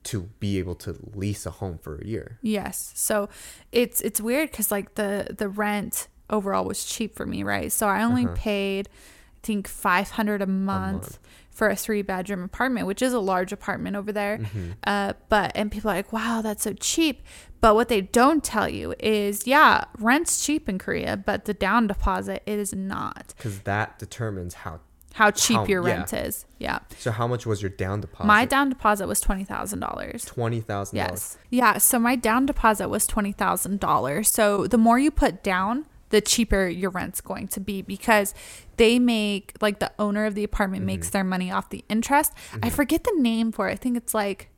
to 0.05 0.23
be 0.41 0.59
able 0.59 0.75
to 0.75 0.97
lease 1.15 1.47
a 1.47 1.51
home 1.51 1.79
for 1.79 1.97
a 1.97 2.07
year. 2.07 2.39
yes. 2.43 2.93
So 2.95 3.29
it's 3.73 4.01
it's 4.01 4.21
weird 4.21 4.51
because 4.51 4.71
like 4.71 4.95
the 4.95 5.35
the 5.37 5.49
rent 5.49 6.09
overall 6.31 6.65
was 6.65 6.85
cheap 6.85 7.15
for 7.17 7.27
me, 7.27 7.43
right? 7.43 7.73
So 7.73 7.89
I 7.89 8.03
only 8.05 8.25
Uh-huh. 8.25 8.35
paid, 8.37 8.89
I 8.89 9.47
think 9.47 9.67
five 9.69 10.11
hundred 10.11 10.43
a 10.43 10.47
month. 10.47 10.93
month. 11.03 11.19
For 11.53 11.69
a 11.69 11.77
three 11.77 12.01
bedroom 12.03 12.43
apartment, 12.43 12.87
which 12.87 13.03
is 13.03 13.13
a 13.13 13.21
large 13.21 13.53
apartment 13.53 13.95
over 13.95 14.11
there, 14.11 14.39
Mm-hmm. 14.39 14.71
uh, 14.85 15.13
but 15.29 15.53
and 15.55 15.71
people 15.71 15.91
are 15.91 15.95
like, 15.95 16.13
"Wow, 16.13 16.41
that's 16.43 16.63
so 16.65 16.73
cheap." 16.73 17.23
But 17.61 17.75
what 17.75 17.89
they 17.89 18.01
don't 18.01 18.43
tell 18.43 18.69
you 18.69 18.95
is, 18.99 19.47
yeah, 19.47 19.85
rent's 19.99 20.45
cheap 20.45 20.69
in 20.69 20.79
Korea, 20.79 21.17
but 21.17 21.45
the 21.45 21.55
down 21.55 21.87
deposit 21.87 22.43
it 22.47 22.59
is 22.59 22.73
not. 22.75 23.35
Because 23.37 23.61
that 23.61 23.99
determines 23.99 24.55
how. 24.55 24.81
how 25.15 25.31
cheap 25.31 25.59
How- 25.59 25.67
your 25.67 25.87
yeah. 25.87 25.95
rent 25.97 26.13
is. 26.15 26.47
Yeah. 26.59 26.79
So 26.99 27.11
how 27.11 27.27
much 27.29 27.45
was 27.45 27.61
your 27.61 27.69
down 27.71 28.01
deposit? 28.01 28.27
My 28.27 28.47
down 28.47 28.71
deposit 28.71 29.07
was 29.07 29.21
twenty 29.21 29.45
thousand 29.45 29.81
dollars. 29.81 30.25
twenty 30.25 30.61
thousand 30.63 30.97
Yes. 30.97 31.37
Yeah. 31.51 31.77
So 31.79 31.99
my 31.99 32.17
down 32.17 32.47
deposit 32.47 32.89
was 32.89 33.07
twenty 33.07 33.33
thousand 33.33 33.79
dollars. 33.79 34.31
So 34.31 34.67
the 34.67 34.79
more 34.79 34.99
you 34.99 35.11
put 35.11 35.43
down, 35.45 35.85
the 36.13 36.21
cheaper 36.21 36.69
your 36.69 36.91
rent's 36.91 37.21
going 37.21 37.49
to 37.49 37.59
be 37.61 37.83
because 37.83 38.33
they 38.77 38.99
make 38.99 39.53
like 39.61 39.81
the 39.81 39.91
owner 39.99 40.25
of 40.25 40.35
the 40.35 40.45
apartment 40.45 40.85
makes 40.85 41.09
Mm-hmm. 41.09 41.13
their 41.13 41.25
money 41.25 41.51
off 41.51 41.69
the 41.71 41.85
interest. 41.89 42.33
I 42.63 42.71
forget 42.71 43.03
the 43.05 43.15
name 43.19 43.51
for 43.53 43.69
it. 43.69 43.73
I 43.73 43.77
think 43.77 43.97
it's 43.97 44.15
like 44.15 44.49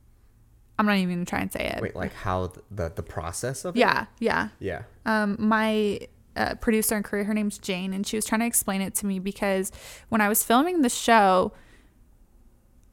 I'm 0.78 0.86
not 0.86 0.96
even 0.96 1.14
gonna 1.14 1.24
try 1.24 1.40
and 1.40 1.52
say 1.52 1.66
it. 1.74 1.80
Wait, 1.80 1.96
like 1.96 2.12
how 2.12 2.52
the 2.70 2.92
the 2.94 3.02
process 3.02 3.64
of 3.64 3.76
it? 3.76 3.78
Yeah, 3.80 4.06
yeah. 4.18 4.48
Yeah. 4.58 4.82
um, 5.06 5.36
my 5.38 6.00
uh, 6.36 6.56
producer 6.56 6.96
in 6.96 7.02
Korea, 7.04 7.22
her 7.24 7.32
name's 7.34 7.58
Jane, 7.58 7.92
and 7.94 8.04
she 8.06 8.16
was 8.16 8.24
trying 8.26 8.40
to 8.40 8.46
explain 8.46 8.80
it 8.82 8.94
to 8.96 9.06
me 9.06 9.20
because 9.20 9.70
when 10.08 10.20
I 10.20 10.28
was 10.28 10.42
filming 10.42 10.82
the 10.82 10.88
show, 10.88 11.52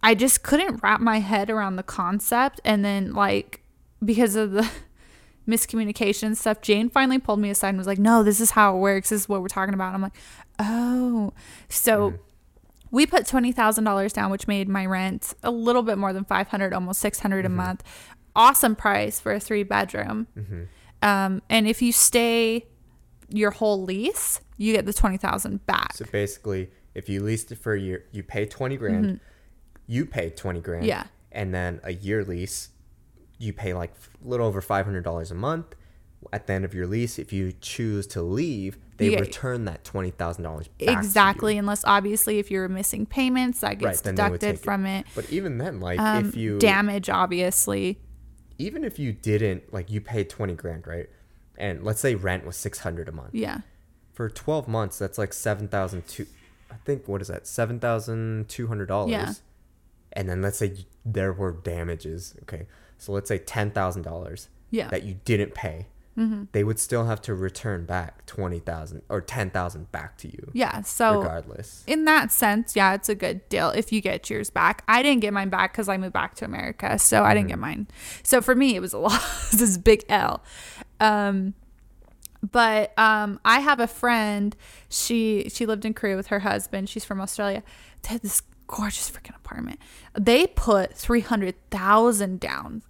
I 0.04 0.14
just 0.16 0.44
couldn't 0.44 0.82
wrap 0.84 1.02
my 1.02 1.20
head 1.20 1.50
around 1.50 1.76
the 1.76 1.84
concept. 1.84 2.62
And 2.64 2.86
then, 2.86 3.14
like, 3.14 3.62
because 4.06 4.36
of 4.36 4.52
the 4.52 4.70
miscommunication 5.48 6.36
stuff, 6.36 6.62
Jane 6.62 6.90
finally 6.90 7.20
pulled 7.20 7.40
me 7.40 7.50
aside 7.50 7.70
and 7.70 7.78
was 7.78 7.88
like, 7.88 8.00
No, 8.00 8.24
this 8.24 8.40
is 8.40 8.52
how 8.52 8.76
it 8.76 8.80
works. 8.80 9.10
This 9.10 9.22
is 9.22 9.30
what 9.30 9.42
we're 9.42 9.48
talking 9.48 9.74
about. 9.74 9.88
And 9.88 9.96
I'm 9.96 10.02
like, 10.02 10.16
Oh. 10.60 11.34
So 11.70 12.14
we 12.92 13.06
put 13.06 13.26
twenty 13.26 13.52
thousand 13.52 13.84
dollars 13.86 14.14
down, 14.14 14.32
which 14.32 14.48
made 14.48 14.68
my 14.68 14.86
rent 14.86 15.34
a 15.44 15.52
little 15.52 15.82
bit 15.84 15.98
more 15.98 16.14
than 16.14 16.26
five 16.26 16.48
hundred, 16.50 16.74
almost 16.74 17.00
six 17.00 17.20
hundred 17.20 17.46
Mm-hmm. 17.46 17.54
a 17.54 17.64
month. 17.64 17.84
Awesome 18.36 18.76
price 18.76 19.20
for 19.20 19.34
a 19.34 19.40
three 19.40 19.64
bedroom. 19.64 20.28
Mm-hmm. 20.38 20.64
Um, 21.02 21.42
and 21.50 21.68
if 21.68 21.82
you 21.82 21.92
stay 21.92 22.68
your 23.30 23.52
whole 23.52 23.82
lease, 23.84 24.40
you 24.58 24.74
get 24.74 24.86
the 24.86 24.94
twenty 24.94 25.18
thousand 25.18 25.66
back. 25.66 25.94
So 25.96 26.06
basically, 26.12 26.70
if 26.94 27.10
you 27.10 27.24
leased 27.24 27.52
it 27.52 27.58
for 27.58 27.74
a 27.74 27.80
year, 27.80 28.06
you 28.12 28.24
pay 28.24 28.46
twenty 28.46 28.78
grand. 28.78 29.20
You 29.88 30.06
pay 30.06 30.30
twenty 30.30 30.60
grand. 30.62 30.84
Mm-hmm. 30.84 30.90
Yeah. 30.90 31.04
And 31.32 31.54
then 31.54 31.80
a 31.84 31.94
year 31.94 32.24
lease, 32.26 32.70
you 33.42 33.54
pay 33.54 33.74
like 33.74 33.92
a 34.24 34.28
little 34.28 34.46
over 34.48 34.62
five 34.62 34.86
hundred 34.86 35.04
dollars 35.04 35.32
a 35.32 35.36
month. 35.36 35.76
At 36.32 36.46
the 36.46 36.54
end 36.54 36.66
of 36.66 36.74
your 36.76 36.86
lease, 36.86 37.18
if 37.18 37.34
you 37.34 37.52
choose 37.62 38.06
to 38.08 38.22
leave, 38.22 38.78
they 38.98 39.10
get- 39.10 39.22
return 39.22 39.66
that 39.66 39.84
twenty 39.84 40.12
thousand 40.12 40.44
dollars 40.44 40.70
exactly, 40.80 41.58
unless 41.58 41.84
obviously 41.84 42.38
if 42.38 42.52
you're 42.52 42.70
missing 42.70 43.06
payments, 43.08 43.62
that 43.62 43.80
gets 43.80 44.04
would 44.06 44.12
deducted 44.16 44.40
take 44.42 44.56
it. 44.56 44.60
from 44.64 44.86
it. 44.86 45.08
But 45.16 45.32
even 45.32 45.58
then, 45.58 45.80
like 45.80 46.00
Um, 46.00 46.28
if 46.30 46.38
you 46.38 46.60
damage, 46.60 47.10
obviously. 47.10 48.00
even 48.60 48.84
if 48.84 49.00
you 49.00 49.12
didn't 49.12 49.74
like 49.74 49.90
you 49.90 50.00
paid 50.00 50.30
20 50.30 50.54
grand 50.54 50.86
right 50.86 51.08
and 51.58 51.84
let's 51.84 52.00
say 52.00 52.14
rent 52.14 52.46
was 52.46 52.56
600 52.56 53.10
a 53.10 53.12
month 53.12 53.32
Yeah. 53.34 53.62
for 54.14 54.30
12 54.30 54.68
months 54.68 55.00
that's 55.00 55.18
like 55.18 55.34
7002 55.34 56.28
i 56.70 56.76
think 56.86 57.08
what 57.08 57.22
is 57.24 57.28
that 57.30 57.46
$7200 57.46 59.10
Yeah. 59.10 59.34
and 60.14 60.30
then 60.30 60.42
let's 60.44 60.58
say 60.60 60.86
there 61.04 61.34
were 61.34 61.52
damages 61.52 62.36
okay 62.44 62.68
so 63.02 63.12
let's 63.12 63.28
say 63.28 63.40
$10000 63.40 64.48
Yeah. 64.70 64.88
that 64.90 65.04
you 65.04 65.16
didn't 65.26 65.54
pay 65.54 65.88
Mm-hmm. 66.18 66.44
they 66.52 66.66
would 66.66 66.78
still 66.78 67.06
have 67.06 67.22
to 67.22 67.34
return 67.34 67.86
back 67.86 68.26
20000 68.26 69.02
or 69.08 69.22
10000 69.22 69.92
back 69.94 70.18
to 70.18 70.28
you 70.28 70.52
Yeah. 70.52 70.82
So 70.82 71.22
regardless 71.22 71.86
in 71.88 72.04
that 72.04 72.34
sense, 72.34 72.76
yeah, 72.76 72.94
it's 72.94 73.08
a 73.08 73.16
good 73.16 73.48
deal 73.48 73.70
if 73.70 73.94
you 73.94 74.02
get 74.02 74.30
yours 74.30 74.50
back. 74.50 74.84
I 74.90 75.04
didn't 75.04 75.22
get 75.22 75.32
mine 75.32 75.48
back 75.48 75.72
because 75.72 75.88
I 75.88 75.96
moved 75.96 76.12
back 76.12 76.36
to 76.36 76.46
America, 76.46 77.00
so 77.00 77.24
I 77.24 77.34
didn't 77.34 77.48
get 77.48 77.60
mine. 77.60 77.88
So 78.24 78.42
for 78.42 78.56
me, 78.56 78.76
it 78.76 78.82
was 78.82 78.92
a 78.92 78.98
loss. 79.08 79.52
this 79.52 79.78
big 79.78 80.04
L. 80.10 80.44
Um, 81.00 81.54
but 82.52 82.92
um, 83.00 83.40
I 83.46 83.62
have 83.62 83.80
a 83.80 83.88
friend. 83.88 84.54
She 84.90 85.48
she 85.50 85.66
lived 85.66 85.86
in 85.86 85.94
Korea 85.94 86.18
with 86.18 86.28
her 86.28 86.40
husband. 86.40 86.90
She's 86.90 87.06
from 87.06 87.22
Australia. 87.22 87.64
They 88.02 88.10
had 88.10 88.22
this 88.22 88.42
gorgeous 88.68 89.10
freaking 89.10 89.36
apartment. 89.38 89.80
They 90.20 90.46
put 90.48 90.94
three 90.94 91.22
hundred 91.22 91.56
thousand 91.70 92.42
down 92.42 92.82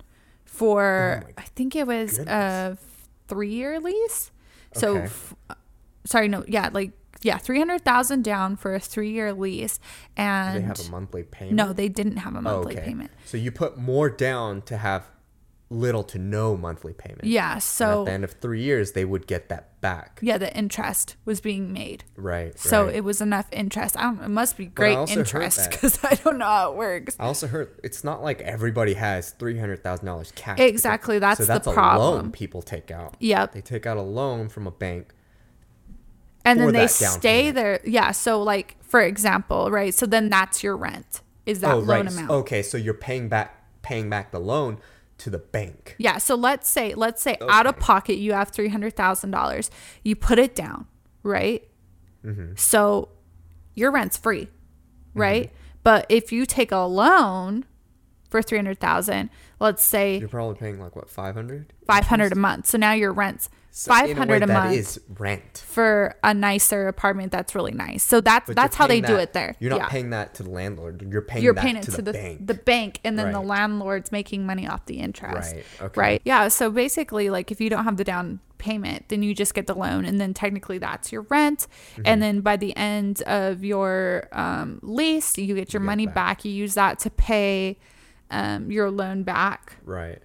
for 0.52 1.24
Oh 1.26 1.32
I 1.38 1.42
think 1.56 1.76
it 1.76 1.88
was 1.88 2.20
uh, 2.20 2.76
a 2.76 2.78
three 3.28 3.52
year 3.54 3.80
lease. 3.80 4.32
So 4.74 4.98
Okay. 4.98 5.06
f- 5.06 5.34
sorry, 6.06 6.28
no, 6.28 6.44
yeah, 6.48 6.70
like 6.72 6.92
yeah, 7.24 7.38
three 7.38 7.58
hundred 7.58 7.84
thousand 7.84 8.24
down 8.24 8.56
for 8.58 8.76
a 8.76 8.80
three 8.80 9.12
year 9.12 9.34
lease, 9.34 9.80
and 10.18 10.58
they 10.58 10.62
have 10.68 10.80
a 10.80 10.90
monthly 10.90 11.24
payment 11.24 11.56
no, 11.58 11.72
they 11.74 11.88
didn't 11.90 12.18
have 12.18 12.36
a 12.36 12.40
Oh, 12.40 12.42
monthly 12.42 12.76
okay. 12.78 12.86
payment. 12.86 13.12
so 13.26 13.38
you 13.38 13.52
put 13.52 13.78
more 13.78 14.10
down 14.10 14.62
to 14.64 14.78
have 14.78 15.10
little 15.72 16.04
to 16.04 16.20
no 16.20 16.58
monthly 16.58 16.94
payment 16.94 17.24
Yeah, 17.24 17.54
And 17.54 17.64
so 17.64 18.02
at 18.02 18.06
the 18.06 18.12
end 18.12 18.24
of 18.24 18.34
three 18.34 18.62
years, 18.62 18.92
they 18.92 19.06
would 19.06 19.26
get 19.26 19.50
that 19.50 19.80
back. 19.80 20.20
yeah, 20.22 20.38
the 20.38 20.56
interest 20.56 21.16
was 21.26 21.40
being 21.40 21.72
made. 21.72 22.04
Right. 22.18 22.58
So 22.60 22.86
right. 22.86 22.96
it 22.96 23.04
was 23.04 23.22
enough 23.22 23.48
interest. 23.52 23.98
I 23.98 24.04
don't. 24.04 24.22
It 24.22 24.30
must 24.30 24.58
be 24.58 24.66
great 24.66 24.98
interest 25.10 25.72
because 25.72 26.04
I 26.04 26.16
don't 26.16 26.38
know 26.38 26.46
how 26.46 26.72
it 26.72 26.78
works. 26.78 27.16
I 27.20 27.26
also 27.26 27.48
heard 27.48 27.80
it's 27.84 28.04
not 28.04 28.22
like 28.22 28.42
everybody 28.42 28.94
has 28.96 29.32
three 29.32 29.58
hundred 29.58 29.82
thousand 29.82 30.06
dollars 30.06 30.32
cash. 30.36 30.60
Exactly, 30.60 31.20
that's 31.20 31.38
so 31.38 31.46
the 31.46 31.54
that's 31.54 31.68
a 31.68 31.74
problem. 31.74 32.16
loan 32.16 32.32
people 32.32 32.62
take 32.62 32.92
out. 32.92 33.16
Yep. 33.20 33.54
They 33.54 33.62
take 33.62 33.86
out 33.86 33.98
a 33.98 34.02
loan 34.02 34.50
from 34.50 34.68
a 34.68 34.72
bank. 34.72 35.14
and 36.44 36.60
then 36.60 36.74
they 36.74 36.88
stay 36.88 37.20
payment. 37.20 37.56
there. 37.56 37.80
Yeah. 37.86 38.12
So 38.12 38.44
like 38.44 38.76
for 38.84 39.02
example, 39.02 39.72
right? 39.72 39.94
So 39.94 40.06
then 40.06 40.30
that's 40.30 40.64
your 40.64 40.76
rent. 40.76 41.22
Is 41.46 41.62
that 41.62 41.74
oh, 41.74 41.80
loan 41.80 41.88
right. 41.88 42.08
amount? 42.08 42.30
Okay, 42.30 42.62
so 42.62 42.78
you're 42.78 42.94
paying 42.94 43.30
back 43.30 43.58
paying 43.82 44.10
back 44.10 44.32
the 44.32 44.40
loan 44.40 44.78
to 45.22 45.30
the 45.30 45.38
bank. 45.38 45.96
Yeah. 45.98 46.18
So 46.18 46.36
let's 46.36 46.70
say, 46.70 46.94
let's 46.94 47.22
say 47.22 47.38
out 47.50 47.68
of 47.68 47.80
pocket, 47.80 48.18
you 48.18 48.34
have 48.34 48.52
$300,000. 48.52 49.70
You 50.04 50.16
put 50.16 50.40
it 50.40 50.56
down, 50.56 50.88
right? 51.24 51.68
Mm-hmm. 52.26 52.54
So 52.56 53.10
your 53.74 53.92
rent's 53.92 54.18
free, 54.18 54.50
right? 55.14 55.52
But 55.84 56.06
if 56.10 56.32
you 56.32 56.46
take 56.46 56.72
a 56.72 56.80
loan 56.80 57.66
for 58.30 58.42
300,000, 58.42 59.30
let's 59.60 59.84
say 59.84 60.18
You're 60.18 60.30
probably 60.30 60.56
paying 60.56 60.80
like 60.80 60.96
what 60.96 61.10
five 61.10 61.36
hundred. 61.36 61.74
500 61.86 62.32
a 62.32 62.36
month. 62.36 62.68
So 62.68 62.78
now 62.78 62.94
your 62.94 63.12
rent's 63.12 63.50
So 63.74 63.94
in 63.94 64.00
a 64.00 64.04
way, 64.04 64.14
500 64.14 64.44
a, 64.44 64.48
month 64.48 64.74
is 64.76 65.00
rent. 65.18 65.64
for 65.66 66.16
a 66.24 66.34
nicer 66.34 66.88
apartment 66.90 67.32
that's 67.32 67.56
really 67.56 67.72
nice. 67.72 68.04
So 68.04 68.20
that's 68.20 68.48
But 68.48 68.56
that's 68.58 68.76
how 68.76 68.86
they 68.86 69.02
paying 69.02 69.16
do 69.16 69.20
it 69.20 69.32
there. 69.34 69.56
You're 69.60 69.70
not 69.70 69.80
yeah. 69.80 69.88
paying 69.90 70.10
that 70.10 70.34
to 70.36 70.44
the 70.44 70.50
landlord. 70.50 71.02
You're 71.10 71.22
paying 71.22 71.44
you're 71.44 71.54
that 71.54 71.62
paying 71.64 71.78
it 71.78 71.84
to, 71.84 71.92
to, 71.92 71.98
the, 71.98 72.12
the, 72.12 72.12
bank. 72.14 72.48
the 72.48 72.54
bank 72.54 73.00
and 73.06 73.18
then 73.18 73.32
the 73.32 73.40
landlord's 73.42 74.12
making 74.12 74.46
money 74.46 74.68
off 74.68 74.86
the 74.88 75.00
interest 75.00 75.56
Right, 75.56 75.66
okay. 75.82 76.00
right 76.02 76.22
yeah 76.26 76.48
so 76.50 76.70
basically 76.70 77.30
like 77.30 77.52
if 77.52 77.62
you 77.62 77.70
don't 77.70 77.86
have 77.86 77.98
the 77.98 78.04
down 78.04 78.40
payment 78.58 79.06
then 79.08 79.24
you 79.24 79.34
just 79.34 79.54
get 79.54 79.66
the 79.68 79.74
loan 79.74 80.06
and 80.06 80.20
then 80.22 80.34
technically 80.34 80.78
that's 80.78 81.12
your 81.12 81.22
rent 81.24 81.68
Mm-hmm. 81.94 82.02
and 82.06 82.22
then 82.22 82.42
by 82.42 82.58
the 82.58 82.76
end 82.78 83.22
of 83.24 83.64
your 83.64 84.28
um, 84.34 84.80
lease 84.84 85.38
you 85.38 85.56
get 85.56 85.74
your 85.74 85.80
get 85.82 85.86
money 85.86 86.06
back. 86.06 86.16
back. 86.16 86.46
you 86.46 86.52
use 86.52 86.74
that 86.76 87.00
to 87.00 87.10
pay 87.10 87.78
um, 88.30 88.70
your 88.72 88.92
loan 88.92 89.24
back 89.24 89.78
right. 89.84 90.20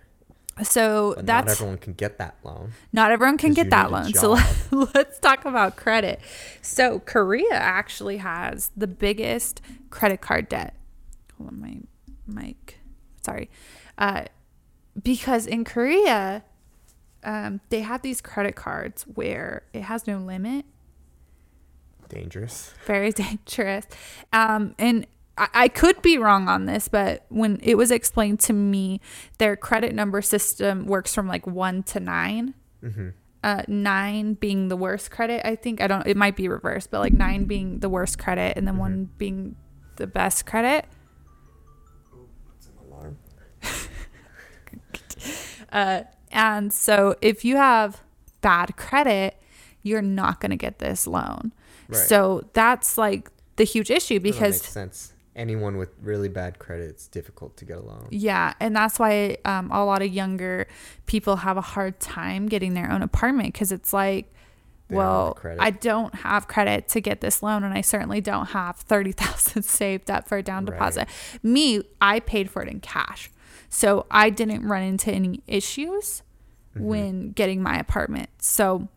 So 0.62 1.14
But 1.16 1.24
not 1.26 1.48
everyone 1.48 1.78
can 1.78 1.92
get 1.92 2.18
that 2.18 2.36
loan. 2.42 2.72
not 2.92 3.10
everyone 3.10 3.36
can 3.38 3.52
get 3.52 3.70
that 3.70 3.90
loan. 3.92 4.12
So 4.14 4.38
let's 4.94 5.18
talk 5.18 5.44
about 5.44 5.76
credit. 5.76 6.20
So 6.62 7.00
Korea 7.00 7.52
actually 7.52 8.16
has 8.18 8.70
the 8.76 8.86
biggest 8.86 9.60
credit 9.90 10.20
card 10.20 10.48
debt. 10.48 10.74
Hold 11.38 11.50
on, 11.50 11.60
my 11.60 11.76
mic. 12.26 12.78
Sorry. 13.22 13.50
Uh, 13.98 14.24
because 15.02 15.46
in 15.46 15.64
Korea, 15.64 16.42
um, 17.22 17.60
they 17.68 17.80
have 17.82 18.02
these 18.02 18.20
credit 18.20 18.56
cards 18.56 19.02
where 19.02 19.62
it 19.74 19.82
has 19.82 20.06
no 20.06 20.18
limit 20.18 20.64
Dangerous. 22.08 22.72
very 22.86 23.10
dangerous. 23.12 23.86
Um, 24.32 24.74
and 24.78 25.06
I, 25.38 25.48
I 25.54 25.68
could 25.68 26.00
be 26.02 26.18
wrong 26.18 26.48
on 26.48 26.66
this, 26.66 26.88
but 26.88 27.24
when 27.28 27.58
it 27.62 27.76
was 27.76 27.90
explained 27.90 28.40
to 28.40 28.52
me, 28.52 29.00
their 29.38 29.56
credit 29.56 29.94
number 29.94 30.22
system 30.22 30.86
works 30.86 31.14
from 31.14 31.28
like 31.28 31.46
one 31.46 31.82
to 31.84 32.00
9 32.00 32.54
Uh, 33.44 33.62
nine 33.68 34.34
being 34.34 34.68
the 34.68 34.76
worst 34.76 35.10
credit, 35.10 35.46
I 35.46 35.54
think. 35.54 35.80
I 35.80 35.86
don't. 35.86 36.04
It 36.06 36.16
might 36.16 36.34
be 36.34 36.48
reversed, 36.48 36.90
but 36.90 36.98
like 36.98 37.12
nine 37.12 37.44
being 37.44 37.78
the 37.78 37.88
worst 37.88 38.18
credit, 38.18 38.56
and 38.56 38.66
then 38.66 38.76
one 38.76 39.08
being 39.18 39.54
the 39.96 40.06
best 40.08 40.46
credit. 40.46 40.84
It's 42.58 42.66
an 42.66 42.74
alarm. 42.88 43.18
Uh, 45.72 46.02
and 46.30 46.72
so 46.72 47.16
if 47.20 47.44
you 47.44 47.56
have 47.56 48.02
bad 48.40 48.76
credit, 48.76 49.36
you're 49.82 50.02
not 50.02 50.40
going 50.40 50.50
to 50.50 50.56
get 50.56 50.78
this 50.78 51.06
loan. 51.06 51.52
Right. 51.88 51.98
So 51.98 52.48
that's 52.52 52.96
like 52.96 53.30
the 53.56 53.64
huge 53.64 53.90
issue 53.90 54.20
because 54.20 54.62
sense. 54.62 55.12
Anyone 55.36 55.76
with 55.76 55.90
really 56.02 56.28
bad 56.28 56.58
credit, 56.58 56.88
it's 56.90 57.06
difficult 57.06 57.56
to 57.58 57.64
get 57.64 57.76
a 57.76 57.80
loan. 57.82 58.08
Yeah, 58.10 58.54
and 58.58 58.74
that's 58.74 58.98
why 58.98 59.36
um, 59.44 59.70
a 59.70 59.84
lot 59.84 60.00
of 60.02 60.08
younger 60.08 60.66
people 61.04 61.36
have 61.36 61.56
a 61.56 61.60
hard 61.60 62.00
time 62.00 62.46
getting 62.48 62.72
their 62.74 62.90
own 62.90 63.02
apartment 63.02 63.52
because 63.52 63.70
it's 63.70 63.92
like, 63.92 64.32
They 64.88 64.96
don't 64.96 65.04
well. 65.04 65.38
I 65.60 65.70
don't 65.70 66.14
have 66.14 66.48
credit 66.48 66.88
to 66.88 67.00
get 67.02 67.20
this 67.20 67.42
loan, 67.42 67.64
and 67.64 67.74
I 67.74 67.82
certainly 67.82 68.20
don't 68.22 68.46
have 68.46 68.76
thirty 68.76 69.12
thousand 69.12 69.62
saved 69.80 70.10
up 70.10 70.26
for 70.26 70.38
a 70.38 70.42
down 70.42 70.64
Right. 70.64 70.72
deposit. 70.72 71.08
Me, 71.42 71.82
I 72.00 72.20
paid 72.20 72.50
for 72.50 72.62
it 72.62 72.68
in 72.68 72.80
cash, 72.80 73.30
so 73.68 74.06
I 74.10 74.30
didn't 74.30 74.66
run 74.66 74.82
into 74.82 75.12
any 75.12 75.42
issues 75.46 76.22
Mm-hmm. 76.74 76.84
when 76.88 77.30
getting 77.30 77.62
my 77.62 77.78
apartment. 77.78 78.28
So 78.38 78.88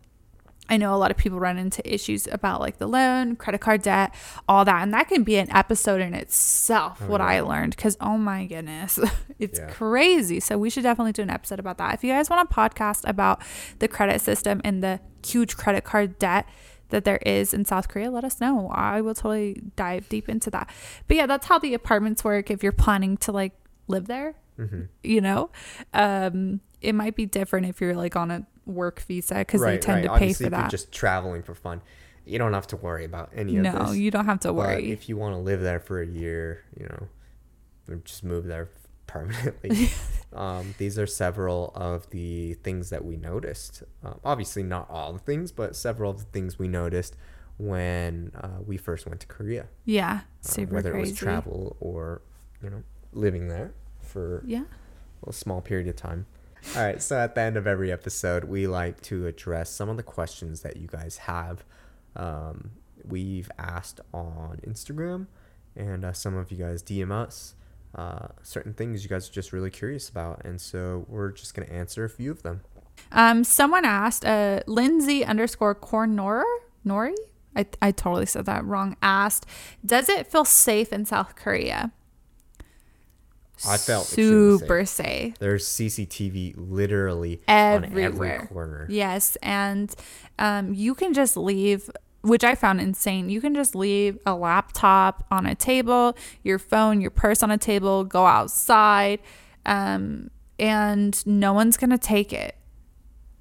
I 0.69 0.77
know 0.77 0.93
a 0.93 0.97
lot 0.97 1.12
of 1.12 1.17
people 1.17 1.39
run 1.39 1.58
into 1.58 1.82
issues 1.91 2.27
about 2.32 2.60
like 2.62 2.77
the 2.77 2.88
loan, 2.88 3.36
credit 3.36 3.60
card 3.60 3.82
debt, 3.82 4.13
all 4.47 4.63
that. 4.65 4.84
And 4.84 4.93
that 4.93 5.08
can 5.08 5.23
be 5.23 5.38
an 5.38 5.49
episode 5.51 5.99
in 5.99 6.13
itself, 6.13 7.01
what 7.01 7.21
I 7.21 7.41
learned. 7.41 7.75
Because, 7.75 7.97
oh 7.99 8.17
my 8.17 8.45
goodness, 8.45 8.99
it's 9.39 9.60
Yeah. 9.60 9.69
crazy. 9.71 10.39
So 10.39 10.58
we 10.58 10.69
should 10.69 10.84
definitely 10.84 11.12
do 11.13 11.21
an 11.23 11.29
episode 11.29 11.60
about 11.60 11.77
that. 11.79 11.93
If 11.95 12.03
you 12.03 12.12
guys 12.13 12.29
want 12.29 12.49
a 12.49 12.53
podcast 12.53 13.01
about 13.10 13.41
the 13.79 13.88
credit 13.88 14.21
system 14.21 14.62
and 14.63 14.84
the 14.84 14.99
huge 15.25 15.58
credit 15.58 15.84
card 15.84 16.19
debt 16.19 16.45
that 16.89 17.03
there 17.05 17.17
is 17.25 17.53
in 17.53 17.65
South 17.65 17.88
Korea, 17.88 18.10
let 18.10 18.23
us 18.23 18.39
know. 18.41 18.67
I 18.69 19.01
will 19.01 19.13
totally 19.13 19.62
dive 19.75 20.08
deep 20.10 20.29
into 20.29 20.50
that. 20.52 20.69
But 21.08 21.17
yeah, 21.17 21.25
that's 21.25 21.48
how 21.48 21.60
the 21.60 21.73
apartments 21.73 22.23
work 22.23 22.50
if 22.52 22.63
you're 22.63 22.71
planning 22.71 23.17
to 23.17 23.31
like 23.31 23.54
live 23.87 24.06
there 24.08 24.35
Mm-hmm. 24.60 24.81
you 25.04 25.21
know 25.21 25.52
um 25.94 26.60
it 26.81 26.94
might 26.94 27.15
be 27.15 27.25
different 27.25 27.65
if 27.67 27.79
you're 27.79 27.96
like 27.96 28.17
on 28.17 28.29
a 28.29 28.46
work 28.65 29.01
visa 29.01 29.35
because 29.35 29.62
they 29.62 29.77
tend 29.77 29.97
right. 29.97 30.01
to 30.03 30.07
pay 30.10 30.13
Obviously, 30.13 30.45
for 30.45 30.47
if 30.47 30.51
you're 30.51 30.62
that 30.62 30.71
just 30.71 30.91
traveling 30.91 31.43
for 31.43 31.55
fun, 31.55 31.81
you 32.25 32.37
don't 32.37 32.53
have 32.53 32.67
to 32.67 32.75
worry 32.75 33.05
about 33.05 33.31
any 33.33 33.57
of 33.57 33.63
no 33.63 33.91
you 33.91 34.12
don't 34.12 34.25
have 34.25 34.39
to 34.41 34.49
But 34.49 34.53
worry 34.55 34.91
if 34.91 35.10
you 35.10 35.17
want 35.17 35.33
to 35.35 35.39
live 35.39 35.62
there 35.62 35.79
for 35.79 36.01
a 36.01 36.05
year, 36.07 36.63
you 36.79 36.85
know, 36.85 37.99
just 38.03 38.23
move 38.23 38.45
there 38.45 38.69
permanently. 39.07 39.89
um, 40.33 40.75
these 40.77 40.99
are 40.99 41.07
several 41.07 41.71
of 41.73 42.10
the 42.12 42.53
things 42.55 42.89
that 42.91 43.03
we 43.03 43.17
noticed. 43.17 43.83
Um, 44.03 44.19
obviously, 44.23 44.62
not 44.63 44.87
all 44.89 45.13
the 45.13 45.19
things, 45.19 45.51
but 45.51 45.75
several 45.75 46.12
of 46.12 46.19
the 46.19 46.25
things 46.25 46.60
we 46.60 46.67
noticed 46.67 47.15
when 47.57 48.31
uh, 48.35 48.62
we 48.65 48.77
first 48.77 49.05
went 49.07 49.19
to 49.21 49.27
Korea. 49.27 49.67
Yeah, 49.85 50.21
uh, 50.21 50.47
super 50.47 50.75
whether 50.75 50.91
crazy. 50.91 51.10
it 51.10 51.12
was 51.12 51.19
travel 51.19 51.75
or 51.79 52.21
you 52.63 52.69
know 52.69 52.83
living 53.12 53.47
there 53.47 53.73
for 54.01 54.43
Yeah. 54.45 54.63
a 55.25 55.33
small 55.33 55.62
period 55.62 55.87
of 55.87 55.95
time. 55.95 56.25
All 56.75 56.83
right, 56.83 57.01
so 57.01 57.17
at 57.17 57.35
the 57.35 57.41
end 57.41 57.57
of 57.57 57.67
every 57.67 57.91
episode, 57.91 58.43
we 58.43 58.67
like 58.67 59.01
to 59.03 59.27
address 59.27 59.69
some 59.69 59.89
of 59.89 59.97
the 59.97 60.03
questions 60.03 60.62
that 60.62 60.77
you 60.77 60.87
guys 60.87 61.17
have. 61.17 61.63
Um, 62.15 62.71
we've 63.03 63.49
asked 63.57 64.01
on 64.13 64.60
Instagram, 64.67 65.27
and 65.75 66.03
uh, 66.05 66.13
some 66.13 66.35
of 66.35 66.51
you 66.51 66.57
guys 66.57 66.83
DM 66.83 67.12
us 67.12 67.55
uh, 67.95 68.27
certain 68.43 68.73
things 68.73 69.03
you 69.03 69.10
guys 69.10 69.29
are 69.29 69.33
just 69.33 69.51
really 69.51 69.71
curious 69.71 70.10
about, 70.10 70.45
and 70.45 70.62
so 70.62 71.05
we're 71.07 71.31
just 71.31 71.53
gonna 71.53 71.71
answer 71.71 72.03
a 72.05 72.10
few 72.10 72.31
of 72.31 72.43
them. 72.43 72.62
Um, 73.12 73.43
someone 73.43 73.85
asked, 73.85 74.25
uh, 74.25 74.62
Lindsay 74.67 75.25
underscore 75.25 75.73
Cornor 75.73 76.43
Nori. 76.85 77.15
I 77.55 77.65
I 77.81 77.91
totally 77.91 78.27
said 78.27 78.45
that 78.45 78.63
wrong. 78.63 78.95
Asked, 79.01 79.47
does 79.83 80.07
it 80.07 80.27
feel 80.27 80.45
safe 80.45 80.93
in 80.93 81.05
South 81.05 81.35
Korea? 81.35 81.91
I 83.67 83.77
felt 83.77 84.05
super 84.05 84.85
safe. 84.85 85.37
There's 85.39 85.65
CCTV 85.65 86.55
literally 86.57 87.41
on 87.47 87.97
every 87.97 88.47
corner. 88.47 88.87
Yes, 88.89 89.37
and 89.41 89.93
um, 90.37 90.73
you 90.73 90.95
can 90.95 91.13
just 91.13 91.35
leave, 91.35 91.89
which 92.21 92.43
I 92.43 92.55
found 92.55 92.81
insane. 92.81 93.29
You 93.29 93.41
can 93.41 93.53
just 93.53 93.75
leave 93.75 94.17
a 94.25 94.35
laptop 94.35 95.25
on 95.31 95.45
a 95.45 95.55
table, 95.55 96.15
your 96.43 96.60
phone, 96.60 97.01
your 97.01 97.12
purse 97.12 97.43
on 97.43 97.51
a 97.51 97.57
table, 97.57 98.03
go 98.03 98.25
outside, 98.25 99.19
um, 99.65 100.29
and 100.57 101.25
no 101.25 101.53
one's 101.53 101.77
gonna 101.77 101.97
take 101.97 102.31
it. 102.33 102.55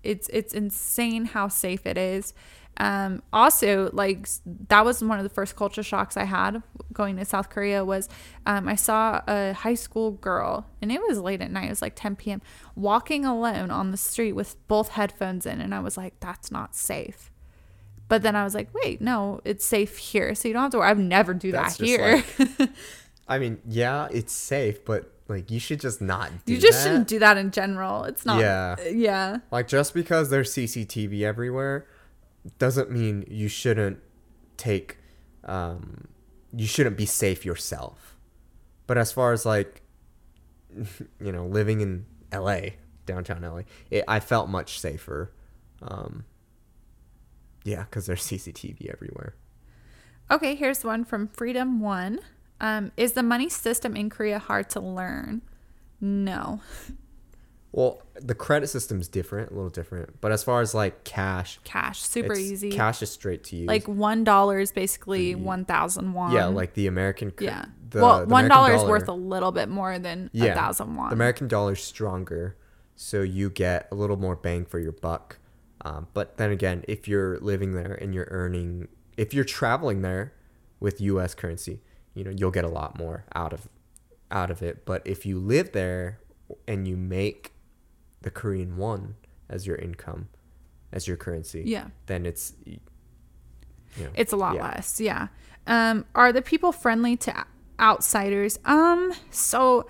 It's 0.02 0.28
it's 0.32 0.54
insane 0.54 1.26
how 1.26 1.48
safe 1.48 1.86
it 1.86 1.98
is. 1.98 2.32
Um, 2.78 3.22
also, 3.32 3.90
like 3.92 4.28
that 4.68 4.84
was 4.84 5.02
one 5.02 5.18
of 5.18 5.24
the 5.24 5.28
first 5.28 5.56
culture 5.56 5.82
shocks 5.82 6.16
I 6.16 6.24
had 6.24 6.62
going 6.92 7.16
to 7.16 7.24
South 7.24 7.50
Korea. 7.50 7.84
Was 7.84 8.08
um, 8.46 8.68
I 8.68 8.76
saw 8.76 9.20
a 9.26 9.52
high 9.52 9.74
school 9.74 10.12
girl, 10.12 10.66
and 10.80 10.92
it 10.92 11.00
was 11.02 11.18
late 11.18 11.42
at 11.42 11.50
night. 11.50 11.66
It 11.66 11.70
was 11.70 11.82
like 11.82 11.96
10 11.96 12.16
p.m. 12.16 12.40
walking 12.76 13.24
alone 13.24 13.70
on 13.70 13.90
the 13.90 13.96
street 13.96 14.32
with 14.32 14.56
both 14.68 14.90
headphones 14.90 15.44
in, 15.44 15.60
and 15.60 15.74
I 15.74 15.80
was 15.80 15.96
like, 15.96 16.20
"That's 16.20 16.52
not 16.52 16.76
safe." 16.76 17.32
But 18.06 18.22
then 18.22 18.36
I 18.36 18.44
was 18.44 18.54
like, 18.54 18.68
"Wait, 18.72 19.00
no, 19.00 19.40
it's 19.44 19.64
safe 19.64 19.98
here, 19.98 20.34
so 20.36 20.46
you 20.46 20.54
don't 20.54 20.62
have 20.62 20.70
to 20.72 20.78
worry." 20.78 20.88
I've 20.88 20.98
never 20.98 21.34
do 21.34 21.50
That's 21.50 21.78
that 21.78 21.84
here. 21.84 22.22
I 23.28 23.40
mean, 23.40 23.60
yeah, 23.66 24.06
it's 24.12 24.32
safe, 24.32 24.84
but 24.84 25.12
like 25.26 25.50
you 25.50 25.58
should 25.58 25.80
just 25.80 26.00
not 26.00 26.30
do 26.46 26.54
you 26.54 26.60
just 26.60 26.78
that. 26.78 26.84
shouldn't 26.84 27.08
do 27.08 27.18
that 27.18 27.36
in 27.36 27.50
general. 27.50 28.04
It's 28.04 28.24
not. 28.24 28.40
Yeah. 28.40 28.76
Yeah. 28.88 29.38
Like 29.50 29.66
just 29.66 29.94
because 29.94 30.30
there's 30.30 30.54
CCTV 30.54 31.22
everywhere 31.22 31.86
doesn't 32.58 32.90
mean 32.90 33.24
you 33.28 33.48
shouldn't 33.48 33.98
take 34.56 34.98
um 35.44 36.08
you 36.54 36.66
shouldn't 36.66 36.96
be 36.96 37.06
safe 37.06 37.44
yourself. 37.44 38.16
But 38.86 38.98
as 38.98 39.12
far 39.12 39.32
as 39.32 39.44
like 39.44 39.82
you 41.20 41.32
know, 41.32 41.46
living 41.46 41.80
in 41.80 42.06
LA, 42.32 42.60
downtown 43.06 43.42
LA, 43.42 43.62
it, 43.90 44.04
I 44.08 44.20
felt 44.20 44.48
much 44.48 44.78
safer. 44.80 45.32
Um 45.82 46.24
yeah, 47.64 47.84
cuz 47.90 48.06
there's 48.06 48.22
CCTV 48.26 48.90
everywhere. 48.92 49.34
Okay, 50.30 50.54
here's 50.54 50.84
one 50.84 51.04
from 51.04 51.28
Freedom 51.28 51.80
One. 51.80 52.20
Um, 52.60 52.92
is 52.96 53.12
the 53.12 53.22
money 53.22 53.48
system 53.48 53.96
in 53.96 54.10
Korea 54.10 54.38
hard 54.38 54.68
to 54.70 54.80
learn? 54.80 55.42
No. 56.00 56.60
Well, 57.72 58.02
the 58.14 58.34
credit 58.34 58.68
system's 58.68 59.08
different, 59.08 59.50
a 59.50 59.54
little 59.54 59.68
different. 59.70 60.20
But 60.20 60.32
as 60.32 60.42
far 60.42 60.62
as 60.62 60.74
like 60.74 61.04
cash, 61.04 61.60
Cash, 61.64 62.00
super 62.02 62.34
easy. 62.34 62.70
Cash 62.70 63.02
is 63.02 63.10
straight 63.10 63.44
to 63.44 63.56
you. 63.56 63.66
Like 63.66 63.86
one 63.86 64.24
dollar 64.24 64.58
is 64.58 64.72
basically 64.72 65.34
The- 65.34 65.40
one 65.40 65.64
thousand 65.64 66.12
won. 66.14 66.32
yeah, 66.32 66.46
like 66.46 66.74
the 66.74 66.86
American 66.86 67.30
cre- 67.30 67.44
yeah. 67.44 67.64
The, 67.90 68.00
well, 68.00 68.20
the 68.20 68.26
one 68.26 68.44
is 68.44 68.84
worth 68.84 69.08
a 69.08 69.12
little 69.14 69.50
bit 69.52 69.68
more 69.68 69.98
than 69.98 70.30
a 70.34 70.54
thousand 70.54 70.94
won. 70.96 71.08
The 71.10 71.14
American 71.14 71.48
dollar's 71.48 71.82
stronger, 71.82 72.56
so 72.96 73.22
you 73.22 73.48
get 73.50 73.88
a 73.90 73.94
little 73.94 74.16
more 74.18 74.36
bang 74.36 74.64
for 74.66 74.78
your 74.78 74.92
buck. 74.92 75.38
Um, 75.82 76.08
but 76.12 76.36
then 76.38 76.50
again, 76.50 76.84
if 76.88 77.06
you're 77.08 77.38
living 77.38 77.72
there 77.74 77.92
and 77.94 78.12
you're 78.14 78.28
earning, 78.30 78.88
if 79.16 79.32
you're 79.32 79.44
traveling 79.44 80.02
there 80.02 80.32
with 80.80 81.00
U.S. 81.00 81.34
currency, 81.34 81.80
you 82.14 82.24
know 82.24 82.30
you'll 82.36 82.50
get 82.50 82.64
a 82.64 82.68
lot 82.68 82.98
more 82.98 83.24
out 83.34 83.52
of 83.52 83.68
out 84.30 84.50
of 84.50 84.62
it. 84.62 84.84
But 84.84 85.06
if 85.06 85.24
you 85.24 85.38
live 85.38 85.72
there 85.72 86.18
and 86.66 86.86
you 86.88 86.96
make 86.96 87.52
the 88.22 88.30
Korean 88.30 88.76
won 88.76 89.14
as 89.48 89.66
your 89.66 89.76
income, 89.76 90.28
as 90.92 91.06
your 91.08 91.16
currency, 91.16 91.62
yeah, 91.66 91.88
then 92.06 92.26
it's 92.26 92.54
you 92.66 92.78
know, 94.04 94.10
it's 94.14 94.32
a 94.32 94.36
lot 94.36 94.54
yeah. 94.54 94.62
less. 94.62 95.00
Yeah. 95.00 95.28
Um, 95.66 96.04
are 96.14 96.32
the 96.32 96.42
people 96.42 96.72
friendly 96.72 97.16
to 97.18 97.44
outsiders? 97.78 98.58
Um, 98.64 99.12
so 99.30 99.88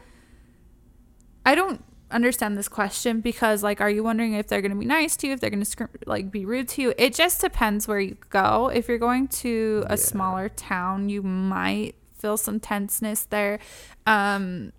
I 1.47 1.55
don't 1.55 1.85
understand 2.11 2.57
this 2.57 2.69
question 2.69 3.21
because 3.21 3.63
like 3.63 3.83
are 3.83 3.91
you 3.91 4.03
wondering 4.03 4.33
if 4.33 4.49
they're 4.49 4.63
going 4.63 4.73
to 4.73 4.79
be 4.79 4.87
nice 4.87 5.15
to 5.15 5.27
you 5.27 5.35
if 5.35 5.41
they're 5.41 5.51
going 5.51 5.63
to 5.63 5.89
like 6.07 6.31
be 6.31 6.47
rude 6.47 6.67
to 6.67 6.81
you 6.81 6.95
it 6.97 7.13
just 7.15 7.39
depends 7.39 7.87
where 7.87 8.01
you 8.01 8.17
go 8.31 8.71
if 8.73 8.89
you're 8.89 8.97
going 8.97 9.29
to 9.29 9.85
a 9.89 9.91
Yeah. 9.91 9.97
smaller 9.97 10.49
town 10.49 11.11
you 11.11 11.21
might 11.23 11.97
feel 12.17 12.39
some 12.39 12.61
tenseness 12.61 13.25
there 13.25 13.59
um 14.07 14.73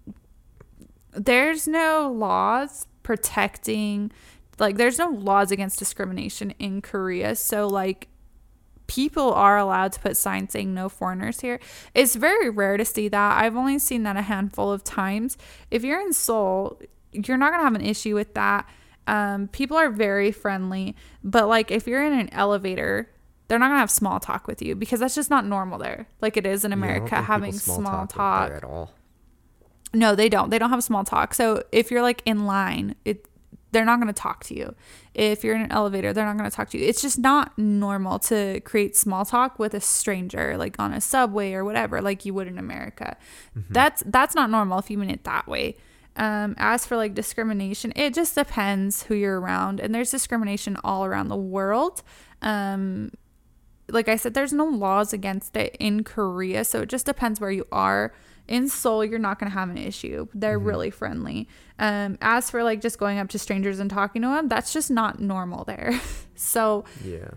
there's 1.12 1.68
no 1.68 2.12
laws 2.12 2.88
protecting 3.10 4.12
like 4.60 4.78
there's 4.78 5.00
no 5.00 5.10
laws 5.10 5.52
against 5.52 5.80
discrimination 5.80 6.52
in 6.60 6.80
Korea 6.82 7.36
so 7.36 7.66
like 7.68 8.08
people 8.86 9.34
are 9.34 9.58
allowed 9.58 9.92
to 9.94 10.00
put 10.00 10.16
signs 10.18 10.52
saying 10.52 10.74
no 10.74 10.90
foreigners 10.90 11.40
here. 11.42 11.60
It's 11.94 12.16
very 12.16 12.50
rare 12.50 12.76
to 12.76 12.84
see 12.86 13.08
that. 13.08 13.44
I've 13.44 13.56
only 13.56 13.78
seen 13.78 14.02
that 14.04 14.18
a 14.18 14.24
handful 14.24 14.72
of 14.72 14.84
times. 14.84 15.38
If 15.70 15.84
you're 15.84 16.02
in 16.02 16.12
Seoul, 16.12 16.82
you're 17.12 17.38
not 17.38 17.52
going 17.52 17.60
to 17.60 17.66
have 17.66 17.76
an 17.76 17.86
issue 17.86 18.16
with 18.16 18.34
that. 18.34 18.68
Um, 19.06 19.48
people 19.50 19.78
are 19.78 19.92
very 19.92 20.32
friendly, 20.32 20.96
but 21.24 21.48
like 21.48 21.70
if 21.70 21.86
you're 21.88 22.04
in 22.04 22.14
an 22.14 22.30
elevator, 22.34 23.12
they're 23.48 23.60
not 23.60 23.68
going 23.68 23.76
to 23.78 23.82
have 23.82 23.92
small 23.92 24.20
talk 24.20 24.48
with 24.48 24.60
you 24.60 24.74
because 24.76 25.00
that's 25.02 25.14
just 25.16 25.30
not 25.30 25.46
normal 25.46 25.78
there. 25.78 26.08
Like 26.20 26.36
it 26.36 26.48
is 26.48 26.66
in 26.66 26.72
Yeah, 26.72 26.78
I 26.78 26.80
don't 26.80 26.96
America 26.96 27.22
having 27.22 27.54
small, 27.54 27.96
over 27.96 28.08
talk. 28.08 28.48
there 28.48 28.58
at 28.58 28.64
all. 28.64 28.92
No, 29.94 30.16
they 30.16 30.30
don't. 30.30 30.50
They 30.50 30.60
don't 30.60 30.70
have 30.70 30.84
small 30.84 31.04
talk. 31.04 31.34
So 31.34 31.64
if 31.72 31.90
you're 31.90 32.02
like 32.02 32.22
in 32.26 32.46
line, 32.46 32.96
it 33.06 33.26
they're 33.72 33.86
not 33.86 34.00
going 34.00 34.08
to 34.08 34.14
talk 34.14 34.44
to 34.46 34.56
you. 34.56 34.74
If 35.14 35.44
you're 35.44 35.56
in 35.56 35.62
an 35.62 35.72
elevator, 35.72 36.12
they're 36.12 36.26
not 36.26 36.38
going 36.38 36.50
to 36.50 36.56
talk 36.56 36.70
to 36.72 36.78
you. 36.80 36.88
It's 36.88 37.02
just 37.02 37.20
not 37.20 37.56
normal 37.58 38.18
to 38.20 38.62
create 38.62 38.96
small 38.96 39.26
talk 39.26 39.60
with 39.60 39.74
a 39.76 39.80
stranger 39.80 40.58
like 40.58 40.76
on 40.80 40.92
a 40.92 41.00
subway 41.02 41.54
or 41.54 41.64
whatever 41.64 42.02
like 42.02 42.26
you 42.26 42.34
would 42.34 42.48
in 42.48 42.58
America. 42.58 43.18
That's 43.70 44.04
that's 44.06 44.36
not 44.36 44.50
normal 44.50 44.80
if 44.80 44.90
you 44.90 44.98
mean 44.98 45.10
it 45.10 45.24
that 45.26 45.48
way. 45.48 45.78
Um, 46.16 46.56
as 46.58 46.86
for 46.86 46.98
like 46.98 47.14
discrimination, 47.14 47.94
it 47.96 48.14
just 48.14 48.36
depends 48.36 49.04
who 49.04 49.16
you're 49.16 49.40
around, 49.40 49.80
and 49.80 49.96
there's 49.96 50.12
discrimination 50.12 50.76
all 50.84 51.06
around 51.06 51.30
the 51.30 51.38
world. 51.38 52.04
Um, 52.42 53.12
like 53.88 54.10
I 54.10 54.18
said, 54.18 54.34
there's 54.34 54.52
no 54.52 54.66
laws 54.66 55.14
against 55.14 55.56
it 55.56 55.78
in 55.80 56.04
Korea, 56.04 56.66
so 56.66 56.82
it 56.82 56.90
just 56.90 57.06
depends 57.06 57.40
where 57.40 57.52
you 57.52 57.66
are. 57.72 58.14
In 58.50 58.68
Seoul, 58.68 59.06
you're 59.06 59.20
not 59.20 59.38
gonna 59.40 59.52
have 59.52 59.70
an 59.70 59.78
issue. 59.78 60.28
They're 60.34 60.58
really 60.60 60.90
friendly. 60.90 61.48
Um, 61.78 62.18
as 62.22 62.50
for 62.50 62.64
like 62.64 62.82
just 62.82 62.98
going 62.98 63.20
up 63.20 63.30
to 63.30 63.40
strangers 63.40 63.80
and 63.80 63.90
talking 63.90 64.24
to 64.24 64.28
them, 64.28 64.48
that's 64.50 64.74
just 64.74 64.90
not 64.92 65.20
normal 65.20 65.64
there. 65.64 66.00
so 66.36 66.84
Yeah. 67.06 67.30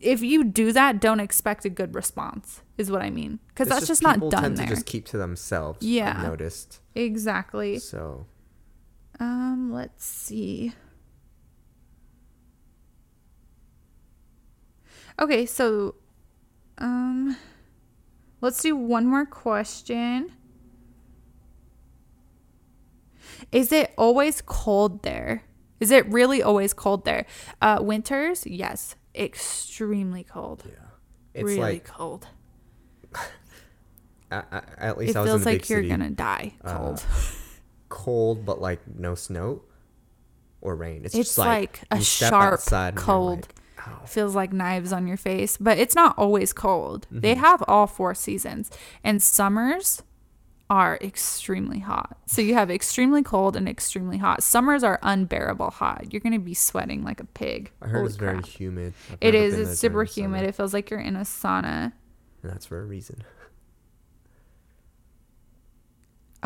if 0.00 0.22
you 0.22 0.42
do 0.44 0.72
that, 0.72 1.00
don't 1.00 1.20
expect 1.20 1.64
a 1.64 1.70
good 1.70 1.94
response. 1.94 2.62
Is 2.76 2.90
what 2.90 3.00
I 3.00 3.10
mean, 3.10 3.38
because 3.48 3.68
that's 3.68 3.86
just, 3.86 4.02
not 4.02 4.18
done 4.18 4.42
tend 4.42 4.56
there. 4.58 4.66
to 4.66 4.74
just 4.74 4.86
keep 4.86 5.04
to 5.06 5.16
themselves. 5.18 5.78
I've 5.78 5.84
Yeah. 5.88 6.20
noticed. 6.22 6.80
exactly. 6.96 7.78
So 7.78 8.26
Um, 9.20 9.72
let's 9.72 10.04
see. 10.04 10.72
Okay, 15.20 15.46
so 15.46 15.94
um 16.78 17.36
let's 18.44 18.60
do 18.62 18.76
one 18.76 19.06
more 19.06 19.26
question. 19.26 20.30
Is 23.52 23.72
it 23.72 23.92
always 23.96 24.40
cold 24.42 25.02
there? 25.02 25.42
Is 25.80 25.90
it 25.90 26.06
really 26.06 26.42
always 26.42 26.72
cold 26.72 27.04
there? 27.04 27.26
Uh 27.60 27.78
winters? 27.80 28.46
Yes, 28.46 28.96
extremely 29.14 30.24
cold. 30.24 30.62
yeah, 30.66 30.72
it's 31.34 31.44
really 31.44 31.60
like 31.60 31.84
cold. 31.84 32.26
a- 34.30 34.36
a- 34.50 34.64
at 34.78 34.98
least 34.98 35.10
It 35.10 35.18
I 35.18 35.22
was 35.22 35.30
in 35.30 35.32
feels 35.32 35.44
the 35.44 35.50
big 35.50 35.60
like 35.62 35.70
you're 35.70 35.78
city. 35.80 35.88
going 35.88 36.00
to 36.00 36.10
die 36.10 36.54
Uh, 36.64 36.78
cold. 36.78 37.04
cold, 37.88 38.44
but 38.46 38.60
like 38.60 38.80
no 38.98 39.14
snow 39.14 39.62
or 40.60 40.74
rain. 40.76 41.04
It's, 41.04 41.14
It's 41.14 41.28
just 41.30 41.38
like, 41.38 41.80
like 41.90 42.00
a 42.00 42.04
sharp 42.04 42.52
outside 42.54 42.96
cold. 42.96 43.40
like, 43.40 43.54
Feels 44.06 44.34
like 44.34 44.52
knives 44.52 44.92
on 44.92 45.06
your 45.06 45.16
face, 45.16 45.56
but 45.56 45.78
it's 45.78 45.94
not 45.94 46.16
always 46.18 46.52
cold. 46.52 47.06
Mm-hmm. 47.06 47.20
They 47.20 47.34
have 47.34 47.62
all 47.68 47.86
four 47.86 48.14
seasons. 48.14 48.70
And 49.02 49.22
summers 49.22 50.02
are 50.70 50.98
extremely 51.02 51.80
hot. 51.80 52.18
So 52.26 52.40
you 52.40 52.54
have 52.54 52.70
extremely 52.70 53.22
cold 53.22 53.56
and 53.56 53.68
extremely 53.68 54.18
hot. 54.18 54.42
Summers 54.42 54.82
are 54.82 54.98
unbearable 55.02 55.70
hot. 55.70 56.12
You're 56.12 56.20
going 56.20 56.32
to 56.32 56.38
be 56.38 56.54
sweating 56.54 57.04
like 57.04 57.20
a 57.20 57.26
pig. 57.26 57.70
I 57.82 57.88
heard 57.88 57.98
Holy 57.98 58.08
it's 58.08 58.16
very 58.16 58.42
humid. 58.42 58.94
I've 59.12 59.18
It 59.20 59.34
is. 59.34 59.58
It's 59.58 59.78
super 59.78 60.04
the 60.04 60.10
summer, 60.10 60.26
humid. 60.28 60.48
It 60.48 60.54
feels 60.54 60.72
like 60.72 60.90
you're 60.90 61.00
in 61.00 61.16
a 61.16 61.20
sauna. 61.20 61.92
and 62.42 62.52
that's 62.52 62.66
for 62.66 62.80
a 62.80 62.84
reason. 62.84 63.22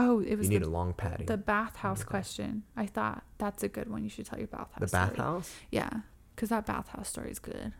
Oh, 0.01 0.21
it 0.21 0.37
was. 0.37 0.47
You 0.47 0.51
need 0.51 0.63
the, 0.63 0.69
a 0.69 0.71
long 0.71 0.93
padding. 0.93 1.27
the 1.27 1.37
bathhouse 1.37 2.05
question. 2.05 2.63
I 2.77 2.87
thought 2.87 3.25
that's 3.39 3.65
a 3.65 3.69
good 3.69 3.91
one. 3.91 4.05
You 4.05 4.09
should 4.09 4.27
tell 4.27 4.39
your 4.39 4.47
bathhouse. 4.47 4.79
The 4.79 4.87
story. 4.87 5.07
bathhouse? 5.09 5.53
Yeah, 5.73 5.91
because 6.39 6.51
that 6.51 6.67
bathhouse 6.67 7.09
story 7.09 7.33
is 7.33 7.41
good. 7.41 7.73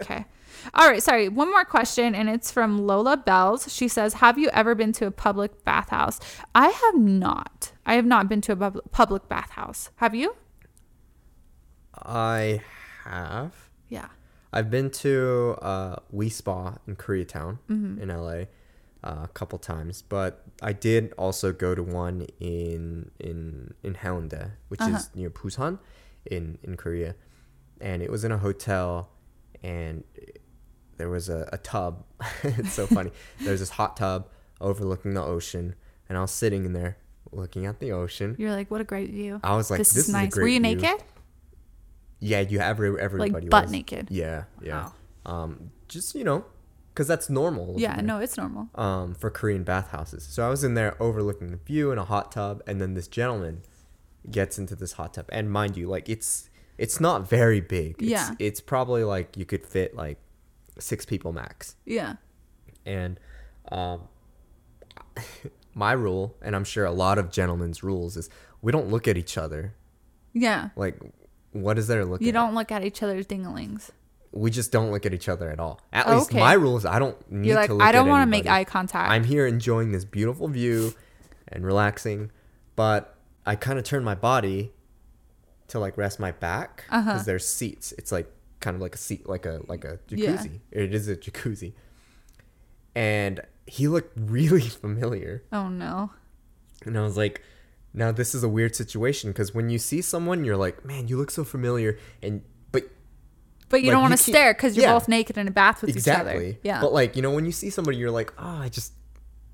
okay. 0.00 0.26
All 0.74 0.86
right. 0.90 1.02
Sorry. 1.02 1.30
One 1.30 1.50
more 1.50 1.64
question, 1.64 2.14
and 2.14 2.28
it's 2.28 2.52
from 2.52 2.86
Lola 2.86 3.16
Bells. 3.16 3.72
She 3.72 3.88
says, 3.88 4.14
Have 4.14 4.36
you 4.38 4.50
ever 4.52 4.74
been 4.74 4.92
to 4.92 5.06
a 5.06 5.10
public 5.10 5.64
bathhouse? 5.64 6.20
I 6.54 6.68
have 6.68 6.98
not. 7.00 7.72
I 7.86 7.94
have 7.94 8.04
not 8.04 8.28
been 8.28 8.42
to 8.42 8.52
a 8.52 8.56
pub- 8.56 8.80
public 8.92 9.26
bathhouse. 9.30 9.88
Have 9.96 10.14
you? 10.14 10.36
I 12.04 12.60
have. 13.04 13.54
Yeah. 13.88 14.08
I've 14.52 14.70
been 14.70 14.90
to 14.90 15.56
uh, 15.62 15.96
Wi 16.10 16.28
Spa 16.28 16.76
in 16.86 16.96
Koreatown 16.96 17.58
Mm-hmm. 17.70 18.02
in 18.02 18.08
LA 18.08 18.44
uh, 19.02 19.24
a 19.24 19.30
couple 19.32 19.58
times, 19.58 20.02
but 20.02 20.44
I 20.62 20.72
did 20.74 21.12
also 21.16 21.52
go 21.52 21.74
to 21.74 21.82
one 21.82 22.26
in 22.38 23.10
in 23.18 23.74
in 23.82 23.94
Haeundae, 23.94 24.50
which 24.68 24.80
Uh-huh. 24.80 24.96
is 24.96 25.10
near 25.14 25.30
Busan 25.30 25.78
in 26.30 26.58
in 26.62 26.76
Korea, 26.76 27.14
and 27.82 28.02
it 28.02 28.10
was 28.10 28.24
in 28.24 28.32
a 28.32 28.38
hotel, 28.38 29.10
and 29.62 30.04
there 30.96 31.10
was 31.10 31.28
a, 31.28 31.48
a 31.52 31.58
tub. 31.58 32.04
it's 32.42 32.72
so 32.72 32.86
funny. 32.86 33.10
There's 33.40 33.60
this 33.60 33.70
hot 33.70 33.96
tub 33.96 34.28
overlooking 34.60 35.14
the 35.14 35.22
ocean, 35.22 35.74
and 36.08 36.16
I 36.16 36.20
was 36.22 36.30
sitting 36.30 36.64
in 36.64 36.72
there 36.72 36.96
looking 37.32 37.66
at 37.66 37.80
the 37.80 37.92
ocean. 37.92 38.36
You're 38.38 38.52
like, 38.52 38.70
What 38.70 38.80
a 38.80 38.84
great 38.84 39.10
view. 39.10 39.40
I 39.42 39.56
was 39.56 39.70
like, 39.70 39.78
this, 39.78 39.90
"This 39.92 40.04
is 40.04 40.08
is 40.08 40.14
nice. 40.14 40.36
Were 40.36 40.42
you 40.46 40.60
view." 40.60 40.76
naked? 40.76 41.02
Yeah, 42.20 42.40
you 42.40 42.60
have 42.60 42.70
every 42.70 43.00
everybody 43.00 43.32
Like 43.32 43.50
butt 43.50 43.64
was. 43.64 43.72
naked. 43.72 44.08
Yeah, 44.10 44.44
yeah. 44.62 44.90
Wow. 45.26 45.42
Um, 45.42 45.70
just 45.88 46.14
you 46.14 46.22
know, 46.24 46.44
because 46.94 47.08
that's 47.08 47.28
normal. 47.28 47.74
Yeah. 47.78 48.00
No, 48.00 48.18
it's 48.18 48.36
normal. 48.36 48.68
Um, 48.76 49.14
for 49.14 49.28
Korean 49.28 49.64
bathhouses. 49.64 50.24
So 50.24 50.46
I 50.46 50.48
was 50.48 50.62
in 50.62 50.74
there 50.74 50.96
overlooking 51.02 51.50
the 51.50 51.56
view 51.56 51.90
in 51.90 51.98
a 51.98 52.04
hot 52.04 52.30
tub, 52.30 52.62
and 52.66 52.80
then 52.80 52.94
this 52.94 53.08
gentleman 53.08 53.62
gets 54.30 54.56
into 54.56 54.76
this 54.76 54.92
hot 54.92 55.14
tub, 55.14 55.26
and 55.30 55.50
mind 55.50 55.76
you, 55.76 55.88
like 55.88 56.08
it's 56.08 56.48
it's 56.82 56.98
not 57.00 57.28
very 57.28 57.60
big. 57.60 57.90
It's, 58.02 58.10
Yeah. 58.10 58.34
It's 58.38 58.60
probably 58.60 59.04
like 59.04 59.36
you 59.36 59.44
could 59.44 59.64
fit 59.64 59.94
like 59.96 60.18
six 60.78 61.04
people 61.06 61.32
max, 61.32 61.76
Yeah. 61.86 62.14
and 62.84 63.18
um, 63.70 64.08
my 65.74 65.92
rule, 65.92 66.36
and 66.42 66.54
I'm 66.56 66.64
sure 66.64 66.84
a 66.84 66.92
lot 66.92 67.18
of 67.18 67.30
gentlemen's 67.30 67.82
rules 67.82 68.16
is 68.16 68.28
we 68.60 68.72
don't 68.72 68.88
look 68.88 69.08
at 69.08 69.16
each 69.16 69.36
other. 69.38 69.74
Yeah. 70.32 70.70
Like, 70.76 70.98
what 71.52 71.78
is 71.78 71.86
there 71.86 72.00
to 72.00 72.06
look 72.06 72.20
You 72.22 72.28
at? 72.28 72.34
don't 72.34 72.54
look 72.54 72.70
at 72.72 72.84
each 72.84 73.02
other's 73.02 73.26
dinglings. 73.26 73.90
we 74.34 74.50
just 74.50 74.72
don't 74.72 74.90
look 74.90 75.04
at 75.04 75.12
each 75.12 75.28
other 75.28 75.50
at 75.50 75.60
all. 75.60 75.78
At 75.92 76.08
least 76.08 76.30
Okay. 76.30 76.40
my 76.40 76.54
rule 76.54 76.76
is 76.78 76.86
I 76.86 76.98
don't 76.98 77.18
need 77.30 77.48
You're 77.48 77.56
like, 77.56 77.68
to 77.68 77.78
I 77.80 77.92
don't 77.92 78.08
want 78.08 78.22
to 78.22 78.26
make 78.30 78.46
eye 78.46 78.64
contact. 78.64 79.10
I'm 79.10 79.24
here 79.24 79.46
enjoying 79.46 79.92
this 79.92 80.06
beautiful 80.06 80.48
view 80.48 80.94
and 81.48 81.66
relaxing, 81.66 82.30
but 82.74 83.14
I 83.44 83.56
kind 83.56 83.78
of 83.78 83.84
turn 83.84 84.02
my 84.04 84.14
body 84.14 84.72
to 85.72 85.78
like 85.80 85.96
rest 85.98 86.18
my 86.20 86.30
back 86.32 86.84
because 86.86 87.06
Uh-huh. 87.06 87.22
there's 87.26 87.46
seats. 87.46 87.92
It's 87.98 88.12
like 88.12 88.28
kind 88.60 88.74
of 88.76 88.80
like 88.80 88.94
a 88.94 88.98
seat, 88.98 89.28
like 89.28 89.44
a 89.46 89.60
like 89.68 89.84
a 89.84 89.98
Yeah. 90.08 90.36
jacuzzi. 90.36 90.60
It 90.70 90.94
is 90.94 91.08
a 91.08 91.16
jacuzzi, 91.16 91.72
and 92.94 93.40
he 93.66 93.88
looked 93.88 94.12
really 94.16 94.60
familiar, 94.68 95.42
oh, 95.52 95.68
no. 95.68 96.10
and 96.84 96.96
I 96.98 97.02
was 97.02 97.16
like. 97.16 97.42
Now 97.94 98.10
this 98.10 98.34
is 98.34 98.42
a 98.42 98.48
weird 98.48 98.74
situation 98.74 99.28
because 99.32 99.52
when 99.54 99.68
you 99.68 99.78
see 99.78 100.00
someone, 100.00 100.44
you're 100.46 100.56
like, 100.56 100.82
"Man, 100.82 101.08
you 101.08 101.18
look 101.18 101.30
so 101.30 101.44
familiar," 101.44 101.98
and 102.22 102.40
but 102.72 102.84
But 103.68 103.82
you 103.82 103.88
Like, 103.88 103.92
don't 103.96 104.00
want 104.00 104.12
to 104.16 104.22
stare 104.32 104.54
because 104.54 104.74
you're 104.78 104.86
yeah. 104.86 104.94
both 104.94 105.08
naked 105.08 105.36
in 105.36 105.46
a 105.46 105.50
bath 105.50 105.82
with 105.82 105.90
each 105.90 105.96
exactly. 105.96 106.32
other. 106.34 106.58
Yeah. 106.62 106.80
But 106.80 106.94
like 106.94 107.16
you 107.16 107.20
know, 107.20 107.32
when 107.32 107.44
you 107.44 107.52
see 107.52 107.68
somebody, 107.68 107.98
you're 107.98 108.10
like, 108.10 108.32
oh, 108.38 108.60
I 108.64 108.70
just, 108.70 108.94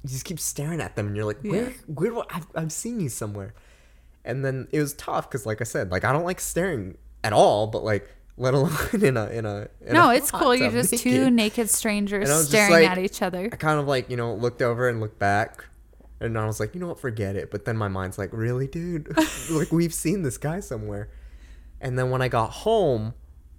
you 0.04 0.10
just 0.10 0.24
keep 0.24 0.38
staring 0.38 0.80
at 0.80 0.94
them, 0.94 1.08
and 1.08 1.16
you're 1.16 1.24
like, 1.24 1.42
where, 1.42 1.70
Yeah. 1.70 1.76
where, 1.92 2.14
I- 2.16 2.26
I've, 2.36 2.46
I've 2.54 2.70
seen 2.72 3.00
you 3.00 3.08
somewhere. 3.08 3.54
And 4.24 4.44
then 4.44 4.68
it 4.72 4.80
was 4.80 4.92
tough 4.94 5.28
because, 5.30 5.46
like 5.46 5.60
I 5.60 5.64
said, 5.64 5.90
like 5.90 6.04
I 6.04 6.12
don't 6.12 6.24
like 6.24 6.40
staring 6.40 6.96
at 7.24 7.32
all, 7.32 7.66
but 7.66 7.82
like 7.84 8.08
let 8.36 8.54
alone 8.54 8.72
in 9.02 9.16
a 9.16 9.26
in 9.30 9.46
a. 9.46 9.68
In 9.84 9.94
no, 9.94 10.10
a 10.10 10.14
it's 10.16 10.30
cool. 10.30 10.54
You're 10.54 10.70
just 10.70 10.96
two 11.02 11.10
naked. 11.10 11.32
naked 11.32 11.70
strangers 11.70 12.28
And 12.28 12.32
I 12.32 12.38
was 12.38 12.50
just 12.50 12.64
staring 12.66 12.84
like- 12.84 12.90
at 12.90 12.98
each 12.98 13.22
other. 13.22 13.48
I 13.52 13.56
kind 13.56 13.80
of 13.80 13.86
like 13.86 14.10
you 14.10 14.16
know 14.16 14.34
looked 14.34 14.62
over 14.62 14.88
and 14.88 15.00
looked 15.00 15.18
back, 15.18 15.64
and 16.20 16.38
I 16.38 16.46
was 16.46 16.60
like, 16.60 16.74
you 16.74 16.80
know 16.80 16.88
what, 16.88 17.00
forget 17.00 17.36
it. 17.36 17.50
But 17.50 17.64
then 17.64 17.76
my 17.76 17.88
mind's 17.88 18.18
like, 18.18 18.32
really, 18.32 18.66
dude, 18.66 19.08
like 19.50 19.72
we've 19.72 19.94
seen 19.94 20.22
this 20.22 20.36
guy 20.38 20.60
somewhere. 20.60 21.08
And 21.80 21.98
then 21.98 22.10
when 22.10 22.20
I 22.22 22.28
got 22.28 22.50
home, 22.50 23.14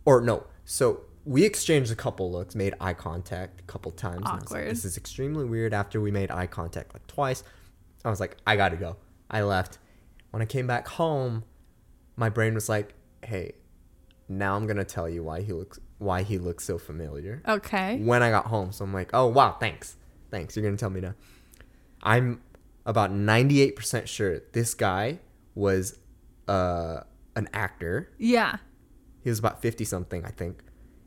or 0.06 0.22
no, 0.22 0.46
so 0.66 1.02
we 1.26 1.46
exchanged 1.46 1.92
a 1.92 1.96
couple 1.96 2.32
looks, 2.32 2.54
made 2.54 2.74
eye 2.82 2.94
contact 2.94 3.62
a 3.62 3.64
couple 3.64 3.92
times. 3.92 4.22
was 4.22 4.32
like, 4.32 4.44
Awkward. 4.44 4.70
this 4.72 4.84
is 4.86 4.98
extremely 4.98 5.46
weird. 5.46 5.74
After 5.74 6.00
we 6.02 6.12
made 6.12 6.30
eye 6.32 6.48
contact 6.48 6.94
like 6.94 7.06
twice, 7.08 7.44
I 8.04 8.10
was 8.10 8.20
like, 8.20 8.38
I 8.46 8.56
gotta 8.56 8.76
go. 8.78 8.98
I 9.32 9.42
left. 9.44 9.78
When 10.32 10.42
I 10.42 10.46
came 10.46 10.68
back 10.68 10.88
home, 10.88 11.44
my 12.16 12.30
brain 12.30 12.54
was 12.54 12.70
like, 12.70 12.94
hey, 13.24 13.54
now 14.28 14.56
I'm 14.56 14.68
gonna 14.68 14.86
tell 14.86 15.10
you 15.10 15.24
why 15.24 15.42
he 15.42 15.54
looks 15.54 15.80
why 15.98 16.24
he 16.24 16.38
looks 16.38 16.64
so 16.64 16.78
familiar 16.78 17.42
Okay. 17.48 17.98
when 17.98 18.24
I 18.24 18.30
got 18.30 18.46
home. 18.46 18.72
So 18.72 18.86
I'm 18.86 18.94
like, 18.94 19.10
oh 19.14 19.28
wow, 19.28 19.58
thanks, 19.60 19.98
thanks. 20.32 20.56
You're 20.56 20.64
gonna 20.66 20.78
tell 20.78 20.90
me 20.90 21.02
now. 21.02 21.14
I'm 22.02 22.42
about 22.86 23.12
98% 23.12 24.08
sure 24.08 24.40
this 24.54 24.74
guy 24.74 25.20
was 25.56 26.00
uh, 26.48 27.02
an 27.36 27.50
actor. 27.54 28.10
Yeah. 28.18 28.58
He 29.22 29.30
was 29.30 29.40
about 29.40 29.62
50 29.62 29.84
something, 29.84 30.24
I 30.26 30.30
think, 30.32 30.62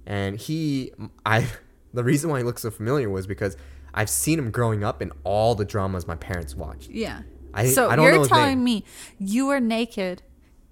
and 0.06 0.36
he, 0.38 0.92
I, 1.24 1.46
the 1.94 2.04
reason 2.04 2.28
why 2.28 2.38
he 2.38 2.44
looks 2.44 2.60
so 2.62 2.70
familiar 2.70 3.08
was 3.08 3.26
because 3.26 3.56
I've 3.94 4.10
seen 4.10 4.38
him 4.38 4.50
growing 4.50 4.84
up 4.84 5.00
in 5.00 5.10
all 5.24 5.54
the 5.54 5.64
dramas 5.64 6.06
my 6.06 6.16
parents 6.16 6.54
watched. 6.54 6.90
Yeah. 6.90 7.22
I- 7.54 7.66
so 7.68 7.88
I 7.90 7.96
don't 7.96 8.04
you're 8.06 8.24
telling 8.26 8.62
me 8.64 8.84
you 9.18 9.46
were 9.46 9.60
naked 9.60 10.22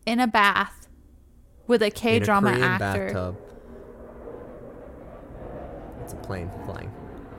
in 0.06 0.18
a 0.20 0.26
bath 0.26 0.88
with 1.66 1.82
a 1.82 1.90
K 1.90 2.18
drama 2.18 2.50
actor. 2.52 3.06
bathtub. 3.06 3.36
It's 6.02 6.12
a 6.12 6.16
plane 6.16 6.50
flying 6.64 6.90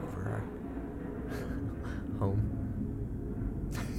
over 0.08 0.30
our 0.30 2.20
home. 2.20 2.48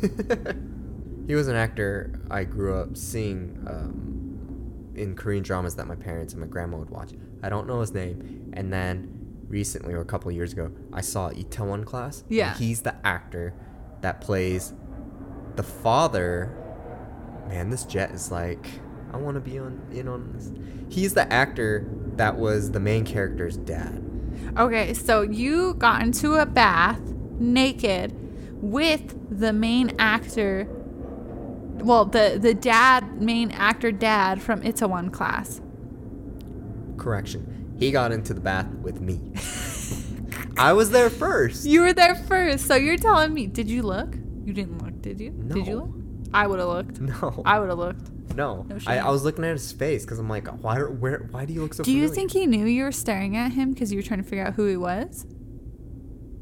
he 1.26 1.34
was 1.34 1.49
an 1.49 1.57
actor 1.57 2.12
I 2.30 2.45
grew 2.45 2.74
up 2.76 2.97
seeing 2.97 3.62
um, 3.68 4.93
in 4.95 5.14
Korean 5.14 5.43
dramas 5.43 5.74
that 5.76 5.86
my 5.86 5.95
parents 5.95 6.32
and 6.32 6.40
my 6.40 6.47
grandma 6.49 6.78
would 6.78 6.90
watch. 6.90 7.11
I 7.43 7.49
don't 7.49 7.66
know 7.66 7.80
his 7.80 7.93
name. 7.93 8.51
And 8.55 8.72
then 8.72 9.09
recently, 9.49 9.95
or 9.95 10.01
a 10.01 10.05
couple 10.05 10.28
of 10.30 10.34
years 10.36 10.53
ago, 10.53 10.70
I 10.93 11.01
saw 11.01 11.30
Itaewon 11.30 11.84
Class. 11.84 12.22
and 12.22 12.32
Yeah. 12.32 12.55
he's 12.55 12.82
the 12.82 12.95
actor 13.07 13.55
that 14.01 14.20
plays 14.20 14.72
the 15.57 15.63
father. 15.63 16.57
Man, 17.49 17.71
this 17.71 17.85
jet 17.85 18.11
is 18.13 18.31
like. 18.31 18.67
I 19.13 19.19
want 19.19 19.35
to 19.35 19.41
be 19.41 19.59
on 19.59 19.81
in 19.93 20.09
on 20.09 20.33
this. 20.33 20.51
He's 20.89 21.13
the 21.15 21.31
actor 21.31 21.87
that 22.17 22.37
was 22.37 22.71
the 22.71 22.81
main 22.81 23.05
character's 23.05 23.59
dad. 23.59 24.03
Okay, 24.59 24.95
so 24.95 25.23
you 25.23 25.75
got 25.75 26.03
into 26.03 26.35
a 26.35 26.47
bath 26.47 27.01
naked 27.39 28.15
with 28.63 29.39
the 29.39 29.53
main 29.53 29.95
actor. 29.99 30.67
Well, 31.77 32.05
the 32.05 32.39
the 32.41 32.55
dad, 32.55 33.21
main 33.21 33.51
actor 33.51 33.93
dad 33.93 34.41
from 34.41 34.63
Itaewon 34.63 35.13
Class. 35.13 35.61
Correction. 36.97 37.75
He 37.79 37.91
got 37.91 38.13
into 38.13 38.33
the 38.33 38.41
bath 38.41 38.69
with 38.83 39.01
me. 39.01 39.21
I 40.59 40.73
was 40.73 40.91
there 40.91 41.11
first. 41.11 41.65
You 41.67 41.81
were 41.81 41.93
there 41.93 42.15
first, 42.15 42.67
so 42.67 42.77
you're 42.77 42.97
telling 42.97 43.35
me. 43.35 43.47
Did 43.47 43.69
you 43.69 43.83
look? 43.83 44.15
You 44.45 44.53
didn't 44.53 44.83
look, 44.83 44.91
did 45.03 45.21
you? 45.21 45.31
Did 45.31 45.67
you 45.67 45.77
look? 45.77 45.91
I 46.33 46.47
would 46.47 46.59
have 46.59 46.69
looked. 46.69 47.01
No. 47.23 47.43
I 47.45 47.61
would 47.61 47.69
have 47.69 47.79
looked. 47.79 48.11
no. 48.35 48.65
No 48.69 48.79
I. 48.87 48.99
I 48.99 49.11
was 49.11 49.25
looking 49.25 49.45
at 49.45 49.53
his 49.53 49.71
face 49.73 50.05
because 50.05 50.19
I'm 50.19 50.29
like, 50.29 50.47
why? 50.63 50.79
Where? 50.81 51.29
Why 51.31 51.45
do 51.45 51.53
you 51.53 51.63
look 51.63 51.75
so? 51.75 51.83
Do 51.83 51.93
you 51.93 52.09
think 52.09 52.33
he 52.33 52.47
knew 52.47 52.65
you 52.65 52.85
were 52.85 52.93
staring 52.93 53.37
at 53.37 53.53
him 53.53 53.73
because 53.73 53.93
you 53.93 53.99
were 53.99 54.03
trying 54.03 54.23
to 54.23 54.29
figure 54.29 54.45
out 54.47 54.55
who 54.55 54.67
he 54.67 54.77
was? 54.77 55.27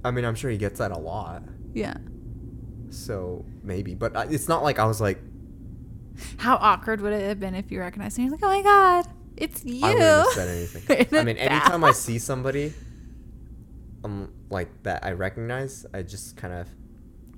I 0.05 0.11
mean, 0.13 0.25
I'm 0.25 0.35
sure 0.35 0.51
he 0.51 0.57
gets 0.57 0.79
that 0.79 0.93
a 0.93 0.99
lot. 0.99 1.43
Yeah. 1.75 1.95
So 2.91 3.45
maybe, 3.63 3.95
but 3.95 4.17
I, 4.17 4.25
it's 4.25 4.49
not 4.49 4.63
like 4.63 4.79
I 4.79 4.85
was 4.85 5.01
like, 5.01 5.21
How 6.39 6.57
awkward 6.57 7.01
would 7.01 7.13
it 7.13 7.23
have 7.23 7.41
been 7.41 7.55
if 7.55 7.71
you 7.71 7.81
recognized 7.81 8.17
him? 8.17 8.25
You're 8.27 8.33
like, 8.33 8.43
oh 8.43 8.49
my 8.49 8.63
god, 8.63 9.07
it's 9.37 9.65
you. 9.65 9.85
I 9.85 9.89
wouldn't 9.91 10.03
have 10.05 10.27
said 10.29 10.49
anything. 10.49 11.07
In 11.13 11.19
I 11.19 11.25
mean, 11.25 11.37
anytime 11.37 11.85
I 11.85 11.93
see 11.93 12.19
somebody, 12.31 12.73
um, 14.05 14.33
like 14.51 14.69
that 14.85 15.05
I 15.05 15.13
recognize, 15.13 15.87
I 15.93 16.03
just 16.03 16.37
kind 16.37 16.55
of 16.55 16.69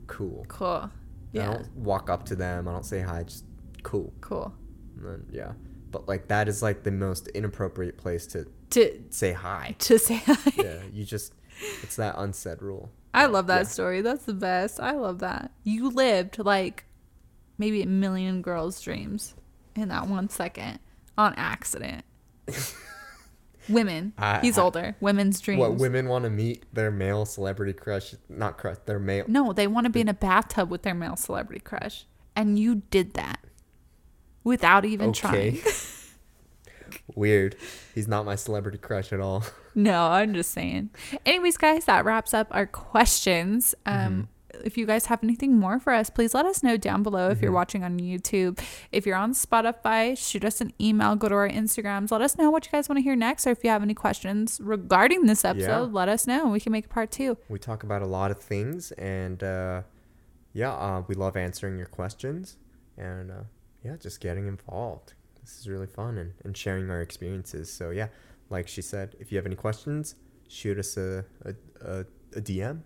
cool. 0.06 0.44
Cool. 0.48 0.90
I 1.34 1.38
Yeah. 1.38 1.52
don't 1.54 1.76
walk 1.76 2.10
up 2.10 2.24
to 2.26 2.36
them. 2.36 2.68
I 2.68 2.72
don't 2.72 2.84
say 2.86 3.00
hi. 3.00 3.22
Just 3.24 3.44
cool. 3.82 4.12
Cool. 4.20 4.52
And 4.96 5.06
then, 5.06 5.26
yeah. 5.30 5.52
But 5.90 6.08
like 6.08 6.28
that 6.28 6.48
is 6.48 6.62
like 6.62 6.82
the 6.84 6.90
most 6.90 7.28
inappropriate 7.28 7.96
place 7.98 8.26
to 8.28 8.46
To 8.70 9.02
say 9.10 9.32
hi. 9.32 9.74
to 9.80 9.98
say 9.98 10.16
hi. 10.16 10.36
yeah, 10.56 10.78
you 10.92 11.04
just 11.04 11.34
it's 11.82 11.96
that 11.96 12.14
unsaid 12.18 12.62
rule. 12.62 12.90
I 13.14 13.26
love 13.26 13.46
that 13.48 13.58
Yeah. 13.64 13.68
story. 13.68 14.00
That's 14.00 14.24
the 14.24 14.32
best. 14.34 14.80
I 14.80 14.92
love 14.92 15.18
that. 15.18 15.52
You 15.64 15.90
lived 15.90 16.38
like 16.38 16.84
maybe 17.58 17.82
a 17.82 17.86
million 17.86 18.40
girls' 18.42 18.80
dreams 18.80 19.34
in 19.76 19.88
that 19.88 20.08
one 20.08 20.28
second 20.30 20.78
on 21.18 21.34
accident. 21.36 22.04
Women. 23.68 24.12
I- 24.18 24.40
He's 24.40 24.58
I- 24.58 24.62
older. 24.62 24.96
Women's 25.00 25.40
dreams. 25.40 25.60
What 25.60 25.74
women 25.76 26.08
want 26.08 26.24
to 26.24 26.30
meet 26.30 26.64
their 26.74 26.90
male 26.90 27.24
celebrity 27.24 27.72
crush? 27.72 28.14
Not 28.28 28.58
crush. 28.58 28.76
Their 28.86 28.98
male. 28.98 29.24
No, 29.28 29.52
they 29.52 29.66
want 29.66 29.84
to 29.84 29.90
be 29.90 30.00
in 30.00 30.08
a 30.08 30.14
bathtub 30.14 30.70
with 30.70 30.82
their 30.82 30.94
male 30.94 31.16
celebrity 31.16 31.60
crush. 31.60 32.06
And 32.34 32.58
you 32.58 32.76
did 32.90 33.14
that 33.14 33.40
without 34.44 34.84
even 34.84 35.10
Okay. 35.10 35.58
trying. 35.58 35.58
Weird. 37.14 37.56
He's 37.94 38.08
not 38.08 38.24
my 38.24 38.36
celebrity 38.36 38.78
crush 38.78 39.12
at 39.12 39.20
all. 39.20 39.44
No, 39.74 40.08
I'm 40.08 40.34
just 40.34 40.50
saying. 40.50 40.90
Anyways, 41.24 41.56
guys, 41.56 41.86
that 41.86 42.04
wraps 42.04 42.34
up 42.34 42.46
our 42.50 42.66
questions. 42.66 43.74
Um, 43.86 44.28
If 44.64 44.76
you 44.78 44.86
guys 44.86 45.06
have 45.06 45.22
anything 45.22 45.58
more 45.58 45.78
for 45.78 45.92
us, 45.92 46.10
please 46.10 46.34
let 46.34 46.46
us 46.46 46.62
know 46.62 46.76
down 46.76 47.02
below 47.02 47.28
if 47.30 47.42
you're 47.42 47.52
watching 47.52 47.84
on 47.84 47.98
YouTube. 47.98 48.60
If 48.90 49.06
you're 49.06 49.16
on 49.16 49.32
Spotify, 49.32 50.16
shoot 50.16 50.44
us 50.44 50.60
an 50.60 50.72
email, 50.80 51.16
go 51.16 51.28
to 51.28 51.34
our 51.34 51.48
Instagrams. 51.48 52.10
Let 52.10 52.22
us 52.22 52.38
know 52.38 52.50
what 52.50 52.64
you 52.66 52.72
guys 52.72 52.88
want 52.88 52.98
to 52.98 53.02
hear 53.02 53.16
next, 53.16 53.46
or 53.46 53.50
if 53.50 53.62
you 53.64 53.70
have 53.70 53.82
any 53.82 53.94
questions 53.94 54.60
regarding 54.62 55.26
this 55.26 55.44
episode, 55.44 55.92
let 55.92 56.08
us 56.08 56.26
know 56.26 56.42
and 56.42 56.52
we 56.52 56.60
can 56.60 56.72
make 56.72 56.86
a 56.86 56.88
part 56.88 57.10
two. 57.10 57.36
We 57.48 57.58
talk 57.58 57.82
about 57.82 58.02
a 58.02 58.06
lot 58.06 58.30
of 58.30 58.38
things, 58.38 58.92
and 58.92 59.42
uh, 59.42 59.82
yeah, 60.52 60.72
uh, 60.72 61.02
we 61.06 61.14
love 61.14 61.36
answering 61.36 61.76
your 61.78 61.86
questions, 61.86 62.56
and 62.96 63.30
uh, 63.30 63.42
yeah, 63.84 63.96
just 63.96 64.20
getting 64.20 64.46
involved. 64.46 65.14
This 65.40 65.58
is 65.58 65.68
really 65.68 65.86
fun 65.88 66.18
and, 66.18 66.34
and 66.44 66.56
sharing 66.56 66.88
our 66.90 67.00
experiences. 67.00 67.72
So 67.72 67.90
yeah, 67.90 68.08
like 68.50 68.68
she 68.68 68.82
said, 68.82 69.16
if 69.18 69.32
you 69.32 69.38
have 69.38 69.46
any 69.46 69.56
questions, 69.56 70.14
shoot 70.48 70.78
us 70.78 70.96
a 70.96 71.24
a, 71.44 71.54
a, 71.84 72.00
a 72.36 72.40
DM. 72.40 72.82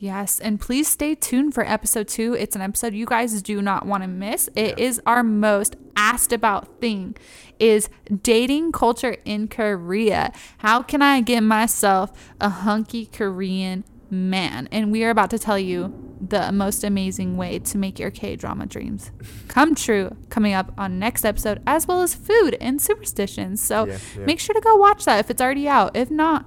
Yes, 0.00 0.38
and 0.38 0.60
please 0.60 0.86
stay 0.86 1.16
tuned 1.16 1.54
for 1.54 1.66
episode 1.66 2.06
two. 2.06 2.34
It's 2.34 2.54
an 2.54 2.62
episode 2.62 2.94
you 2.94 3.04
guys 3.04 3.42
do 3.42 3.60
not 3.60 3.84
want 3.84 4.04
to 4.04 4.08
miss. 4.08 4.48
It 4.54 4.78
Yeah. 4.78 4.84
is 4.84 5.00
our 5.06 5.24
most 5.24 5.74
asked 5.96 6.32
about 6.32 6.80
thing 6.80 7.16
is 7.58 7.88
dating 8.22 8.70
culture 8.70 9.16
in 9.24 9.48
Korea. 9.48 10.32
How 10.58 10.82
can 10.82 11.02
I 11.02 11.20
get 11.20 11.40
myself 11.42 12.12
a 12.40 12.48
hunky 12.48 13.06
Korean 13.06 13.82
man? 14.08 14.68
And 14.70 14.92
we 14.92 15.02
are 15.02 15.10
about 15.10 15.30
to 15.30 15.38
tell 15.38 15.58
you 15.58 15.92
the 16.20 16.52
most 16.52 16.84
amazing 16.84 17.36
way 17.36 17.58
to 17.58 17.76
make 17.76 17.98
your 17.98 18.10
K-drama 18.12 18.66
dreams 18.66 19.10
come 19.48 19.74
true 19.74 20.16
coming 20.30 20.52
up 20.52 20.72
on 20.78 21.00
next 21.00 21.24
episode 21.24 21.60
as 21.66 21.88
well 21.88 22.02
as 22.02 22.14
food 22.14 22.56
and 22.60 22.80
superstitions. 22.80 23.60
So 23.60 23.86
Yeah, 23.86 23.98
yeah. 24.16 24.24
make 24.26 24.38
sure 24.38 24.54
to 24.54 24.60
go 24.60 24.76
watch 24.76 25.04
that 25.06 25.18
if 25.18 25.28
it's 25.30 25.42
already 25.42 25.66
out. 25.68 25.96
If 25.96 26.08
not, 26.08 26.46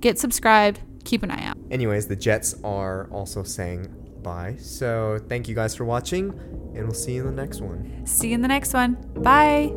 get 0.00 0.18
subscribed, 0.18 0.80
keep 1.04 1.22
an 1.22 1.30
eye 1.30 1.44
out. 1.44 1.56
Anyways, 1.70 2.08
the 2.08 2.16
Jets 2.16 2.54
are 2.64 3.08
also 3.10 3.42
saying 3.42 3.88
bye. 4.22 4.56
So 4.58 5.20
thank 5.28 5.48
you 5.48 5.54
guys 5.54 5.76
for 5.76 5.84
watching, 5.84 6.30
and 6.74 6.84
we'll 6.84 6.94
see 6.94 7.14
you 7.14 7.28
in 7.28 7.36
the 7.36 7.42
next 7.42 7.60
one. 7.60 8.06
See 8.06 8.28
you 8.28 8.34
in 8.34 8.42
the 8.42 8.48
next 8.48 8.74
one. 8.74 8.94
Bye. 9.14 9.72